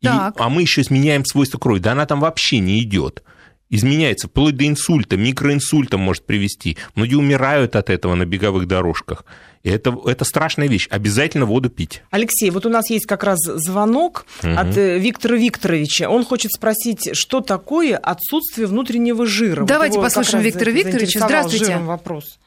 И, 0.00 0.06
а 0.06 0.48
мы 0.48 0.62
еще 0.62 0.80
изменяем 0.80 1.24
свойства 1.24 1.58
крови. 1.58 1.80
Да 1.80 1.92
она 1.92 2.06
там 2.06 2.20
вообще 2.20 2.60
не 2.60 2.80
идет 2.82 3.22
изменяется 3.70 4.28
вплоть 4.28 4.56
до 4.56 4.66
инсульта, 4.66 5.18
микроинсульта 5.18 5.98
может 5.98 6.24
привести. 6.24 6.78
Многие 6.94 7.16
умирают 7.16 7.76
от 7.76 7.90
этого 7.90 8.14
на 8.14 8.24
беговых 8.24 8.66
дорожках. 8.66 9.26
И 9.62 9.70
это, 9.70 9.96
это 10.06 10.24
страшная 10.24 10.68
вещь. 10.68 10.88
Обязательно 10.90 11.44
воду 11.44 11.68
пить. 11.68 12.02
Алексей, 12.10 12.50
вот 12.50 12.66
у 12.66 12.68
нас 12.68 12.90
есть 12.90 13.06
как 13.06 13.24
раз 13.24 13.38
звонок 13.40 14.24
угу. 14.42 14.52
от 14.52 14.76
э, 14.76 14.98
Виктора 14.98 15.36
Викторовича. 15.36 16.08
Он 16.08 16.24
хочет 16.24 16.52
спросить, 16.52 17.10
что 17.16 17.40
такое 17.40 17.96
отсутствие 17.96 18.66
внутреннего 18.66 19.26
жира. 19.26 19.64
Давайте 19.64 19.98
вот 19.98 20.04
послушаем 20.04 20.44
Виктора 20.44 20.72
Викторовича. 20.72 21.20
Здравствуйте. 21.20 21.78
вопрос. 21.78 22.38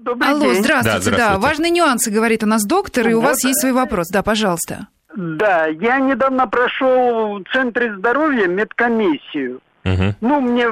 Добрый 0.00 0.30
Алло, 0.30 0.52
день. 0.52 0.62
здравствуйте, 0.62 0.84
да, 0.84 1.00
здравствуйте. 1.00 1.18
Да, 1.18 1.38
важные 1.38 1.70
нюансы, 1.70 2.10
говорит 2.10 2.44
у 2.44 2.46
нас 2.46 2.64
доктор, 2.64 3.08
и 3.08 3.14
у 3.14 3.20
вас 3.20 3.42
есть 3.44 3.60
свой 3.60 3.72
вопрос. 3.72 4.08
Да, 4.08 4.22
пожалуйста. 4.22 4.86
Да, 5.16 5.66
я 5.66 5.98
недавно 5.98 6.46
прошел 6.46 7.40
в 7.40 7.44
Центре 7.52 7.96
здоровья 7.96 8.46
медкомиссию. 8.46 9.60
Угу. 9.94 10.14
Ну, 10.20 10.40
мне 10.40 10.68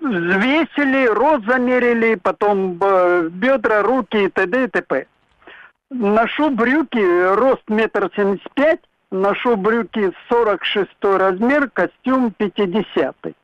взвесили, 0.00 1.06
рост 1.06 1.44
замерили, 1.46 2.14
потом 2.16 2.78
э, 2.80 3.28
бедра, 3.30 3.82
руки 3.82 4.24
и 4.24 4.28
т.д. 4.28 4.64
и 4.64 4.68
т.п. 4.68 5.06
Ношу 5.90 6.50
брюки, 6.50 7.34
рост 7.34 7.62
метр 7.68 8.10
семьдесят 8.16 8.52
пять, 8.54 8.80
ношу 9.10 9.56
брюки 9.56 10.12
46 10.28 10.90
размер, 11.02 11.70
костюм 11.70 12.32
50 12.32 13.16
угу. 13.24 13.34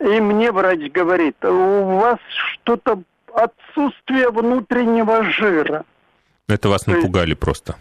И 0.00 0.20
мне 0.20 0.52
врач 0.52 0.90
говорит, 0.92 1.36
у 1.44 1.98
вас 1.98 2.18
что-то 2.28 3.02
отсутствие 3.32 4.30
внутреннего 4.30 5.24
жира. 5.24 5.84
Это 6.48 6.68
вас 6.68 6.86
напугали 6.86 7.34
просто. 7.34 7.76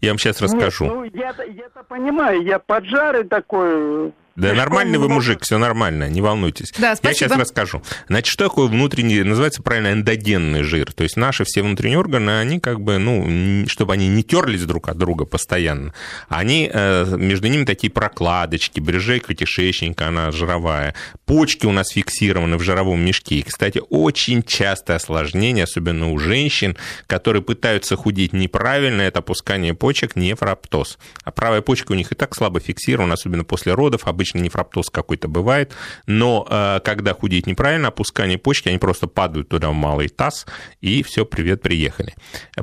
Я 0.00 0.10
вам 0.10 0.18
сейчас 0.18 0.40
расскажу. 0.40 0.84
Нет, 0.84 0.94
ну, 0.94 1.04
я, 1.04 1.34
я-то 1.44 1.84
понимаю, 1.84 2.42
я 2.42 2.58
поджарый 2.58 3.24
такой, 3.24 4.12
Да 4.38 4.54
нормальный 4.54 4.98
вы 4.98 5.08
мужик, 5.08 5.40
все 5.42 5.58
нормально, 5.58 6.08
не 6.08 6.20
волнуйтесь. 6.20 6.72
Да, 6.78 6.94
спасибо. 6.94 7.08
Я 7.08 7.14
сейчас 7.14 7.38
расскажу. 7.38 7.82
Значит, 8.08 8.32
что 8.32 8.44
такое 8.44 8.68
внутренний, 8.68 9.24
называется 9.24 9.62
правильно 9.62 9.92
эндогенный 9.92 10.62
жир. 10.62 10.92
То 10.92 11.02
есть 11.02 11.16
наши 11.16 11.42
все 11.44 11.60
внутренние 11.62 11.98
органы, 11.98 12.38
они 12.38 12.60
как 12.60 12.80
бы, 12.80 12.98
ну, 12.98 13.66
чтобы 13.66 13.94
они 13.94 14.06
не 14.06 14.22
терлись 14.22 14.62
друг 14.62 14.88
от 14.88 14.96
друга 14.96 15.24
постоянно, 15.24 15.92
они, 16.28 16.70
э, 16.72 17.16
между 17.16 17.48
ними 17.48 17.64
такие 17.64 17.90
прокладочки, 17.90 18.78
брюжейка 18.78 19.34
кишечника, 19.34 20.06
она 20.06 20.30
жировая, 20.30 20.94
почки 21.26 21.66
у 21.66 21.72
нас 21.72 21.90
фиксированы 21.90 22.58
в 22.58 22.62
жировом 22.62 23.00
мешке. 23.00 23.36
И, 23.36 23.42
кстати, 23.42 23.82
очень 23.90 24.44
частое 24.44 24.98
осложнение, 24.98 25.64
особенно 25.64 26.12
у 26.12 26.18
женщин, 26.18 26.76
которые 27.08 27.42
пытаются 27.42 27.96
худеть 27.96 28.32
неправильно, 28.32 29.02
это 29.02 29.18
опускание 29.18 29.74
почек, 29.74 30.14
нефроптоз. 30.14 30.96
А 31.24 31.32
правая 31.32 31.60
почка 31.60 31.90
у 31.90 31.94
них 31.96 32.12
и 32.12 32.14
так 32.14 32.36
слабо 32.36 32.60
фиксирована, 32.60 33.14
особенно 33.14 33.42
после 33.42 33.74
родов, 33.74 34.06
обычно 34.06 34.27
обычно 34.28 34.44
нефроптоз 34.44 34.90
какой-то 34.90 35.28
бывает, 35.28 35.72
но 36.06 36.46
э, 36.48 36.80
когда 36.84 37.14
худеть 37.14 37.46
неправильно, 37.46 37.88
опускание 37.88 38.38
почки, 38.38 38.68
они 38.68 38.78
просто 38.78 39.06
падают 39.06 39.48
туда 39.48 39.70
в 39.70 39.74
малый 39.74 40.08
таз, 40.08 40.46
и 40.80 41.02
все, 41.02 41.24
привет, 41.24 41.62
приехали. 41.62 42.14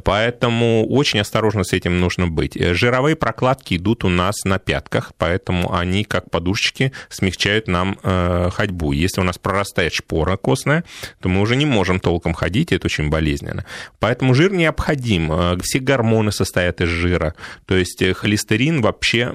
Поэтому 0.03 0.87
очень 0.87 1.19
осторожно 1.19 1.63
с 1.63 1.73
этим 1.73 1.99
нужно 1.99 2.27
быть. 2.27 2.55
Жировые 2.55 3.15
прокладки 3.15 3.75
идут 3.75 4.03
у 4.03 4.09
нас 4.09 4.43
на 4.45 4.59
пятках, 4.59 5.13
поэтому 5.17 5.73
они, 5.73 6.03
как 6.03 6.29
подушечки, 6.29 6.91
смягчают 7.09 7.67
нам 7.67 7.97
э, 8.03 8.49
ходьбу. 8.53 8.91
Если 8.91 9.21
у 9.21 9.23
нас 9.23 9.37
прорастает 9.37 9.93
шпора 9.93 10.37
костная, 10.37 10.83
то 11.21 11.29
мы 11.29 11.41
уже 11.41 11.55
не 11.55 11.65
можем 11.65 11.99
толком 11.99 12.33
ходить, 12.33 12.71
это 12.71 12.85
очень 12.85 13.09
болезненно. 13.09 13.65
Поэтому 13.99 14.33
жир 14.33 14.51
необходим. 14.51 15.31
Э, 15.31 15.57
все 15.61 15.79
гормоны 15.79 16.31
состоят 16.31 16.81
из 16.81 16.89
жира. 16.89 17.33
То 17.65 17.75
есть 17.75 18.03
холестерин 18.15 18.81
вообще 18.81 19.31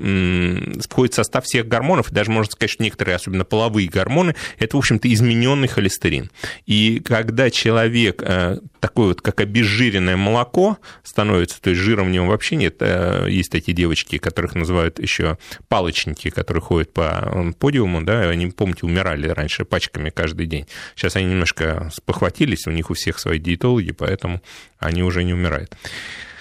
входит 0.89 1.13
в 1.13 1.17
состав 1.17 1.45
всех 1.45 1.67
гормонов, 1.67 2.11
даже 2.21 2.33
можно 2.33 2.53
сказать, 2.53 2.71
что 2.71 2.83
некоторые, 2.83 3.17
особенно 3.17 3.47
половые 3.47 3.89
гормоны, 3.89 4.35
это, 4.59 4.77
в 4.77 4.81
общем-то, 4.81 5.11
измененный 5.11 5.69
холестерин. 5.69 6.31
И 6.67 7.01
когда 7.03 7.49
человек 7.51 8.23
э, 8.23 8.59
такой 8.79 9.07
вот, 9.07 9.23
как 9.23 9.41
обезжиренное 9.41 10.19
молоко 10.19 10.77
становится, 11.03 11.63
то 11.63 11.71
есть 11.71 11.81
жира 11.81 12.05
в 12.05 12.11
нем 12.11 12.29
вообще 12.29 12.57
нет, 12.57 12.77
э, 12.81 13.27
есть 13.31 13.51
такие 13.51 13.73
девочки, 13.73 14.19
которых 14.19 14.55
называют 14.55 14.99
еще 14.99 15.39
палочники, 15.69 16.29
которые 16.29 16.61
ходят 16.61 16.93
по 16.93 17.55
подиуму, 17.59 18.03
да, 18.03 18.29
они, 18.29 18.49
помните, 18.49 18.85
умирали 18.85 19.29
раньше 19.29 19.65
пачками 19.65 20.11
каждый 20.11 20.45
день. 20.45 20.67
Сейчас 20.97 21.17
они 21.17 21.25
немножко 21.25 21.91
спохватились, 21.91 22.67
у 22.67 22.71
них 22.71 22.91
у 22.91 22.95
всех 22.95 23.19
свои 23.19 23.39
диетологи, 23.39 23.93
поэтому 23.93 24.43
они 24.79 25.03
уже 25.03 25.25
не 25.25 25.33
умирают. 25.33 25.75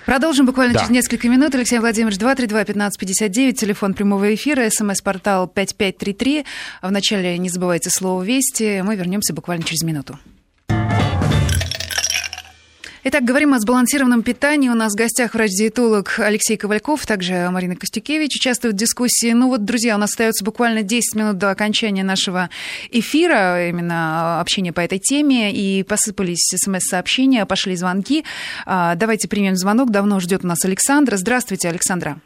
Продолжим 0.06 0.46
буквально 0.46 0.74
да. 0.74 0.80
через 0.80 0.92
несколько 0.92 1.30
минут. 1.30 1.56
Алексей 1.56 1.80
Владимирович, 1.80 2.20
232-1559, 2.20 3.54
телефон 3.54 3.94
прямого 3.94 4.34
эфира, 4.34 4.70
смс-портал 4.70 5.48
5533. 5.48 6.46
Вначале 6.82 7.38
не 7.38 7.50
забывайте 7.50 7.90
слово 7.90 8.24
«Вести». 8.24 8.82
Мы 8.82 8.96
вернемся 8.96 9.34
буквально 9.34 9.64
через 9.64 9.84
минуту. 9.84 10.20
Итак, 13.02 13.24
говорим 13.24 13.54
о 13.54 13.60
сбалансированном 13.60 14.24
питании. 14.24 14.68
У 14.68 14.74
нас 14.74 14.92
в 14.92 14.98
гостях 14.98 15.34
врач-диетолог 15.34 16.20
Алексей 16.20 16.58
Ковальков, 16.58 17.06
также 17.06 17.50
Марина 17.50 17.78
Костюкевич 17.78 18.36
участвуют 18.36 18.76
в 18.76 18.78
дискуссии. 18.78 19.32
Ну 19.32 19.48
вот, 19.48 19.64
друзья, 19.64 19.96
у 19.96 19.98
нас 19.98 20.10
остается 20.10 20.44
буквально 20.44 20.84
10 20.84 21.16
минут 21.16 21.38
до 21.38 21.50
окончания 21.50 22.04
нашего 22.04 22.50
эфира, 22.92 23.70
именно 23.70 24.42
общения 24.42 24.74
по 24.74 24.82
этой 24.82 25.00
теме, 25.00 25.54
и 25.54 25.84
посыпались 25.84 26.52
смс-сообщения, 26.58 27.46
пошли 27.46 27.78
звонки. 27.78 28.26
А, 28.66 28.96
давайте 28.96 29.30
примем 29.30 29.56
звонок. 29.56 29.92
Давно 29.92 30.20
ждет 30.20 30.44
у 30.44 30.48
нас 30.48 30.66
Александра. 30.66 31.16
Здравствуйте, 31.16 31.70
Александра. 31.70 32.18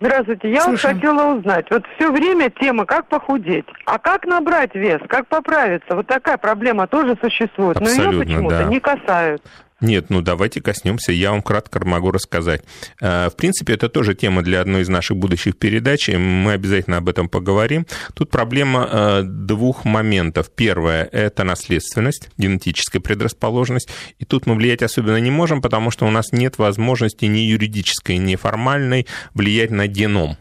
Здравствуйте. 0.00 0.50
Я 0.50 0.66
вот 0.66 0.80
хотела 0.80 1.34
узнать, 1.34 1.66
вот 1.70 1.84
все 1.96 2.10
время 2.10 2.50
тема, 2.50 2.84
как 2.84 3.08
похудеть, 3.08 3.64
а 3.86 3.98
как 3.98 4.26
набрать 4.26 4.74
вес, 4.74 5.00
как 5.08 5.26
поправиться, 5.26 5.94
вот 5.96 6.06
такая 6.06 6.36
проблема 6.36 6.86
тоже 6.86 7.16
существует, 7.22 7.78
Абсолютно, 7.78 8.04
но 8.04 8.12
ее 8.12 8.24
почему-то 8.24 8.58
да. 8.58 8.64
не 8.64 8.80
касаются. 8.80 9.48
Нет, 9.82 10.06
ну 10.08 10.22
давайте 10.22 10.62
коснемся, 10.62 11.12
я 11.12 11.32
вам 11.32 11.42
кратко 11.42 11.84
могу 11.84 12.10
рассказать. 12.10 12.62
Э, 12.98 13.28
в 13.28 13.36
принципе, 13.36 13.74
это 13.74 13.90
тоже 13.90 14.14
тема 14.14 14.42
для 14.42 14.62
одной 14.62 14.82
из 14.82 14.88
наших 14.88 15.18
будущих 15.18 15.58
передач, 15.58 16.08
и 16.08 16.16
мы 16.16 16.52
обязательно 16.52 16.96
об 16.96 17.10
этом 17.10 17.28
поговорим. 17.28 17.86
Тут 18.14 18.30
проблема 18.30 18.88
э, 18.90 19.22
двух 19.22 19.84
моментов. 19.84 20.50
Первое– 20.54 21.04
это 21.12 21.44
наследственность, 21.44 22.30
генетическая 22.38 23.00
предрасположенность, 23.00 23.90
и 24.18 24.24
тут 24.24 24.46
мы 24.46 24.54
влиять 24.54 24.82
особенно 24.82 25.18
не 25.18 25.30
можем, 25.30 25.60
потому 25.60 25.90
что 25.90 26.06
у 26.06 26.10
нас 26.10 26.32
нет 26.32 26.56
возможности 26.56 27.26
ни 27.26 27.40
юридической, 27.40 28.16
ни 28.16 28.34
формальной 28.36 29.06
влиять 29.34 29.70
на 29.70 29.86
геном. 29.86 30.38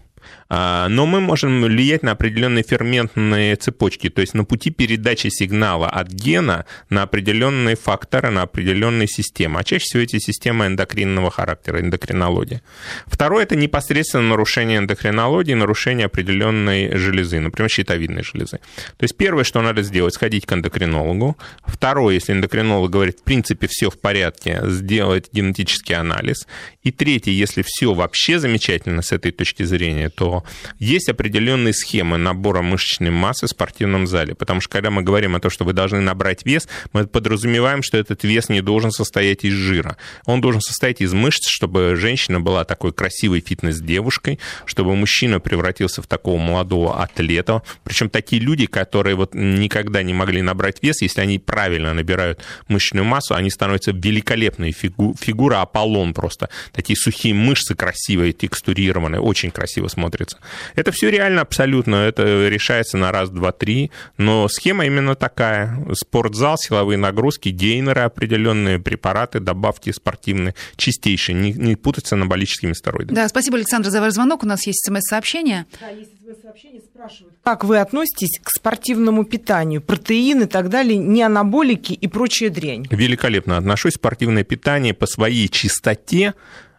А, 0.48 0.88
но 0.90 1.06
мы 1.06 1.22
можем 1.22 1.64
влиять 1.64 2.04
на 2.04 2.12
определенные 2.12 2.64
ферментные 2.64 3.56
цепочки, 3.56 4.10
то 4.10 4.22
есть 4.22 4.34
на 4.34 4.44
пути 4.44 4.70
передачи 4.70 5.28
сигнала 5.30 5.90
от 5.90 6.10
гена 6.10 6.66
на 6.90 7.04
определенные 7.04 7.76
факторы, 7.76 8.30
на 8.30 8.44
определенные 8.44 9.08
системы. 9.08 9.60
А 9.60 9.64
чаще 9.64 9.86
всего 9.86 10.04
эти 10.04 10.20
системы 10.20 10.68
эндокринного 10.68 11.32
характера, 11.32 11.80
эндокринология. 11.80 12.62
Второе– 13.08 13.44
это 13.46 13.56
непосредственно 13.56 14.30
нарушение 14.30 14.78
эндокринологии, 14.78 15.54
нарушение 15.54 16.06
определенной 16.06 16.96
железы, 16.96 17.40
например, 17.40 17.70
щитовидной 17.70 18.24
железы. 18.24 18.60
То 18.98 19.04
есть 19.04 19.18
первое, 19.18 19.44
что 19.44 19.62
надо 19.62 19.82
сделать, 19.82 20.14
сходить 20.14 20.46
к 20.46 20.54
эндокринологу. 20.54 21.38
Второе, 21.66 22.16
если 22.16 22.34
эндокринолог 22.34 22.92
говорит, 22.92 23.20
в 23.20 23.24
принципе, 23.24 23.68
все 23.68 23.90
в 23.90 24.00
порядке, 24.00 24.62
сделать 24.66 25.30
генетический 25.32 25.96
анализ. 25.96 26.48
И 26.84 26.92
третье, 26.92 27.32
если 27.32 27.64
все 27.66 27.94
вообще 27.94 28.38
замечательно 28.38 29.02
с 29.02 29.12
этой 29.12 29.32
точки 29.32 29.64
зрения, 29.64 30.10
то 30.10 30.35
есть 30.80 31.10
определенные 31.10 31.74
схемы 31.74 32.18
набора 32.18 32.62
мышечной 32.62 33.12
массы 33.12 33.46
в 33.46 33.50
спортивном 33.50 34.08
зале. 34.08 34.36
Потому 34.36 34.62
что 34.62 34.70
когда 34.70 34.90
мы 34.90 35.02
говорим 35.02 35.36
о 35.36 35.40
том, 35.40 35.52
что 35.52 35.64
вы 35.66 35.74
должны 35.74 36.02
набрать 36.02 36.46
вес, 36.46 36.68
мы 36.94 37.08
подразумеваем, 37.08 37.84
что 37.84 37.98
этот 37.98 38.24
вес 38.24 38.50
не 38.50 38.62
должен 38.62 38.92
состоять 38.92 39.44
из 39.44 39.54
жира. 39.54 39.98
Он 40.26 40.42
должен 40.42 40.62
состоять 40.62 41.02
из 41.02 41.14
мышц, 41.14 41.48
чтобы 41.48 41.96
женщина 41.96 42.40
была 42.40 42.66
такой 42.66 42.94
красивой 42.94 43.42
фитнес-девушкой, 43.42 44.40
чтобы 44.66 44.96
мужчина 44.96 45.40
превратился 45.40 46.02
в 46.02 46.08
такого 46.08 46.38
молодого 46.38 47.02
атлета. 47.02 47.62
Причем 47.84 48.10
такие 48.10 48.42
люди, 48.42 48.66
которые 48.66 49.16
вот 49.16 49.34
никогда 49.34 50.04
не 50.04 50.14
могли 50.14 50.42
набрать 50.42 50.82
вес, 50.82 51.02
если 51.02 51.22
они 51.22 51.40
правильно 51.40 51.94
набирают 51.94 52.42
мышечную 52.68 53.06
массу, 53.06 53.36
они 53.36 53.50
становятся 53.50 53.92
великолепной 53.92 54.72
фигу, 54.72 55.16
фигура 55.20 55.62
Аполлон 55.62 56.14
просто. 56.14 56.50
Такие 56.72 56.96
сухие 56.96 57.34
мышцы 57.34 57.76
красивые, 57.76 58.34
текстурированные, 58.34 59.22
очень 59.22 59.52
красиво 59.52 59.88
смотрятся 59.88 60.25
смотрится. 60.32 60.38
Это 60.76 60.92
все 60.92 61.10
реально 61.10 61.42
абсолютно, 61.42 61.96
это 61.96 62.48
решается 62.48 62.98
на 62.98 63.12
раз, 63.12 63.30
два, 63.30 63.52
три, 63.52 63.92
но 64.18 64.48
схема 64.48 64.86
именно 64.86 65.16
такая. 65.16 65.78
Спортзал, 65.94 66.58
силовые 66.58 66.98
нагрузки, 66.98 67.50
гейнеры 67.50 68.02
определенные, 68.02 68.80
препараты, 68.80 69.40
добавки 69.40 69.92
спортивные, 69.92 70.56
чистейшие, 70.76 71.36
не, 71.36 71.54
не 71.54 71.76
путать 71.76 72.08
с 72.08 72.14
анаболическими 72.14 72.74
стероидами. 72.74 73.16
Да, 73.16 73.28
спасибо, 73.28 73.58
Александр, 73.58 73.90
за 73.90 74.02
ваш 74.02 74.14
звонок. 74.14 74.44
У 74.44 74.48
нас 74.48 74.66
есть 74.68 74.86
смс-сообщение. 74.86 75.66
Да, 75.80 75.90
есть 75.90 76.12
смс-сообщение, 76.20 76.82
спрашивают, 76.82 77.36
как 77.44 77.64
вы 77.64 77.78
относитесь 77.80 78.40
к 78.42 78.50
спортивному 78.50 79.24
питанию, 79.24 79.82
протеины 79.82 80.44
и 80.44 80.48
так 80.48 80.70
далее, 80.70 80.98
не 80.98 81.22
анаболики 81.22 81.94
и 81.94 82.08
прочая 82.08 82.50
дрянь? 82.50 82.88
Великолепно 82.90 83.58
отношусь. 83.58 83.94
Спортивное 83.96 84.44
питание 84.44 84.94
по 84.94 85.06
своей 85.06 85.48
чистоте 85.48 86.34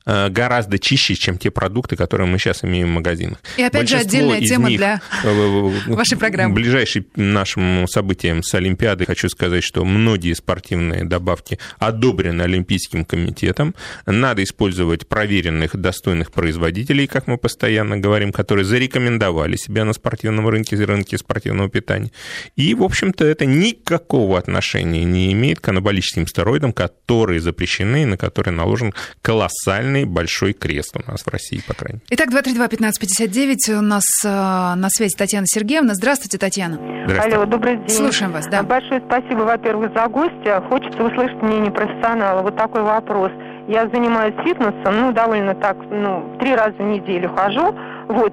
гораздо 0.07 0.78
чище, 0.78 1.14
чем 1.14 1.36
те 1.36 1.50
продукты, 1.50 1.96
которые 1.96 2.28
мы 2.28 2.38
сейчас 2.38 2.64
имеем 2.64 2.88
в 2.88 2.90
магазинах. 2.92 3.38
И 3.57 3.62
опять 3.62 3.82
Большинство 3.82 3.98
же 3.98 4.07
отдельная 4.07 4.40
тема 4.40 4.68
них, 4.68 4.78
для 4.78 5.00
э, 5.24 5.70
вашей 5.88 6.16
программы. 6.16 6.54
Ближайший 6.54 7.09
нашим 7.16 7.86
событием 7.88 8.42
с 8.42 8.54
Олимпиады 8.54 9.04
хочу 9.04 9.28
сказать, 9.28 9.64
что 9.64 9.84
многие 9.84 10.34
спортивные 10.34 11.04
добавки 11.04 11.59
одобрены 11.78 12.42
Олимпийским 12.42 13.04
комитетом. 13.04 13.74
Надо 14.07 14.44
использовать 14.44 15.09
проверенных, 15.09 15.76
достойных 15.76 16.30
производителей, 16.30 17.07
как 17.07 17.26
мы 17.26 17.36
постоянно 17.36 17.96
говорим, 17.96 18.32
которые 18.32 18.64
зарекомендовали 18.64 19.57
себя 19.57 19.84
на 19.84 19.92
спортивном 19.92 20.48
рынке, 20.48 20.76
рынке 20.76 21.18
спортивного 21.18 21.68
питания. 21.68 22.12
И, 22.54 22.74
в 22.74 22.82
общем-то, 22.82 23.24
это 23.24 23.44
никакого 23.46 24.38
отношения 24.38 25.04
не 25.04 25.32
имеет 25.32 25.61
к 25.61 25.68
анаболическим 25.68 26.26
стероидам, 26.26 26.72
которые 26.72 27.40
запрещены, 27.40 28.07
на 28.07 28.16
которые 28.16 28.54
наложен 28.54 28.94
колоссальный 29.22 29.95
огромный 29.97 30.05
большой 30.05 30.53
крест 30.53 30.97
у 30.97 31.11
нас 31.11 31.22
в 31.22 31.28
России, 31.28 31.61
по 31.66 31.74
крайней 31.74 32.01
мере. 32.01 32.07
Итак, 32.11 32.28
232-1559. 32.28 33.78
У 33.78 33.82
нас 33.82 34.05
э, 34.24 34.28
на 34.28 34.88
связи 34.90 35.16
Татьяна 35.16 35.47
Сергеевна. 35.47 35.94
Здравствуйте, 35.94 36.38
Татьяна. 36.38 36.78
Здравствуйте. 37.07 37.36
Алло, 37.36 37.47
добрый 37.47 37.76
день. 37.76 37.88
Слушаем 37.88 38.32
вас, 38.32 38.47
да. 38.47 38.62
Большое 38.62 39.03
спасибо, 39.07 39.42
во-первых, 39.42 39.92
за 39.94 40.07
гостя. 40.09 40.62
Хочется 40.68 41.03
услышать 41.03 41.40
мнение 41.42 41.70
профессионала. 41.70 42.42
Вот 42.42 42.57
такой 42.57 42.82
вопрос. 42.82 43.32
Я 43.68 43.88
занимаюсь 43.88 44.34
фитнесом, 44.44 45.01
ну, 45.01 45.12
довольно 45.12 45.55
так, 45.55 45.76
ну, 45.90 46.36
три 46.38 46.55
раза 46.55 46.74
в 46.78 46.82
неделю 46.82 47.30
хожу. 47.34 47.74
Вот, 48.07 48.32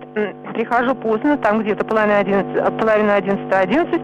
прихожу 0.53 0.93
поздно, 0.93 1.37
там 1.37 1.63
где-то 1.63 1.83
половина 1.83 2.19
одиннадцать, 2.19 2.77
половина 2.77 3.15
одиннадцать, 3.15 3.51
одиннадцать 3.51 4.01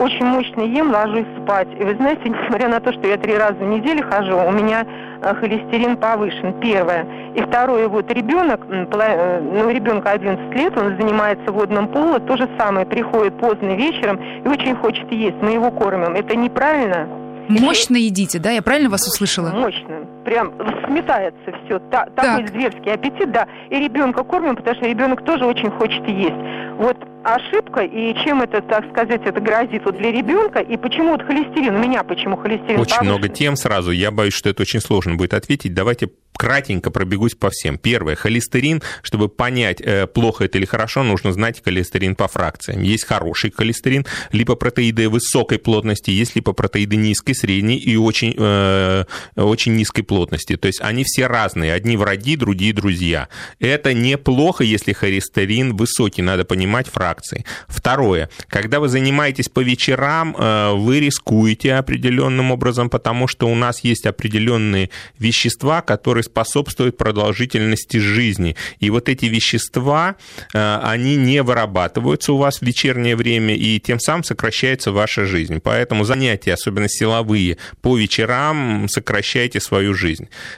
очень 0.00 0.24
мощно 0.24 0.62
ем, 0.62 0.90
ложусь 0.90 1.26
спать. 1.42 1.68
И 1.78 1.84
вы 1.84 1.94
знаете, 1.94 2.22
несмотря 2.24 2.68
на 2.68 2.80
то, 2.80 2.92
что 2.92 3.06
я 3.06 3.18
три 3.18 3.36
раза 3.36 3.54
в 3.54 3.62
неделю 3.62 4.02
хожу, 4.10 4.36
у 4.36 4.50
меня 4.50 4.86
э, 5.22 5.34
холестерин 5.34 5.96
повышен, 5.98 6.54
первое. 6.60 7.06
И 7.34 7.42
второе, 7.42 7.86
вот 7.86 8.10
ребенок, 8.10 8.60
э, 8.68 9.40
ну, 9.40 9.70
ребенка 9.70 10.12
11 10.12 10.54
лет, 10.54 10.76
он 10.78 10.96
занимается 10.96 11.52
водным 11.52 11.86
поло, 11.88 12.18
то 12.18 12.36
же 12.36 12.48
самое, 12.58 12.86
приходит 12.86 13.38
поздно 13.38 13.76
вечером 13.76 14.18
и 14.44 14.48
очень 14.48 14.74
хочет 14.74 15.12
есть, 15.12 15.36
мы 15.42 15.50
его 15.50 15.70
кормим. 15.70 16.14
Это 16.14 16.34
неправильно. 16.34 17.06
Мощно 17.48 17.96
едите, 17.96 18.38
да? 18.38 18.50
Я 18.50 18.62
правильно 18.62 18.88
вас 18.88 19.06
услышала? 19.06 19.50
Мощно. 19.50 20.06
Прям 20.24 20.52
сметается 20.86 21.52
все. 21.64 21.78
Та, 21.90 22.06
такой 22.14 22.44
так. 22.44 22.48
зверский 22.48 22.92
аппетит, 22.92 23.32
да. 23.32 23.46
И 23.70 23.76
ребенка 23.76 24.22
кормим, 24.24 24.56
потому 24.56 24.76
что 24.76 24.86
ребенок 24.86 25.24
тоже 25.24 25.44
очень 25.46 25.70
хочет 25.70 26.06
есть. 26.06 26.36
Вот 26.76 26.96
ошибка 27.24 27.82
и 27.82 28.14
чем 28.24 28.42
это, 28.42 28.62
так 28.62 28.88
сказать, 28.90 29.20
это 29.24 29.40
грозит 29.40 29.84
вот 29.84 29.96
для 29.98 30.10
ребенка 30.10 30.60
и 30.60 30.76
почему 30.76 31.10
вот 31.10 31.22
холестерин, 31.22 31.76
у 31.76 31.78
меня 31.78 32.02
почему 32.02 32.36
холестерин 32.36 32.80
Очень 32.80 32.96
повышен? 32.96 33.06
много 33.06 33.28
тем 33.28 33.56
сразу, 33.56 33.90
я 33.90 34.10
боюсь, 34.10 34.34
что 34.34 34.48
это 34.48 34.62
очень 34.62 34.80
сложно 34.80 35.16
будет 35.16 35.34
ответить. 35.34 35.74
Давайте 35.74 36.08
кратенько 36.40 36.90
пробегусь 36.90 37.34
по 37.34 37.50
всем. 37.50 37.76
Первое, 37.76 38.14
холестерин, 38.14 38.82
чтобы 39.02 39.28
понять, 39.28 39.82
э, 39.82 40.06
плохо 40.06 40.44
это 40.44 40.56
или 40.56 40.64
хорошо, 40.64 41.02
нужно 41.02 41.32
знать 41.32 41.62
холестерин 41.62 42.16
по 42.16 42.28
фракциям. 42.28 42.80
Есть 42.80 43.04
хороший 43.04 43.52
холестерин, 43.54 44.06
липопротеиды 44.32 45.10
высокой 45.10 45.58
плотности, 45.58 46.10
есть 46.10 46.36
липопротеиды 46.36 46.96
низкой, 46.96 47.34
средней 47.34 47.76
и 47.76 47.96
очень, 47.96 48.34
э, 48.38 49.04
очень 49.36 49.76
низкой 49.76 50.00
плотности. 50.10 50.56
То 50.56 50.66
есть 50.66 50.80
они 50.82 51.04
все 51.04 51.28
разные, 51.28 51.72
одни 51.72 51.96
враги, 51.96 52.34
другие 52.34 52.72
друзья. 52.72 53.28
Это 53.60 53.94
неплохо, 53.94 54.64
если 54.64 54.92
холестерин 54.92 55.76
высокий, 55.76 56.20
надо 56.20 56.44
понимать 56.44 56.88
фракции. 56.88 57.44
Второе, 57.68 58.28
когда 58.48 58.80
вы 58.80 58.88
занимаетесь 58.88 59.48
по 59.48 59.60
вечерам, 59.60 60.34
э, 60.36 60.72
вы 60.74 60.98
рискуете 60.98 61.74
определенным 61.74 62.50
образом, 62.50 62.90
потому 62.90 63.28
что 63.28 63.46
у 63.46 63.54
нас 63.54 63.84
есть 63.84 64.04
определенные 64.04 64.90
вещества, 65.16 65.80
которые 65.80 66.24
способствует 66.24 66.96
продолжительности 66.96 67.98
жизни. 67.98 68.56
И 68.80 68.90
вот 68.90 69.08
эти 69.08 69.26
вещества, 69.26 70.16
э, 70.52 70.80
они 70.82 71.14
не 71.14 71.40
вырабатываются 71.44 72.32
у 72.32 72.36
вас 72.36 72.58
в 72.58 72.62
вечернее 72.62 73.14
время, 73.14 73.54
и 73.54 73.78
тем 73.78 74.00
самым 74.00 74.24
сокращается 74.24 74.90
ваша 74.90 75.24
жизнь. 75.24 75.60
Поэтому 75.62 76.02
занятия, 76.02 76.54
особенно 76.54 76.88
силовые, 76.88 77.58
по 77.80 77.96
вечерам 77.96 78.88
сокращайте 78.88 79.60
свою. 79.60 79.94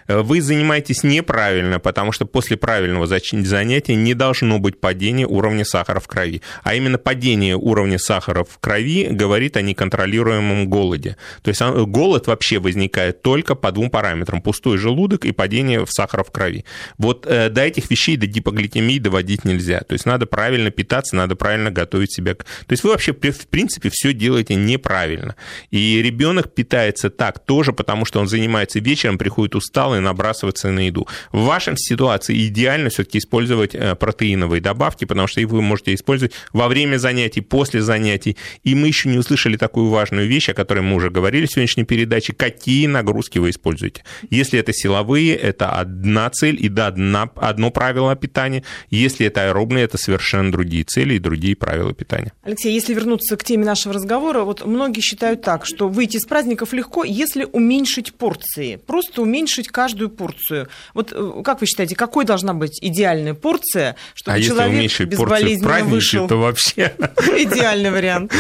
Э, 0.09 0.21
вы 0.21 0.41
занимаетесь 0.41 1.03
неправильно, 1.03 1.79
потому 1.79 2.13
что 2.13 2.27
после 2.27 2.57
правильного 2.57 3.07
занятия 3.07 3.95
не 3.95 4.15
должно 4.15 4.59
быть 4.59 4.81
падения 4.81 5.27
уровня 5.27 5.65
сахара 5.65 6.01
в 6.01 6.07
крови. 6.07 6.43
А 6.63 6.75
именно 6.75 6.99
падение 6.99 7.57
уровня 7.57 7.99
сахара 7.99 8.45
в 8.45 8.59
крови 8.59 9.09
говорит 9.11 9.57
о 9.57 9.63
неконтролируемом 9.63 10.69
голоде. 10.69 11.17
То 11.43 11.49
есть 11.49 11.61
голод 11.61 12.27
вообще 12.27 12.59
возникает 12.59 13.23
только 13.23 13.55
по 13.55 13.73
двум 13.73 13.91
параметрам. 13.91 14.43
Пустой 14.43 14.79
желудок 14.79 15.25
и 15.25 15.33
падение 15.33 15.53
падение 15.53 15.85
сахара 15.87 16.25
в 16.25 16.31
крови. 16.31 16.65
Вот 16.99 17.27
э, 17.27 17.51
до 17.51 17.63
этих 17.63 17.91
вещей, 17.91 18.17
до 18.17 18.27
гипогликемии 18.27 18.99
доводить 18.99 19.45
нельзя. 19.45 19.81
То 19.81 19.93
есть 19.93 20.07
надо 20.07 20.27
правильно 20.27 20.71
питаться, 20.71 21.17
надо 21.17 21.37
правильно 21.37 21.71
готовить 21.71 22.13
себя. 22.13 22.35
То 22.35 22.45
есть 22.71 22.85
вы 22.85 22.91
вообще, 22.91 23.13
в 23.13 23.47
принципе, 23.49 23.91
все 23.91 24.13
делаете 24.13 24.55
неправильно. 24.55 25.37
И 25.71 26.01
ребенок 26.03 26.55
питается 26.55 27.11
так 27.11 27.39
тоже, 27.39 27.73
потому 27.73 28.05
что 28.05 28.21
он 28.21 28.29
занимается 28.29 28.79
вечером, 28.81 29.19
приходит 29.19 29.32
усталый, 29.39 30.01
набрасывается 30.01 30.71
на 30.71 30.87
еду. 30.87 31.07
В 31.33 31.45
вашем 31.45 31.77
ситуации 31.77 32.47
идеально 32.47 32.91
все-таки 32.91 33.19
использовать 33.19 33.75
э, 33.75 33.95
протеиновые 33.95 34.61
добавки, 34.61 35.05
потому 35.05 35.29
что 35.29 35.41
их 35.41 35.49
вы 35.49 35.63
можете 35.63 35.95
использовать 35.95 36.33
во 36.53 36.69
время 36.69 36.99
занятий, 36.99 37.41
после 37.41 37.83
занятий. 37.83 38.37
И 38.63 38.75
мы 38.75 38.89
еще 38.89 39.09
не 39.09 39.19
услышали 39.19 39.57
такую 39.57 39.89
важную 39.89 40.29
вещь, 40.29 40.49
о 40.49 40.55
которой 40.55 40.81
мы 40.81 40.97
уже 40.97 41.11
говорили 41.11 41.47
в 41.47 41.53
сегодняшней 41.53 41.85
передаче, 41.85 42.33
какие 42.33 42.87
нагрузки 42.87 43.39
вы 43.39 43.51
используете. 43.51 44.05
Если 44.31 44.59
это 44.59 44.73
силовые, 44.73 45.35
это 45.35 45.71
одна 45.71 46.31
цель 46.31 46.63
и 46.65 46.69
да, 46.69 46.89
одна, 46.89 47.31
одно 47.37 47.71
правило 47.71 48.15
питания. 48.17 48.63
Если 48.91 49.27
это 49.27 49.49
аэробные, 49.49 49.85
это 49.85 49.99
совершенно 49.99 50.53
другие 50.53 50.85
цели 50.85 51.15
и 51.15 51.19
другие 51.19 51.57
правила 51.57 51.93
питания. 51.93 52.33
Алексей, 52.43 52.73
если 52.73 52.95
вернуться 52.95 53.37
к 53.37 53.45
теме 53.45 53.65
нашего 53.65 53.95
разговора, 53.95 54.43
вот 54.43 54.65
многие 54.65 55.01
считают 55.01 55.43
так, 55.43 55.67
что 55.67 55.89
выйти 55.89 56.17
из 56.17 56.27
праздников 56.27 56.73
легко, 56.73 57.05
если 57.05 57.45
уменьшить 57.45 58.15
порции, 58.15 58.77
просто 58.77 59.22
уменьшить 59.23 59.69
каждую 59.69 60.11
порцию. 60.11 60.69
Вот 60.95 61.13
э, 61.13 61.43
как 61.45 61.61
вы 61.61 61.67
считаете, 61.67 61.97
какой 61.97 62.25
должна 62.25 62.55
быть 62.55 62.79
идеальная 62.81 63.35
порция, 63.35 63.97
чтобы 64.15 64.37
а 64.37 64.41
человек 64.41 64.83
если 64.83 65.05
безболезненно 65.05 65.85
вышел? 65.85 66.29
то 66.29 66.37
вообще... 66.37 66.95
Идеальный 66.99 67.91
вариант. 67.91 68.33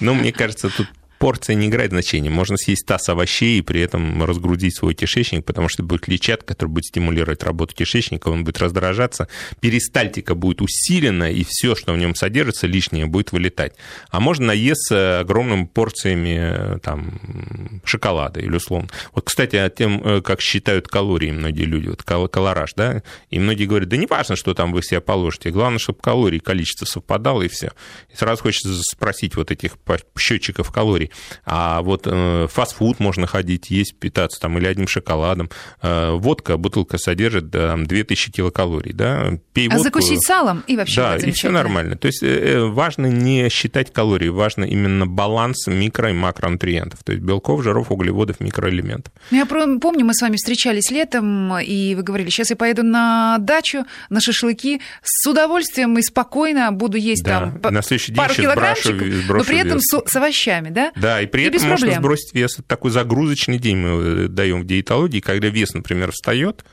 Ну, 0.00 0.14
мне 0.14 0.32
кажется, 0.32 0.70
тут 0.70 0.86
порция 1.18 1.54
не 1.54 1.68
играет 1.68 1.90
значения. 1.90 2.30
Можно 2.30 2.56
съесть 2.56 2.86
таз 2.86 3.08
овощей 3.08 3.58
и 3.58 3.62
при 3.62 3.80
этом 3.80 4.24
разгрузить 4.24 4.76
свой 4.76 4.94
кишечник, 4.94 5.44
потому 5.44 5.68
что 5.68 5.82
будет 5.82 6.02
клетчатка, 6.02 6.54
который 6.54 6.70
будет 6.70 6.86
стимулировать 6.86 7.42
работу 7.42 7.74
кишечника, 7.74 8.28
он 8.28 8.44
будет 8.44 8.58
раздражаться, 8.58 9.28
перистальтика 9.60 10.34
будет 10.34 10.62
усилена, 10.62 11.30
и 11.30 11.44
все, 11.46 11.74
что 11.74 11.92
в 11.92 11.98
нем 11.98 12.14
содержится, 12.14 12.66
лишнее 12.66 13.06
будет 13.06 13.32
вылетать. 13.32 13.74
А 14.10 14.20
можно 14.20 14.46
наесться 14.46 15.20
огромными 15.20 15.66
порциями 15.66 16.78
там, 16.80 17.80
шоколада 17.84 18.40
или 18.40 18.56
условно. 18.56 18.88
Вот, 19.12 19.24
кстати, 19.24 19.56
о 19.56 19.68
тем, 19.68 20.00
э, 20.04 20.22
как 20.22 20.40
считают 20.40 20.88
калории 20.88 21.30
многие 21.30 21.64
люди, 21.64 21.88
вот 21.88 22.02
колораж, 22.02 22.74
да, 22.74 23.02
и 23.30 23.38
многие 23.38 23.66
говорят, 23.66 23.88
да 23.88 23.96
не 23.96 24.06
важно, 24.06 24.36
что 24.36 24.54
там 24.54 24.72
вы 24.72 24.82
себе 24.82 25.00
положите, 25.00 25.50
главное, 25.50 25.78
чтобы 25.78 25.98
калорий, 26.00 26.40
количество 26.40 26.84
совпадало, 26.84 27.42
и 27.42 27.48
все. 27.48 27.72
И 28.12 28.16
сразу 28.16 28.42
хочется 28.42 28.74
спросить 28.82 29.36
вот 29.36 29.50
этих 29.50 29.72
счетчиков 30.16 30.70
калорий, 30.70 31.07
а 31.44 31.82
вот 31.82 32.06
э, 32.06 32.46
фастфуд 32.50 33.00
можно 33.00 33.26
ходить, 33.26 33.70
есть, 33.70 33.96
питаться 33.96 34.40
там 34.40 34.58
или 34.58 34.66
одним 34.66 34.88
шоколадом. 34.88 35.50
Э, 35.82 36.12
водка, 36.12 36.56
бутылка 36.56 36.98
содержит 36.98 37.50
там, 37.50 37.86
2000 37.86 38.32
килокалорий, 38.32 38.92
да, 38.92 39.38
пей 39.52 39.68
а 39.68 39.76
водку. 39.76 39.84
закусить 39.84 40.26
салом 40.26 40.64
и 40.66 40.76
вообще 40.76 41.00
Да, 41.00 41.16
и 41.16 41.30
все 41.30 41.50
нормально. 41.50 41.96
То 41.96 42.06
есть 42.06 42.22
э, 42.22 42.60
важно 42.60 43.06
не 43.06 43.48
считать 43.48 43.92
калории, 43.92 44.28
важно 44.28 44.64
именно 44.64 45.06
баланс 45.06 45.66
микро- 45.68 46.10
и 46.10 46.12
макронутриентов, 46.12 47.02
то 47.04 47.12
есть 47.12 47.24
белков, 47.24 47.62
жиров, 47.62 47.90
углеводов, 47.90 48.40
микроэлементов. 48.40 49.12
Ну, 49.30 49.38
я 49.38 49.46
помню, 49.46 50.04
мы 50.04 50.14
с 50.14 50.22
вами 50.22 50.36
встречались 50.36 50.90
летом, 50.90 51.58
и 51.58 51.94
вы 51.94 52.02
говорили, 52.02 52.30
сейчас 52.30 52.50
я 52.50 52.56
поеду 52.56 52.82
на 52.82 53.36
дачу, 53.38 53.84
на 54.10 54.20
шашлыки, 54.20 54.80
с 55.02 55.26
удовольствием 55.26 55.98
и 55.98 56.02
спокойно 56.02 56.72
буду 56.72 56.96
есть 56.96 57.24
да. 57.24 57.52
там 57.62 57.74
на 57.74 57.82
следующий 57.82 58.12
день 58.12 58.22
пару 58.22 58.34
килограммчиков, 58.34 59.28
но 59.28 59.44
при 59.44 59.58
этом 59.58 59.78
вес. 59.78 59.84
с, 59.84 60.10
с 60.10 60.16
овощами, 60.16 60.70
да? 60.70 60.92
Да, 61.00 61.20
и 61.20 61.26
при 61.26 61.42
и 61.42 61.46
этом 61.46 61.62
можно 61.62 61.86
проблем. 61.86 62.02
сбросить 62.02 62.34
вес. 62.34 62.54
Это 62.54 62.62
такой 62.68 62.90
загрузочный 62.90 63.58
день 63.58 63.76
мы 63.76 63.88
э, 63.88 64.28
даем 64.28 64.62
в 64.62 64.66
диетологии, 64.66 65.20
когда 65.20 65.48
вес, 65.48 65.74
например, 65.74 66.12
встает, 66.12 66.64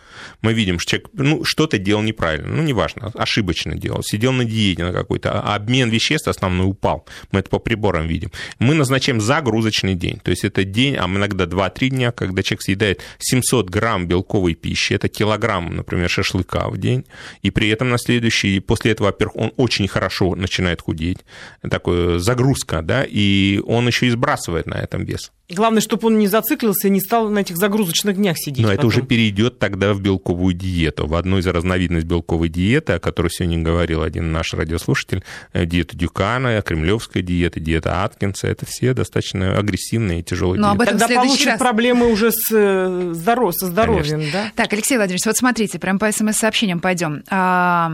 мы 0.41 0.53
видим, 0.53 0.79
что 0.79 0.91
человек 0.91 1.09
ну, 1.13 1.43
что-то 1.43 1.77
делал 1.77 2.01
неправильно, 2.01 2.47
ну, 2.47 2.63
неважно, 2.63 3.11
ошибочно 3.13 3.75
делал, 3.75 4.01
сидел 4.03 4.31
на 4.31 4.45
диете 4.45 4.85
на 4.85 4.93
какой-то, 4.93 5.31
а 5.41 5.55
обмен 5.55 5.89
веществ 5.89 6.27
основной 6.27 6.67
упал. 6.67 7.05
Мы 7.31 7.39
это 7.39 7.49
по 7.49 7.59
приборам 7.59 8.07
видим. 8.07 8.31
Мы 8.59 8.73
назначаем 8.73 9.21
загрузочный 9.21 9.95
день, 9.95 10.19
то 10.23 10.31
есть 10.31 10.43
это 10.43 10.63
день, 10.63 10.95
а 10.95 11.05
иногда 11.05 11.45
2-3 11.45 11.89
дня, 11.89 12.11
когда 12.11 12.43
человек 12.43 12.61
съедает 12.61 13.01
700 13.19 13.69
грамм 13.69 14.07
белковой 14.07 14.55
пищи, 14.55 14.93
это 14.93 15.07
килограмм, 15.07 15.75
например, 15.75 16.09
шашлыка 16.09 16.69
в 16.69 16.77
день, 16.77 17.05
и 17.41 17.51
при 17.51 17.69
этом 17.69 17.89
на 17.89 17.97
следующий, 17.97 18.59
после 18.59 18.91
этого, 18.91 19.07
во-первых, 19.07 19.35
он 19.35 19.53
очень 19.57 19.87
хорошо 19.87 20.35
начинает 20.35 20.81
худеть, 20.81 21.19
такая 21.61 22.19
загрузка, 22.19 22.81
да, 22.81 23.05
и 23.07 23.61
он 23.65 23.87
еще 23.87 24.07
и 24.07 24.14
сбрасывает 24.15 24.65
на 24.65 24.75
этом 24.75 25.05
вес. 25.05 25.31
Главное, 25.47 25.79
чтобы 25.81 26.07
он 26.07 26.17
не 26.17 26.27
зациклился 26.27 26.87
и 26.87 26.91
не 26.91 26.99
стал 26.99 27.29
на 27.29 27.39
этих 27.39 27.57
загрузочных 27.57 28.15
днях 28.15 28.35
сидеть. 28.37 28.63
Но 28.63 28.69
потом. 28.69 28.79
это 28.79 28.87
уже 28.87 29.01
перейдет 29.03 29.59
тогда 29.59 29.93
в 29.93 30.01
белковую 30.01 30.55
диету. 30.55 31.05
В 31.05 31.13
одну 31.13 31.37
из 31.37 31.45
разновидностей 31.45 32.07
белковой 32.07 32.49
диеты, 32.49 32.93
о 32.93 32.99
которой 32.99 33.29
сегодня 33.29 33.59
говорил 33.61 34.01
один 34.01 34.31
наш 34.31 34.53
радиослушатель, 34.55 35.23
э, 35.53 35.65
диета 35.65 35.95
Дюкана, 35.95 36.61
кремлевская 36.63 37.21
диета, 37.21 37.59
диета 37.59 38.03
Аткинса, 38.03 38.47
это 38.47 38.65
все 38.65 38.93
достаточно 38.95 39.57
агрессивные 39.57 40.21
и 40.21 40.23
тяжелые 40.23 40.59
Но 40.59 40.69
диеты. 40.69 40.75
об 40.75 40.81
этом 40.81 40.99
Тогда 40.99 41.21
получит 41.21 41.47
раз. 41.47 41.59
проблемы 41.59 42.11
уже 42.11 42.31
с, 42.31 42.51
э, 42.51 43.11
здоров... 43.13 43.53
со 43.53 43.67
здоровьем, 43.67 44.19
Конечно. 44.19 44.31
да? 44.33 44.51
Так, 44.55 44.73
Алексей 44.73 44.97
Владимирович, 44.97 45.25
вот 45.25 45.37
смотрите, 45.37 45.77
прям 45.77 45.99
по 45.99 46.11
смс-сообщениям 46.11 46.79
пойдем. 46.79 47.23
А, 47.29 47.91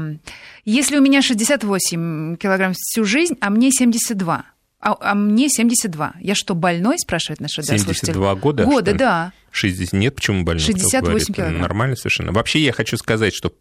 если 0.63 0.97
у 0.97 1.01
меня 1.01 1.22
68 1.22 2.38
килограмм 2.38 2.74
всю 2.78 3.03
жизнь, 3.03 3.36
а 3.41 3.49
мне 3.49 3.72
72, 3.72 4.45
а, 4.82 4.98
а 5.00 5.16
мне 5.16 5.48
72. 5.48 6.16
Я 6.20 6.36
что, 6.36 6.56
больной, 6.56 6.98
спрашивает 6.98 7.40
наш 7.40 7.58
радиослушатель? 7.58 8.08
72 8.08 8.36
года? 8.36 8.64
Года, 8.66 8.94
да. 8.94 9.34
60 9.52 9.94
нет, 9.94 10.16
почему 10.16 10.44
больной? 10.44 10.64
68 10.64 11.34
килограмм. 11.34 11.62
Нормально 11.62 11.96
совершенно. 11.96 12.32
Вообще 12.32 12.60
я 12.60 12.74
хочу 12.74 12.98
сказать, 12.98 13.34
что 13.34 13.54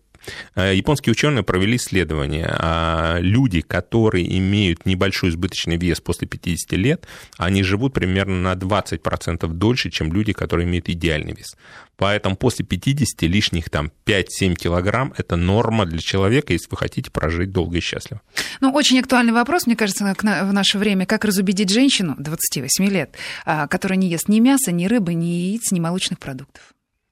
японские 0.56 1.12
ученые 1.12 1.42
провели 1.42 1.76
исследование. 1.76 2.46
А 2.50 3.18
люди, 3.20 3.60
которые 3.60 4.38
имеют 4.38 4.86
небольшой 4.86 5.30
избыточный 5.30 5.76
вес 5.76 6.00
после 6.00 6.28
50 6.28 6.72
лет, 6.72 7.06
они 7.38 7.62
живут 7.62 7.94
примерно 7.94 8.54
на 8.54 8.58
20% 8.58 9.46
дольше, 9.48 9.90
чем 9.90 10.12
люди, 10.12 10.32
которые 10.32 10.66
имеют 10.66 10.88
идеальный 10.88 11.34
вес. 11.34 11.56
Поэтому 12.00 12.34
после 12.34 12.64
50 12.64 13.22
лишних 13.22 13.68
там 13.68 13.92
5-7 14.06 14.54
килограмм– 14.54 15.12
это 15.18 15.36
норма 15.36 15.84
для 15.84 15.98
человека, 15.98 16.54
если 16.54 16.68
вы 16.70 16.78
хотите 16.78 17.10
прожить 17.10 17.52
долго 17.52 17.76
и 17.76 17.80
счастливо. 17.80 18.22
Ну, 18.62 18.72
очень 18.72 18.98
актуальный 18.98 19.34
вопрос, 19.34 19.66
мне 19.66 19.76
кажется, 19.76 20.04
в 20.04 20.52
наше 20.52 20.78
время. 20.78 21.04
Как 21.04 21.26
разубедить 21.26 21.68
женщину 21.68 22.16
28 22.18 22.88
лет, 22.88 23.16
а, 23.44 23.66
которая 23.66 23.98
не 23.98 24.08
ест 24.08 24.28
ни 24.28 24.40
мяса, 24.40 24.72
ни 24.72 24.86
рыбы, 24.86 25.12
ни 25.12 25.26
яиц, 25.26 25.72
ни 25.72 25.80
молочных 25.80 26.18
продуктов? 26.18 26.62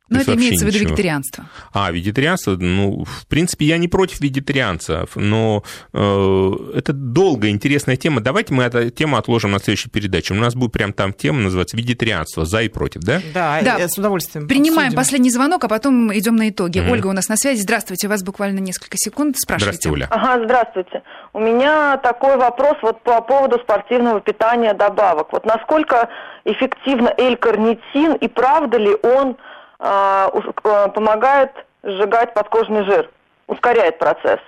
Но 0.08 0.20
это 0.20 0.34
имеется 0.34 0.64
в 0.64 0.68
виду 0.68 0.78
ничего. 0.78 0.90
вегетарианство. 0.90 1.44
А, 1.72 1.90
вегетарианство, 1.90 2.56
ну, 2.56 3.04
в 3.04 3.26
принципе, 3.26 3.66
я 3.66 3.78
не 3.78 3.88
против 3.88 4.20
вегетарианцев, 4.20 5.16
но 5.16 5.64
э, 5.92 6.50
это 6.74 6.92
долгая, 6.92 7.50
интересная 7.50 7.96
тема. 7.96 8.20
Давайте 8.20 8.54
мы 8.54 8.64
эту 8.64 8.90
тему 8.90 9.16
отложим 9.16 9.50
на 9.50 9.58
следующую 9.58 9.92
передачу. 9.92 10.34
У 10.34 10.38
нас 10.38 10.54
будет 10.54 10.72
прям 10.72 10.92
там 10.92 11.12
тема, 11.12 11.40
называется 11.40 11.76
«Вегетарианство. 11.76 12.44
За 12.44 12.62
и 12.62 12.68
против», 12.68 13.02
да? 13.02 13.20
Да, 13.34 13.60
да. 13.62 13.88
с 13.88 13.98
удовольствием. 13.98 14.48
Принимаем 14.48 14.88
обсудим. 14.88 14.96
последний 14.96 15.30
звонок, 15.30 15.64
а 15.64 15.68
потом 15.68 16.16
идем 16.16 16.36
на 16.36 16.48
итоги. 16.48 16.78
Mm-hmm. 16.78 16.90
Ольга 16.90 17.06
у 17.08 17.12
нас 17.12 17.28
на 17.28 17.36
связи. 17.36 17.60
Здравствуйте, 17.60 18.06
у 18.06 18.10
вас 18.10 18.22
буквально 18.22 18.60
несколько 18.60 18.96
секунд. 18.96 19.36
Спрашивайте. 19.38 19.88
Здравствуйте, 19.88 19.90
Оля. 19.90 20.06
Ага, 20.10 20.44
здравствуйте. 20.44 21.02
У 21.32 21.40
меня 21.40 21.98
такой 21.98 22.36
вопрос 22.36 22.76
вот 22.82 23.02
по 23.02 23.20
поводу 23.20 23.58
спортивного 23.58 24.20
питания 24.20 24.72
добавок. 24.74 25.32
Вот 25.32 25.44
насколько 25.44 26.08
эффективно 26.44 27.12
L-карнитин 27.16 28.14
и 28.14 28.28
правда 28.28 28.78
ли 28.78 28.96
он 29.02 29.36
помогает 29.78 31.52
сжигать 31.82 32.34
подкожный 32.34 32.84
жир, 32.84 33.10
ускоряет 33.46 33.98
процесс. 33.98 34.40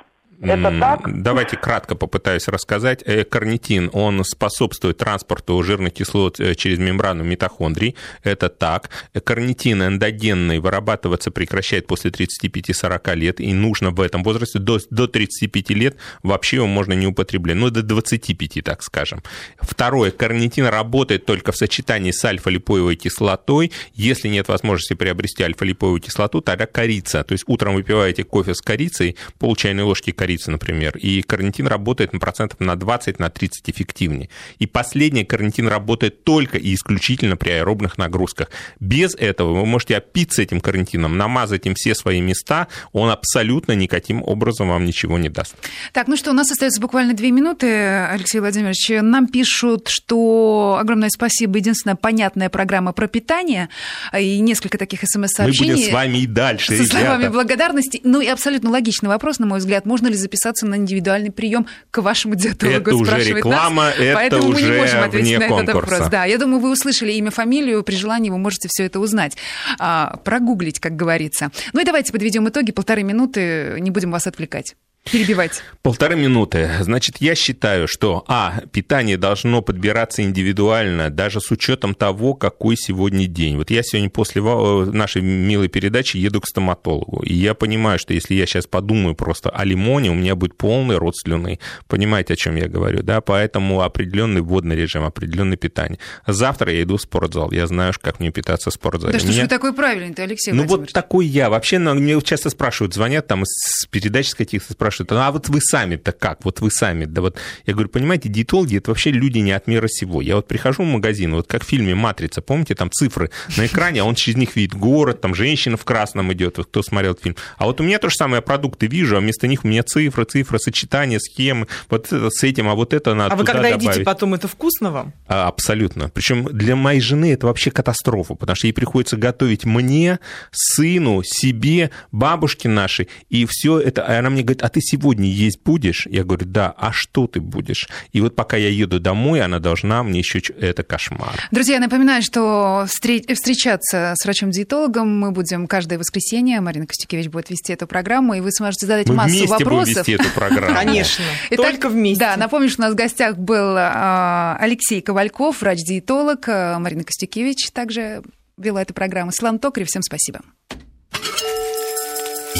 Это 0.42 0.78
так? 0.78 1.22
Давайте 1.22 1.56
кратко 1.56 1.94
попытаюсь 1.94 2.48
рассказать. 2.48 3.02
Э, 3.04 3.24
карнитин, 3.24 3.90
он 3.92 4.24
способствует 4.24 4.96
транспорту 4.96 5.62
жирных 5.62 5.92
кислот 5.92 6.40
э, 6.40 6.54
через 6.54 6.78
мембрану 6.78 7.24
митохондрий. 7.24 7.94
Это 8.22 8.48
так. 8.48 8.88
Карнитин 9.22 9.82
эндогенный 9.82 10.58
вырабатываться 10.58 11.30
прекращает 11.30 11.86
после 11.86 12.10
35-40 12.10 13.14
лет, 13.16 13.40
и 13.40 13.52
нужно 13.52 13.90
в 13.90 14.00
этом 14.00 14.22
возрасте 14.22 14.58
до, 14.58 14.78
до 14.90 15.06
35 15.06 15.70
лет 15.70 15.96
вообще 16.22 16.56
его 16.56 16.66
можно 16.66 16.94
не 16.94 17.06
употреблять. 17.06 17.56
Ну, 17.56 17.68
до 17.68 17.82
25, 17.82 18.64
так 18.64 18.82
скажем. 18.82 19.22
Второе. 19.60 20.10
Карнитин 20.10 20.66
работает 20.66 21.26
только 21.26 21.52
в 21.52 21.56
сочетании 21.56 22.12
с 22.12 22.24
альфа-липоевой 22.24 22.96
кислотой. 22.96 23.72
Если 23.92 24.28
нет 24.28 24.48
возможности 24.48 24.94
приобрести 24.94 25.42
альфа-липоевую 25.42 26.00
кислоту, 26.00 26.40
тогда 26.40 26.64
корица. 26.64 27.24
То 27.24 27.32
есть 27.32 27.44
утром 27.46 27.74
выпиваете 27.74 28.24
кофе 28.24 28.54
с 28.54 28.62
корицей, 28.62 29.16
пол 29.38 29.54
чайной 29.54 29.82
ложки 29.82 30.12
корицы 30.12 30.29
корицы, 30.30 30.50
например, 30.50 30.96
и 30.96 31.22
карнитин 31.22 31.66
работает 31.66 32.12
на 32.12 32.20
процентов 32.20 32.60
на 32.60 32.76
20, 32.76 33.18
на 33.18 33.30
30 33.30 33.70
эффективнее. 33.70 34.28
И 34.58 34.66
последнее, 34.66 35.24
карнитин 35.24 35.66
работает 35.68 36.24
только 36.24 36.56
и 36.56 36.74
исключительно 36.74 37.36
при 37.36 37.50
аэробных 37.50 37.98
нагрузках. 37.98 38.48
Без 38.78 39.14
этого 39.16 39.54
вы 39.54 39.66
можете 39.66 39.96
опиться 39.96 40.42
этим 40.42 40.60
карнитином, 40.60 41.16
намазать 41.16 41.66
им 41.66 41.74
все 41.74 41.94
свои 41.94 42.20
места, 42.20 42.68
он 42.92 43.10
абсолютно 43.10 43.72
никаким 43.72 44.22
образом 44.22 44.68
вам 44.68 44.84
ничего 44.84 45.18
не 45.18 45.28
даст. 45.28 45.56
Так, 45.92 46.06
ну 46.06 46.16
что, 46.16 46.30
у 46.30 46.34
нас 46.34 46.50
остается 46.50 46.80
буквально 46.80 47.14
две 47.14 47.30
минуты, 47.30 47.66
Алексей 47.66 48.40
Владимирович. 48.40 48.88
Нам 49.02 49.26
пишут, 49.26 49.88
что 49.88 50.78
огромное 50.80 51.10
спасибо, 51.10 51.58
единственная 51.58 51.96
понятная 51.96 52.50
программа 52.50 52.92
про 52.92 53.08
питание, 53.08 53.68
и 54.16 54.38
несколько 54.40 54.78
таких 54.78 55.00
смс-сообщений. 55.02 55.70
Мы 55.70 55.76
будем 55.76 55.90
с 55.90 55.92
вами 55.92 56.18
и 56.18 56.26
дальше, 56.26 56.76
Со 56.76 56.84
словами 56.84 57.28
благодарности. 57.28 58.00
Ну 58.04 58.20
и 58.20 58.26
абсолютно 58.26 58.70
логичный 58.70 59.08
вопрос, 59.08 59.40
на 59.40 59.46
мой 59.46 59.58
взгляд. 59.58 59.86
Можно 59.86 60.08
ли 60.08 60.19
записаться 60.20 60.66
на 60.66 60.76
индивидуальный 60.76 61.30
прием 61.30 61.66
к 61.90 61.98
вашему 62.02 62.34
диетологу, 62.34 62.90
это 62.90 62.96
уже 62.96 63.24
реклама, 63.24 63.84
нас. 63.84 63.94
это 63.98 64.14
Поэтому 64.14 64.48
уже 64.48 64.66
мы 64.66 64.72
не 64.72 64.78
можем 64.78 65.02
ответить 65.02 65.38
на 65.38 65.48
конкурса. 65.48 65.62
этот 65.62 65.90
вопрос. 65.90 66.08
Да, 66.10 66.24
я 66.24 66.38
думаю, 66.38 66.60
вы 66.60 66.70
услышали 66.70 67.12
имя, 67.12 67.30
фамилию, 67.30 67.82
при 67.82 67.94
желании 67.94 68.30
вы 68.30 68.38
можете 68.38 68.68
все 68.68 68.84
это 68.84 69.00
узнать. 69.00 69.36
А, 69.78 70.18
прогуглить, 70.24 70.78
как 70.80 70.96
говорится. 70.96 71.50
Ну 71.72 71.80
и 71.80 71.84
давайте 71.84 72.12
подведем 72.12 72.48
итоги. 72.48 72.72
Полторы 72.72 73.02
минуты, 73.02 73.76
не 73.80 73.90
будем 73.90 74.10
вас 74.10 74.26
отвлекать 74.26 74.74
перебивать. 75.04 75.62
Полторы 75.82 76.16
минуты. 76.16 76.70
Значит, 76.80 77.16
я 77.20 77.34
считаю, 77.34 77.88
что, 77.88 78.24
а, 78.28 78.60
питание 78.72 79.16
должно 79.16 79.62
подбираться 79.62 80.22
индивидуально, 80.22 81.10
даже 81.10 81.40
с 81.40 81.50
учетом 81.50 81.94
того, 81.94 82.34
какой 82.34 82.76
сегодня 82.76 83.26
день. 83.26 83.56
Вот 83.56 83.70
я 83.70 83.82
сегодня 83.82 84.10
после 84.10 84.42
нашей 84.42 85.22
милой 85.22 85.68
передачи 85.68 86.16
еду 86.16 86.40
к 86.40 86.46
стоматологу, 86.46 87.22
и 87.22 87.34
я 87.34 87.54
понимаю, 87.54 87.98
что 87.98 88.12
если 88.12 88.34
я 88.34 88.46
сейчас 88.46 88.66
подумаю 88.66 89.14
просто 89.14 89.50
о 89.50 89.64
лимоне, 89.64 90.10
у 90.10 90.14
меня 90.14 90.34
будет 90.34 90.56
полный 90.56 90.96
рот 90.96 91.16
слюны. 91.16 91.58
Понимаете, 91.88 92.34
о 92.34 92.36
чем 92.36 92.56
я 92.56 92.68
говорю, 92.68 93.02
да? 93.02 93.20
Поэтому 93.20 93.80
определенный 93.80 94.42
водный 94.42 94.76
режим, 94.76 95.04
определенное 95.04 95.56
питание. 95.56 95.98
Завтра 96.26 96.72
я 96.72 96.82
иду 96.82 96.98
в 96.98 97.02
спортзал, 97.02 97.50
я 97.52 97.66
знаю, 97.66 97.94
как 98.00 98.20
мне 98.20 98.30
питаться 98.30 98.70
в 98.70 98.74
спортзале. 98.74 99.14
Да 99.14 99.18
что 99.18 99.28
меня... 99.28 99.40
ж 99.40 99.42
вы 99.44 99.48
такой 99.48 99.72
правильный, 99.72 100.14
ты, 100.14 100.22
Алексей 100.22 100.52
Ну 100.52 100.64
вот 100.64 100.92
такой 100.92 101.26
я. 101.26 101.50
Вообще, 101.50 101.78
мне 101.78 102.20
часто 102.20 102.50
спрашивают, 102.50 102.94
звонят 102.94 103.26
там 103.26 103.44
с 103.44 103.86
передач 103.86 104.28
с 104.28 104.34
каких-то, 104.34 104.72
спрашивают, 104.72 104.89
спрашивают, 104.90 105.12
а 105.12 105.30
вот 105.30 105.48
вы 105.48 105.60
сами-то 105.60 106.12
как? 106.12 106.44
Вот 106.44 106.60
вы 106.60 106.70
сами, 106.70 107.04
да 107.04 107.20
вот. 107.20 107.36
Я 107.66 107.72
говорю, 107.74 107.88
понимаете, 107.88 108.28
диетологи 108.28 108.78
это 108.78 108.90
вообще 108.90 109.10
люди 109.10 109.38
не 109.38 109.52
от 109.52 109.66
мира 109.66 109.86
сего. 109.88 110.20
Я 110.20 110.36
вот 110.36 110.48
прихожу 110.48 110.82
в 110.82 110.86
магазин, 110.86 111.34
вот 111.34 111.46
как 111.46 111.64
в 111.64 111.66
фильме 111.66 111.94
«Матрица», 111.94 112.42
помните, 112.42 112.74
там 112.74 112.90
цифры 112.90 113.30
на 113.56 113.66
экране, 113.66 114.02
а 114.02 114.04
он 114.04 114.14
через 114.14 114.36
них 114.36 114.56
видит 114.56 114.74
город, 114.74 115.20
там 115.20 115.34
женщина 115.34 115.76
в 115.76 115.84
красном 115.84 116.32
идет, 116.32 116.58
вот 116.58 116.66
кто 116.66 116.82
смотрел 116.82 117.12
этот 117.12 117.24
фильм. 117.24 117.36
А 117.56 117.66
вот 117.66 117.80
у 117.80 117.84
меня 117.84 117.98
то 117.98 118.08
же 118.08 118.16
самое, 118.16 118.42
продукты 118.42 118.86
вижу, 118.86 119.16
а 119.16 119.20
вместо 119.20 119.46
них 119.46 119.64
у 119.64 119.68
меня 119.68 119.82
цифры, 119.82 120.24
цифры, 120.24 120.58
сочетания, 120.58 121.18
схемы, 121.18 121.66
вот 121.88 122.08
с 122.10 122.42
этим, 122.42 122.68
а 122.68 122.74
вот 122.74 122.92
это 122.92 123.14
надо 123.14 123.34
А 123.34 123.36
вы 123.36 123.44
когда 123.44 123.62
добавить. 123.62 123.82
едите 123.82 124.04
потом, 124.04 124.34
это 124.34 124.48
вкусно 124.48 124.90
вам? 124.90 125.12
А, 125.26 125.48
абсолютно. 125.48 126.08
Причем 126.08 126.44
для 126.44 126.76
моей 126.76 127.00
жены 127.00 127.32
это 127.32 127.46
вообще 127.46 127.70
катастрофа, 127.70 128.34
потому 128.34 128.56
что 128.56 128.66
ей 128.66 128.72
приходится 128.72 129.16
готовить 129.16 129.64
мне, 129.64 130.18
сыну, 130.50 131.22
себе, 131.24 131.90
бабушке 132.12 132.68
нашей, 132.68 133.08
и 133.28 133.46
все 133.48 133.78
это, 133.78 134.02
а 134.02 134.18
она 134.18 134.30
мне 134.30 134.42
говорит, 134.42 134.62
а 134.62 134.68
ты 134.68 134.79
сегодня 134.80 135.10
сегодня 135.10 135.28
есть 135.28 135.60
будешь? 135.64 136.06
Я 136.06 136.24
говорю, 136.24 136.46
да, 136.46 136.74
а 136.76 136.92
что 136.92 137.26
ты 137.26 137.40
будешь? 137.40 137.88
И 138.12 138.20
вот 138.20 138.36
пока 138.36 138.56
я 138.56 138.68
еду 138.68 139.00
домой, 139.00 139.40
она 139.40 139.58
должна 139.58 140.02
мне 140.02 140.20
еще... 140.20 140.40
Это 140.60 140.82
кошмар. 140.82 141.34
Друзья, 141.50 141.74
я 141.74 141.80
напоминаю, 141.80 142.22
что 142.22 142.86
встречаться 142.86 144.14
с 144.16 144.24
врачом-диетологом 144.24 145.18
мы 145.18 145.32
будем 145.32 145.66
каждое 145.66 145.98
воскресенье. 145.98 146.60
Марина 146.60 146.86
Костюкевич 146.86 147.28
будет 147.28 147.50
вести 147.50 147.72
эту 147.72 147.86
программу, 147.86 148.34
и 148.34 148.40
вы 148.40 148.52
сможете 148.52 148.86
задать 148.86 149.08
мы 149.08 149.14
массу 149.14 149.30
вместе 149.30 149.48
вопросов. 149.48 149.88
Будем 149.88 149.98
вести 149.98 150.12
эту 150.12 150.30
программу. 150.34 150.74
Конечно, 150.74 151.24
только 151.56 151.88
вместе. 151.88 152.20
Да, 152.20 152.36
напомню, 152.36 152.68
что 152.68 152.82
у 152.82 152.84
нас 152.84 152.92
в 152.92 152.96
гостях 152.96 153.36
был 153.36 153.74
а, 153.76 154.56
Алексей 154.60 155.00
Ковальков, 155.00 155.60
врач-диетолог, 155.60 156.48
а, 156.48 156.78
Марина 156.78 157.04
Костюкевич 157.04 157.70
также 157.72 158.22
вела 158.56 158.82
эту 158.82 158.94
программу. 158.94 159.32
Слан 159.32 159.58
Токарев, 159.58 159.88
всем 159.88 160.02
спасибо. 160.02 160.40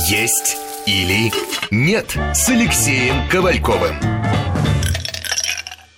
Есть 0.09 0.57
или 0.87 1.33
нет 1.71 2.17
с 2.35 2.49
Алексеем 2.49 3.29
Ковальковым. 3.29 4.20